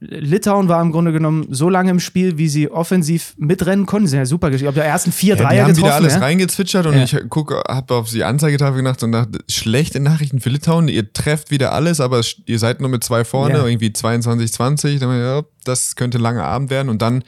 Litauen 0.00 0.68
war 0.68 0.80
im 0.80 0.92
Grunde 0.92 1.10
genommen 1.10 1.48
so 1.50 1.68
lange 1.68 1.90
im 1.90 1.98
Spiel, 1.98 2.38
wie 2.38 2.48
sie 2.48 2.70
offensiv 2.70 3.34
mitrennen 3.36 3.84
konnten. 3.84 4.06
Sie 4.06 4.10
sind 4.12 4.20
ja 4.20 4.26
super 4.26 4.48
gespielt. 4.50 4.70
Ich 4.70 4.76
habe 4.76 4.86
die 4.86 4.90
ersten 4.92 5.10
vier 5.10 5.34
Ja, 5.34 5.42
Dreier 5.42 5.50
die 5.54 5.60
haben 5.62 5.68
getroffen. 5.70 5.86
wieder 5.86 5.94
alles 5.96 6.14
ja? 6.14 6.20
reingezwitschert 6.20 6.86
und 6.86 6.94
Ja. 6.94 7.02
ich 7.02 7.16
gucke, 7.28 7.60
habe 7.68 7.94
auf 7.96 8.08
die 8.08 8.22
Anzeigetafel 8.22 8.76
gedacht 8.76 9.02
und 9.02 9.10
dachte, 9.10 9.40
schlechte 9.50 9.98
Nachrichten 9.98 10.38
für 10.40 10.50
Litauen, 10.50 10.86
ihr 10.86 11.12
trefft 11.12 11.50
wieder 11.50 11.72
alles, 11.72 11.98
aber 11.98 12.20
ihr 12.46 12.58
seid 12.60 12.80
nur 12.80 12.90
mit 12.90 13.02
zwei 13.02 13.24
vorne, 13.24 13.54
Ja. 13.58 13.66
irgendwie 13.66 13.92
22, 13.92 14.52
20, 14.52 15.00
dann, 15.00 15.18
ja, 15.18 15.42
das 15.64 15.96
könnte 15.96 16.18
ein 16.18 16.22
langer 16.22 16.44
Abend 16.44 16.70
werden 16.70 16.90
und 16.90 17.02
dann, 17.02 17.24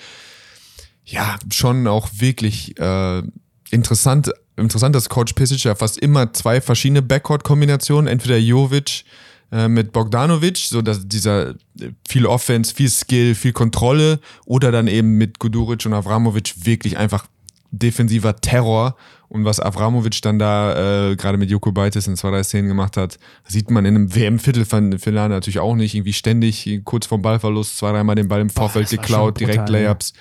ja, 1.05 1.38
schon 1.53 1.88
auch 1.88 2.09
wirklich 2.18 2.79
äh, 2.79 3.22
interessant, 3.72 4.31
interessant, 4.57 4.94
dass 4.94 5.09
Coach 5.09 5.33
Pisic 5.33 5.64
ja 5.64 5.74
fast 5.74 5.98
immer 5.98 6.33
zwei 6.35 6.61
verschiedene 6.61 7.03
Backcourt-Kombinationen, 7.03 8.07
entweder 8.07 8.37
Jovic 8.38 9.00
äh, 9.00 9.05
mit 9.69 9.93
Bogdanovic, 9.93 10.59
so 10.59 10.83
dass 10.83 11.07
dieser 11.07 11.51
äh, 11.51 11.91
viel 12.09 12.27
Offense, 12.27 12.75
viel 12.75 12.89
Skill, 12.89 13.35
viel 13.35 13.53
Kontrolle 13.53 14.21
oder 14.47 14.71
dann 14.71 14.87
eben 14.87 15.19
mit 15.19 15.39
Guduric 15.39 15.85
und 15.87 15.95
Avramovic 15.95 16.55
wirklich 16.65 16.97
einfach 16.99 17.27
defensiver 17.73 18.37
Terror 18.37 18.97
und 19.29 19.45
was 19.45 19.61
Avramovic 19.61 20.23
dann 20.23 20.39
da 20.39 21.11
äh, 21.11 21.17
gerade 21.17 21.39
mit 21.39 21.51
Joko 21.51 21.71
Beites 21.71 22.09
in 22.09 22.17
zwei, 22.17 22.31
drei 22.31 22.43
Szenen 22.43 22.69
gemacht 22.69 22.97
hat, 22.97 23.19
sieht 23.47 23.71
man 23.71 23.85
in 23.85 23.95
einem 23.95 24.15
WM-Viertelfinale 24.15 25.29
natürlich 25.29 25.61
auch 25.61 25.77
nicht, 25.77 25.95
irgendwie 25.95 26.13
ständig 26.13 26.81
kurz 26.85 27.07
vorm 27.07 27.23
Ballverlust 27.23 27.79
zwei, 27.79 27.93
dreimal 27.93 28.17
den 28.17 28.27
Ball 28.27 28.41
im 28.41 28.51
Vorfeld 28.51 28.91
war 28.91 28.99
geklaut, 28.99 29.39
schon 29.39 29.47
direkt 29.47 29.67
brutal, 29.67 29.81
ja. 29.81 29.87
Layups. 29.87 30.13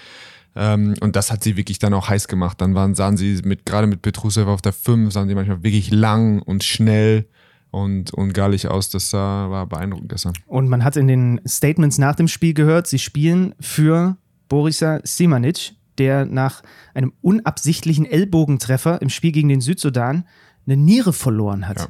Ähm, 0.56 0.94
und 1.00 1.16
das 1.16 1.32
hat 1.32 1.44
sie 1.44 1.58
wirklich 1.58 1.80
dann 1.80 1.94
auch 1.94 2.10
heiß 2.10 2.28
gemacht. 2.28 2.62
Dann 2.62 2.76
waren, 2.76 2.94
sahen 2.94 3.18
sie 3.18 3.42
mit, 3.44 3.66
gerade 3.66 3.88
mit 3.88 4.02
Petrusev 4.02 4.48
auf 4.48 4.62
der 4.62 4.74
5, 4.74 5.12
sahen 5.12 5.28
sie 5.28 5.36
manchmal 5.36 5.64
wirklich 5.64 5.90
lang 5.90 6.42
und 6.42 6.64
schnell 6.64 7.28
und, 7.72 8.14
und 8.14 8.34
gallig 8.34 8.68
aus. 8.68 8.90
Das 8.90 9.10
sah, 9.10 9.50
war 9.50 9.68
beeindruckend 9.68 10.10
gestern. 10.10 10.34
Und 10.48 10.70
man 10.70 10.84
hat 10.84 10.96
in 10.96 11.08
den 11.08 11.42
Statements 11.48 11.98
nach 11.98 12.16
dem 12.16 12.28
Spiel 12.28 12.54
gehört, 12.54 12.88
sie 12.88 13.00
spielen 13.00 13.56
für 13.60 14.18
Borisa 14.48 15.00
Simanic, 15.04 15.74
der 15.98 16.26
nach 16.26 16.64
einem 16.94 17.14
unabsichtlichen 17.22 18.06
Ellbogentreffer 18.06 19.02
im 19.02 19.10
Spiel 19.10 19.32
gegen 19.32 19.50
den 19.50 19.62
Südsudan 19.62 20.26
eine 20.66 20.78
Niere 20.78 21.14
verloren 21.14 21.68
hat. 21.68 21.80
Ja. 21.80 21.88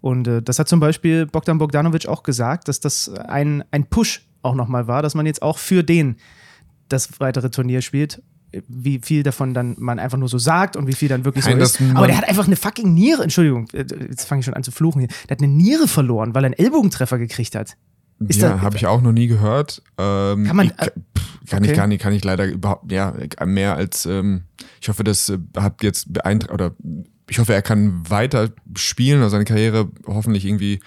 Und 0.00 0.28
äh, 0.28 0.42
das 0.42 0.58
hat 0.58 0.68
zum 0.68 0.80
Beispiel 0.80 1.26
Bogdan 1.26 1.58
Bogdanovic 1.58 2.06
auch 2.06 2.22
gesagt, 2.22 2.68
dass 2.68 2.80
das 2.80 3.08
ein, 3.08 3.64
ein 3.70 3.86
Push 3.86 4.26
auch 4.42 4.54
nochmal 4.54 4.86
war, 4.86 5.02
dass 5.02 5.14
man 5.14 5.24
jetzt 5.24 5.40
auch 5.40 5.58
für 5.58 5.82
den 5.82 6.16
das 6.88 7.20
weitere 7.20 7.50
Turnier 7.50 7.80
spielt. 7.80 8.22
Wie 8.68 9.00
viel 9.02 9.22
davon 9.22 9.54
dann 9.54 9.76
man 9.78 9.98
einfach 9.98 10.18
nur 10.18 10.28
so 10.28 10.38
sagt 10.38 10.76
und 10.76 10.86
wie 10.86 10.92
viel 10.92 11.08
dann 11.08 11.24
wirklich 11.24 11.44
Nein, 11.44 11.58
so 11.58 11.62
ist. 11.64 11.80
Aber 11.94 12.06
der 12.06 12.16
hat 12.16 12.28
einfach 12.28 12.46
eine 12.46 12.56
fucking 12.56 12.92
Niere, 12.94 13.22
Entschuldigung, 13.22 13.68
äh, 13.72 13.84
jetzt 14.08 14.26
fange 14.26 14.40
ich 14.40 14.44
schon 14.44 14.54
an 14.54 14.62
zu 14.62 14.70
fluchen 14.70 15.00
hier. 15.00 15.08
Der 15.28 15.36
hat 15.36 15.42
eine 15.42 15.52
Niere 15.52 15.88
verloren, 15.88 16.34
weil 16.34 16.44
er 16.44 16.46
einen 16.46 16.58
Ellbogentreffer 16.58 17.18
gekriegt 17.18 17.54
hat. 17.54 17.76
Ist 18.26 18.40
ja, 18.40 18.60
habe 18.60 18.76
ich 18.76 18.86
auch 18.86 19.02
noch 19.02 19.12
nie 19.12 19.26
gehört. 19.26 19.82
Ähm, 19.98 20.44
Kann 20.44 20.56
man- 20.56 20.66
ich, 20.66 20.72
pff, 20.72 21.50
kann 21.50 21.62
okay. 21.62 21.72
ich 21.72 21.76
gar 21.76 21.86
nicht, 21.86 22.00
kann 22.00 22.12
ich 22.12 22.24
leider 22.24 22.46
überhaupt, 22.46 22.90
ja, 22.90 23.12
mehr 23.44 23.74
als, 23.76 24.06
ähm, 24.06 24.42
ich 24.80 24.88
hoffe, 24.88 25.04
das 25.04 25.28
äh, 25.28 25.38
hat 25.56 25.82
jetzt 25.82 26.12
beeindruckt, 26.12 26.52
oder 26.52 26.72
ich 27.28 27.38
hoffe, 27.38 27.54
er 27.54 27.62
kann 27.62 28.08
weiter 28.08 28.50
spielen, 28.76 29.18
also 29.22 29.30
seine 29.30 29.44
Karriere 29.44 29.90
hoffentlich 30.06 30.44
irgendwie 30.44 30.80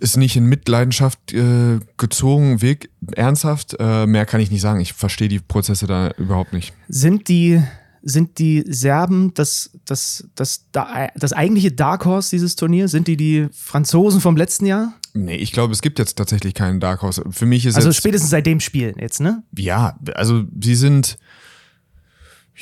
ist 0.00 0.16
nicht 0.16 0.36
in 0.36 0.44
Mitleidenschaft 0.44 1.32
äh, 1.32 1.80
gezogen, 1.96 2.62
Weg, 2.62 2.90
ernsthaft. 3.14 3.76
Äh, 3.78 4.06
mehr 4.06 4.26
kann 4.26 4.40
ich 4.40 4.50
nicht 4.50 4.60
sagen. 4.60 4.80
Ich 4.80 4.92
verstehe 4.92 5.28
die 5.28 5.40
Prozesse 5.40 5.86
da 5.86 6.10
überhaupt 6.18 6.52
nicht. 6.52 6.72
Sind 6.88 7.28
die 7.28 7.62
Sind 8.02 8.38
die 8.38 8.64
Serben 8.66 9.34
das, 9.34 9.70
das, 9.84 10.28
das, 10.34 10.66
das 10.72 11.32
eigentliche 11.34 11.70
Dark 11.72 12.04
Horse 12.06 12.30
dieses 12.30 12.56
Turniers? 12.56 12.90
Sind 12.90 13.08
die 13.08 13.16
die 13.16 13.48
Franzosen 13.52 14.20
vom 14.20 14.36
letzten 14.36 14.64
Jahr? 14.66 14.94
Nee, 15.12 15.36
ich 15.36 15.52
glaube, 15.52 15.72
es 15.72 15.82
gibt 15.82 15.98
jetzt 15.98 16.16
tatsächlich 16.16 16.54
keinen 16.54 16.78
Dark 16.80 17.02
Horse. 17.02 17.22
Für 17.30 17.44
mich 17.44 17.66
ist 17.66 17.76
Also 17.76 17.92
spätestens 17.92 18.30
seit 18.30 18.46
dem 18.46 18.60
Spiel 18.60 18.94
jetzt, 18.98 19.20
ne? 19.20 19.42
Ja, 19.56 19.98
also 20.14 20.44
sie 20.62 20.76
sind. 20.76 21.18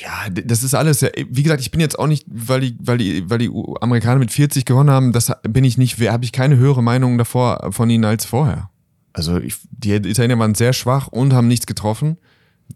Ja, 0.01 0.29
das 0.29 0.63
ist 0.63 0.73
alles. 0.75 1.05
Wie 1.29 1.43
gesagt, 1.43 1.59
ich 1.61 1.71
bin 1.71 1.81
jetzt 1.81 1.99
auch 1.99 2.07
nicht, 2.07 2.25
weil 2.27 2.61
die, 2.61 2.77
weil 2.79 2.97
die, 2.97 3.29
weil 3.29 3.37
die 3.37 3.51
Amerikaner 3.81 4.19
mit 4.19 4.31
40 4.31 4.63
gewonnen 4.63 4.89
haben, 4.89 5.11
das 5.11 5.31
bin 5.43 5.65
ich 5.65 5.77
nicht, 5.77 5.99
habe 6.09 6.23
ich 6.23 6.31
keine 6.31 6.55
höhere 6.55 6.81
Meinung 6.81 7.17
davor 7.17 7.71
von 7.71 7.89
ihnen 7.89 8.05
als 8.05 8.23
vorher. 8.23 8.69
Also 9.11 9.37
ich, 9.37 9.55
die 9.71 9.93
Italiener 9.93 10.39
waren 10.39 10.55
sehr 10.55 10.71
schwach 10.71 11.07
und 11.07 11.33
haben 11.33 11.49
nichts 11.49 11.65
getroffen. 11.65 12.17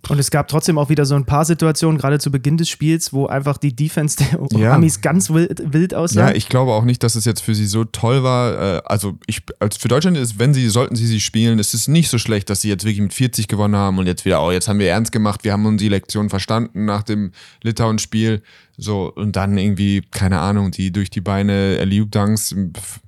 Und 0.09 0.19
es 0.19 0.31
gab 0.31 0.47
trotzdem 0.49 0.77
auch 0.77 0.89
wieder 0.89 1.05
so 1.05 1.15
ein 1.15 1.25
paar 1.25 1.45
Situationen, 1.45 1.97
gerade 1.97 2.19
zu 2.19 2.29
Beginn 2.29 2.57
des 2.57 2.67
Spiels, 2.67 3.13
wo 3.13 3.27
einfach 3.27 3.57
die 3.57 3.73
Defense 3.73 4.17
der 4.17 4.39
Ja. 4.59 4.73
Amis 4.73 4.99
ganz 5.01 5.29
wild, 5.29 5.61
wild 5.71 5.93
aussah. 5.95 6.29
Ja, 6.29 6.35
ich 6.35 6.49
glaube 6.49 6.73
auch 6.73 6.83
nicht, 6.83 7.03
dass 7.03 7.15
es 7.15 7.23
jetzt 7.25 7.41
für 7.41 7.55
sie 7.55 7.67
so 7.67 7.85
toll 7.85 8.21
war. 8.23 8.77
Äh, 8.77 8.81
Also 8.85 9.17
ich, 9.27 9.43
als 9.59 9.77
für 9.77 9.87
Deutschland 9.87 10.17
ist, 10.17 10.39
wenn 10.39 10.53
sie, 10.53 10.67
sollten 10.69 10.95
sie 10.95 11.07
sie 11.07 11.21
spielen, 11.21 11.57
es 11.59 11.73
ist 11.73 11.87
nicht 11.87 12.09
so 12.09 12.17
schlecht, 12.17 12.49
dass 12.49 12.61
sie 12.61 12.69
jetzt 12.69 12.83
wirklich 12.83 13.01
mit 13.01 13.13
40 13.13 13.47
gewonnen 13.47 13.75
haben 13.75 13.97
und 13.97 14.07
jetzt 14.07 14.25
wieder, 14.25 14.43
oh, 14.43 14.51
jetzt 14.51 14.67
haben 14.67 14.79
wir 14.79 14.89
ernst 14.89 15.11
gemacht, 15.13 15.43
wir 15.43 15.53
haben 15.53 15.65
uns 15.65 15.79
die 15.81 15.89
Lektion 15.89 16.29
verstanden 16.29 16.83
nach 16.85 17.03
dem 17.03 17.31
Litauen-Spiel. 17.61 18.41
So, 18.77 19.13
und 19.13 19.35
dann 19.35 19.57
irgendwie, 19.57 20.01
keine 20.11 20.39
Ahnung, 20.39 20.71
die 20.71 20.91
durch 20.91 21.11
die 21.11 21.21
Beine 21.21 21.77
Eliub-Dunks. 21.77 22.55
pf. 22.75 22.99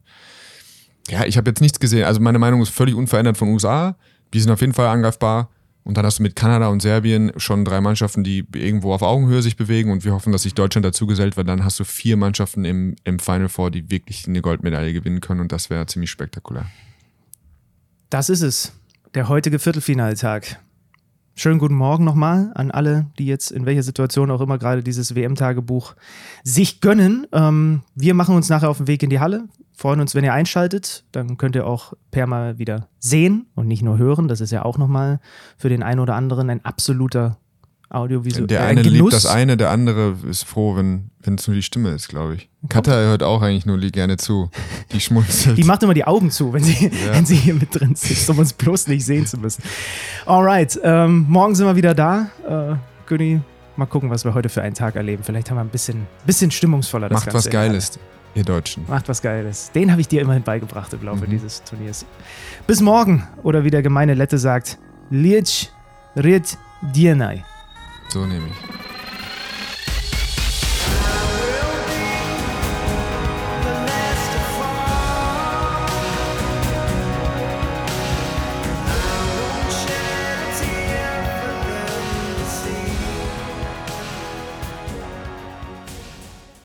Ja, 1.09 1.25
ich 1.25 1.37
habe 1.37 1.49
jetzt 1.49 1.61
nichts 1.61 1.79
gesehen. 1.79 2.05
Also 2.05 2.19
meine 2.21 2.39
Meinung 2.39 2.61
ist 2.61 2.69
völlig 2.69 2.95
unverändert 2.95 3.37
von 3.37 3.49
USA. 3.49 3.95
Die 4.33 4.39
sind 4.39 4.51
auf 4.51 4.61
jeden 4.61 4.73
Fall 4.73 4.87
angreifbar. 4.87 5.49
Und 5.85 5.97
dann 5.97 6.05
hast 6.05 6.17
du 6.17 6.23
mit 6.23 6.35
Kanada 6.35 6.67
und 6.69 6.81
Serbien 6.81 7.31
schon 7.37 7.63
drei 7.63 7.79
Mannschaften, 7.79 8.23
die 8.23 8.43
irgendwo 8.55 8.91
auf 8.91 9.03
Augenhöhe 9.03 9.43
sich 9.43 9.55
bewegen 9.55 9.91
und 9.91 10.03
wir 10.03 10.13
hoffen, 10.13 10.31
dass 10.31 10.41
sich 10.41 10.55
Deutschland 10.55 10.83
dazu 10.83 11.05
gesellt, 11.05 11.37
weil 11.37 11.43
dann 11.43 11.63
hast 11.63 11.79
du 11.79 11.83
vier 11.83 12.17
Mannschaften 12.17 12.65
im, 12.65 12.95
im 13.03 13.19
Final 13.19 13.49
Four, 13.49 13.69
die 13.69 13.91
wirklich 13.91 14.27
eine 14.27 14.41
Goldmedaille 14.41 14.93
gewinnen 14.93 15.21
können 15.21 15.41
und 15.41 15.51
das 15.51 15.69
wäre 15.69 15.85
ziemlich 15.85 16.09
spektakulär. 16.09 16.65
Das 18.09 18.29
ist 18.29 18.41
es. 18.41 18.73
Der 19.13 19.29
heutige 19.29 19.59
Viertelfinaltag. 19.59 20.59
Schönen 21.35 21.59
guten 21.59 21.75
Morgen 21.75 22.03
nochmal 22.03 22.51
an 22.55 22.71
alle, 22.71 23.05
die 23.19 23.27
jetzt 23.27 23.51
in 23.51 23.67
welcher 23.67 23.83
Situation 23.83 24.31
auch 24.31 24.41
immer 24.41 24.57
gerade 24.57 24.81
dieses 24.81 25.13
WM-Tagebuch 25.13 25.93
sich 26.43 26.81
gönnen. 26.81 27.27
Ähm, 27.31 27.83
wir 27.93 28.15
machen 28.15 28.35
uns 28.35 28.49
nachher 28.49 28.69
auf 28.69 28.77
den 28.77 28.87
Weg 28.87 29.03
in 29.03 29.11
die 29.11 29.19
Halle. 29.19 29.43
Freuen 29.75 29.99
uns, 29.99 30.15
wenn 30.15 30.23
ihr 30.23 30.33
einschaltet. 30.33 31.03
Dann 31.11 31.37
könnt 31.37 31.55
ihr 31.55 31.67
auch 31.67 31.93
Per 32.11 32.27
mal 32.27 32.57
wieder 32.57 32.87
sehen 32.99 33.47
und 33.55 33.67
nicht 33.67 33.81
nur 33.81 33.97
hören. 33.97 34.27
Das 34.27 34.39
ist 34.39 34.51
ja 34.51 34.63
auch 34.63 34.77
nochmal 34.77 35.19
für 35.57 35.69
den 35.69 35.83
einen 35.83 35.99
oder 35.99 36.15
anderen 36.15 36.49
ein 36.49 36.63
absoluter 36.63 37.37
Audiovisuell. 37.89 38.47
Der 38.47 38.61
äh, 38.61 38.63
eine 38.63 38.81
Genuss. 38.81 38.97
liebt 38.97 39.13
das 39.13 39.25
eine, 39.25 39.57
der 39.57 39.69
andere 39.69 40.15
ist 40.29 40.43
froh, 40.43 40.75
wenn 40.75 41.11
es 41.23 41.47
nur 41.47 41.55
die 41.55 41.61
Stimme 41.61 41.91
ist, 41.91 42.07
glaube 42.07 42.35
ich. 42.35 42.49
Katha 42.69 42.93
hört 42.93 43.21
auch 43.21 43.41
eigentlich 43.41 43.65
nur 43.65 43.77
gerne 43.77 44.17
zu. 44.17 44.49
Die 44.91 44.99
schmunzelt. 45.01 45.57
Die 45.57 45.63
macht 45.63 45.83
immer 45.83 45.93
die 45.93 46.05
Augen 46.05 46.31
zu, 46.31 46.53
wenn 46.53 46.63
sie, 46.63 46.91
wenn 47.11 47.25
sie 47.25 47.35
hier 47.35 47.53
mit 47.53 47.79
drin 47.79 47.95
sitzt, 47.95 48.29
um 48.29 48.39
uns 48.39 48.53
bloß 48.53 48.87
nicht 48.87 49.05
sehen 49.05 49.25
zu 49.25 49.37
müssen. 49.37 49.63
Alright, 50.25 50.79
ähm, 50.83 51.25
morgen 51.29 51.53
sind 51.53 51.67
wir 51.67 51.75
wieder 51.75 51.93
da. 51.93 52.29
Äh, 52.47 52.75
Günni, 53.07 53.41
mal 53.75 53.85
gucken, 53.85 54.09
was 54.09 54.25
wir 54.25 54.33
heute 54.33 54.49
für 54.49 54.61
einen 54.61 54.73
Tag 54.73 54.95
erleben. 54.95 55.23
Vielleicht 55.23 55.49
haben 55.51 55.57
wir 55.57 55.61
ein 55.61 55.69
bisschen, 55.69 56.07
bisschen 56.25 56.49
stimmungsvoller 56.49 57.09
das 57.09 57.17
Macht 57.17 57.33
Ganze 57.33 57.47
was. 57.47 57.51
Geiles, 57.51 57.99
ihr 58.35 58.43
Deutschen. 58.43 58.85
Macht 58.87 59.09
was 59.09 59.21
Geiles. 59.21 59.71
Den 59.71 59.91
habe 59.91 60.01
ich 60.01 60.07
dir 60.07 60.21
immerhin 60.21 60.43
beigebracht 60.43 60.93
im 60.93 60.99
Mhm. 60.99 61.05
Laufe 61.05 61.27
dieses 61.27 61.63
Turniers. 61.63 62.05
Bis 62.67 62.81
morgen. 62.81 63.27
Oder 63.43 63.63
wie 63.63 63.71
der 63.71 63.81
gemeine 63.81 64.13
Lette 64.13 64.37
sagt, 64.37 64.77
Liec 65.09 65.69
Riet 66.15 66.57
Dienai. 66.81 67.43
So 68.09 68.25
nehme 68.25 68.47
ich. 68.47 68.84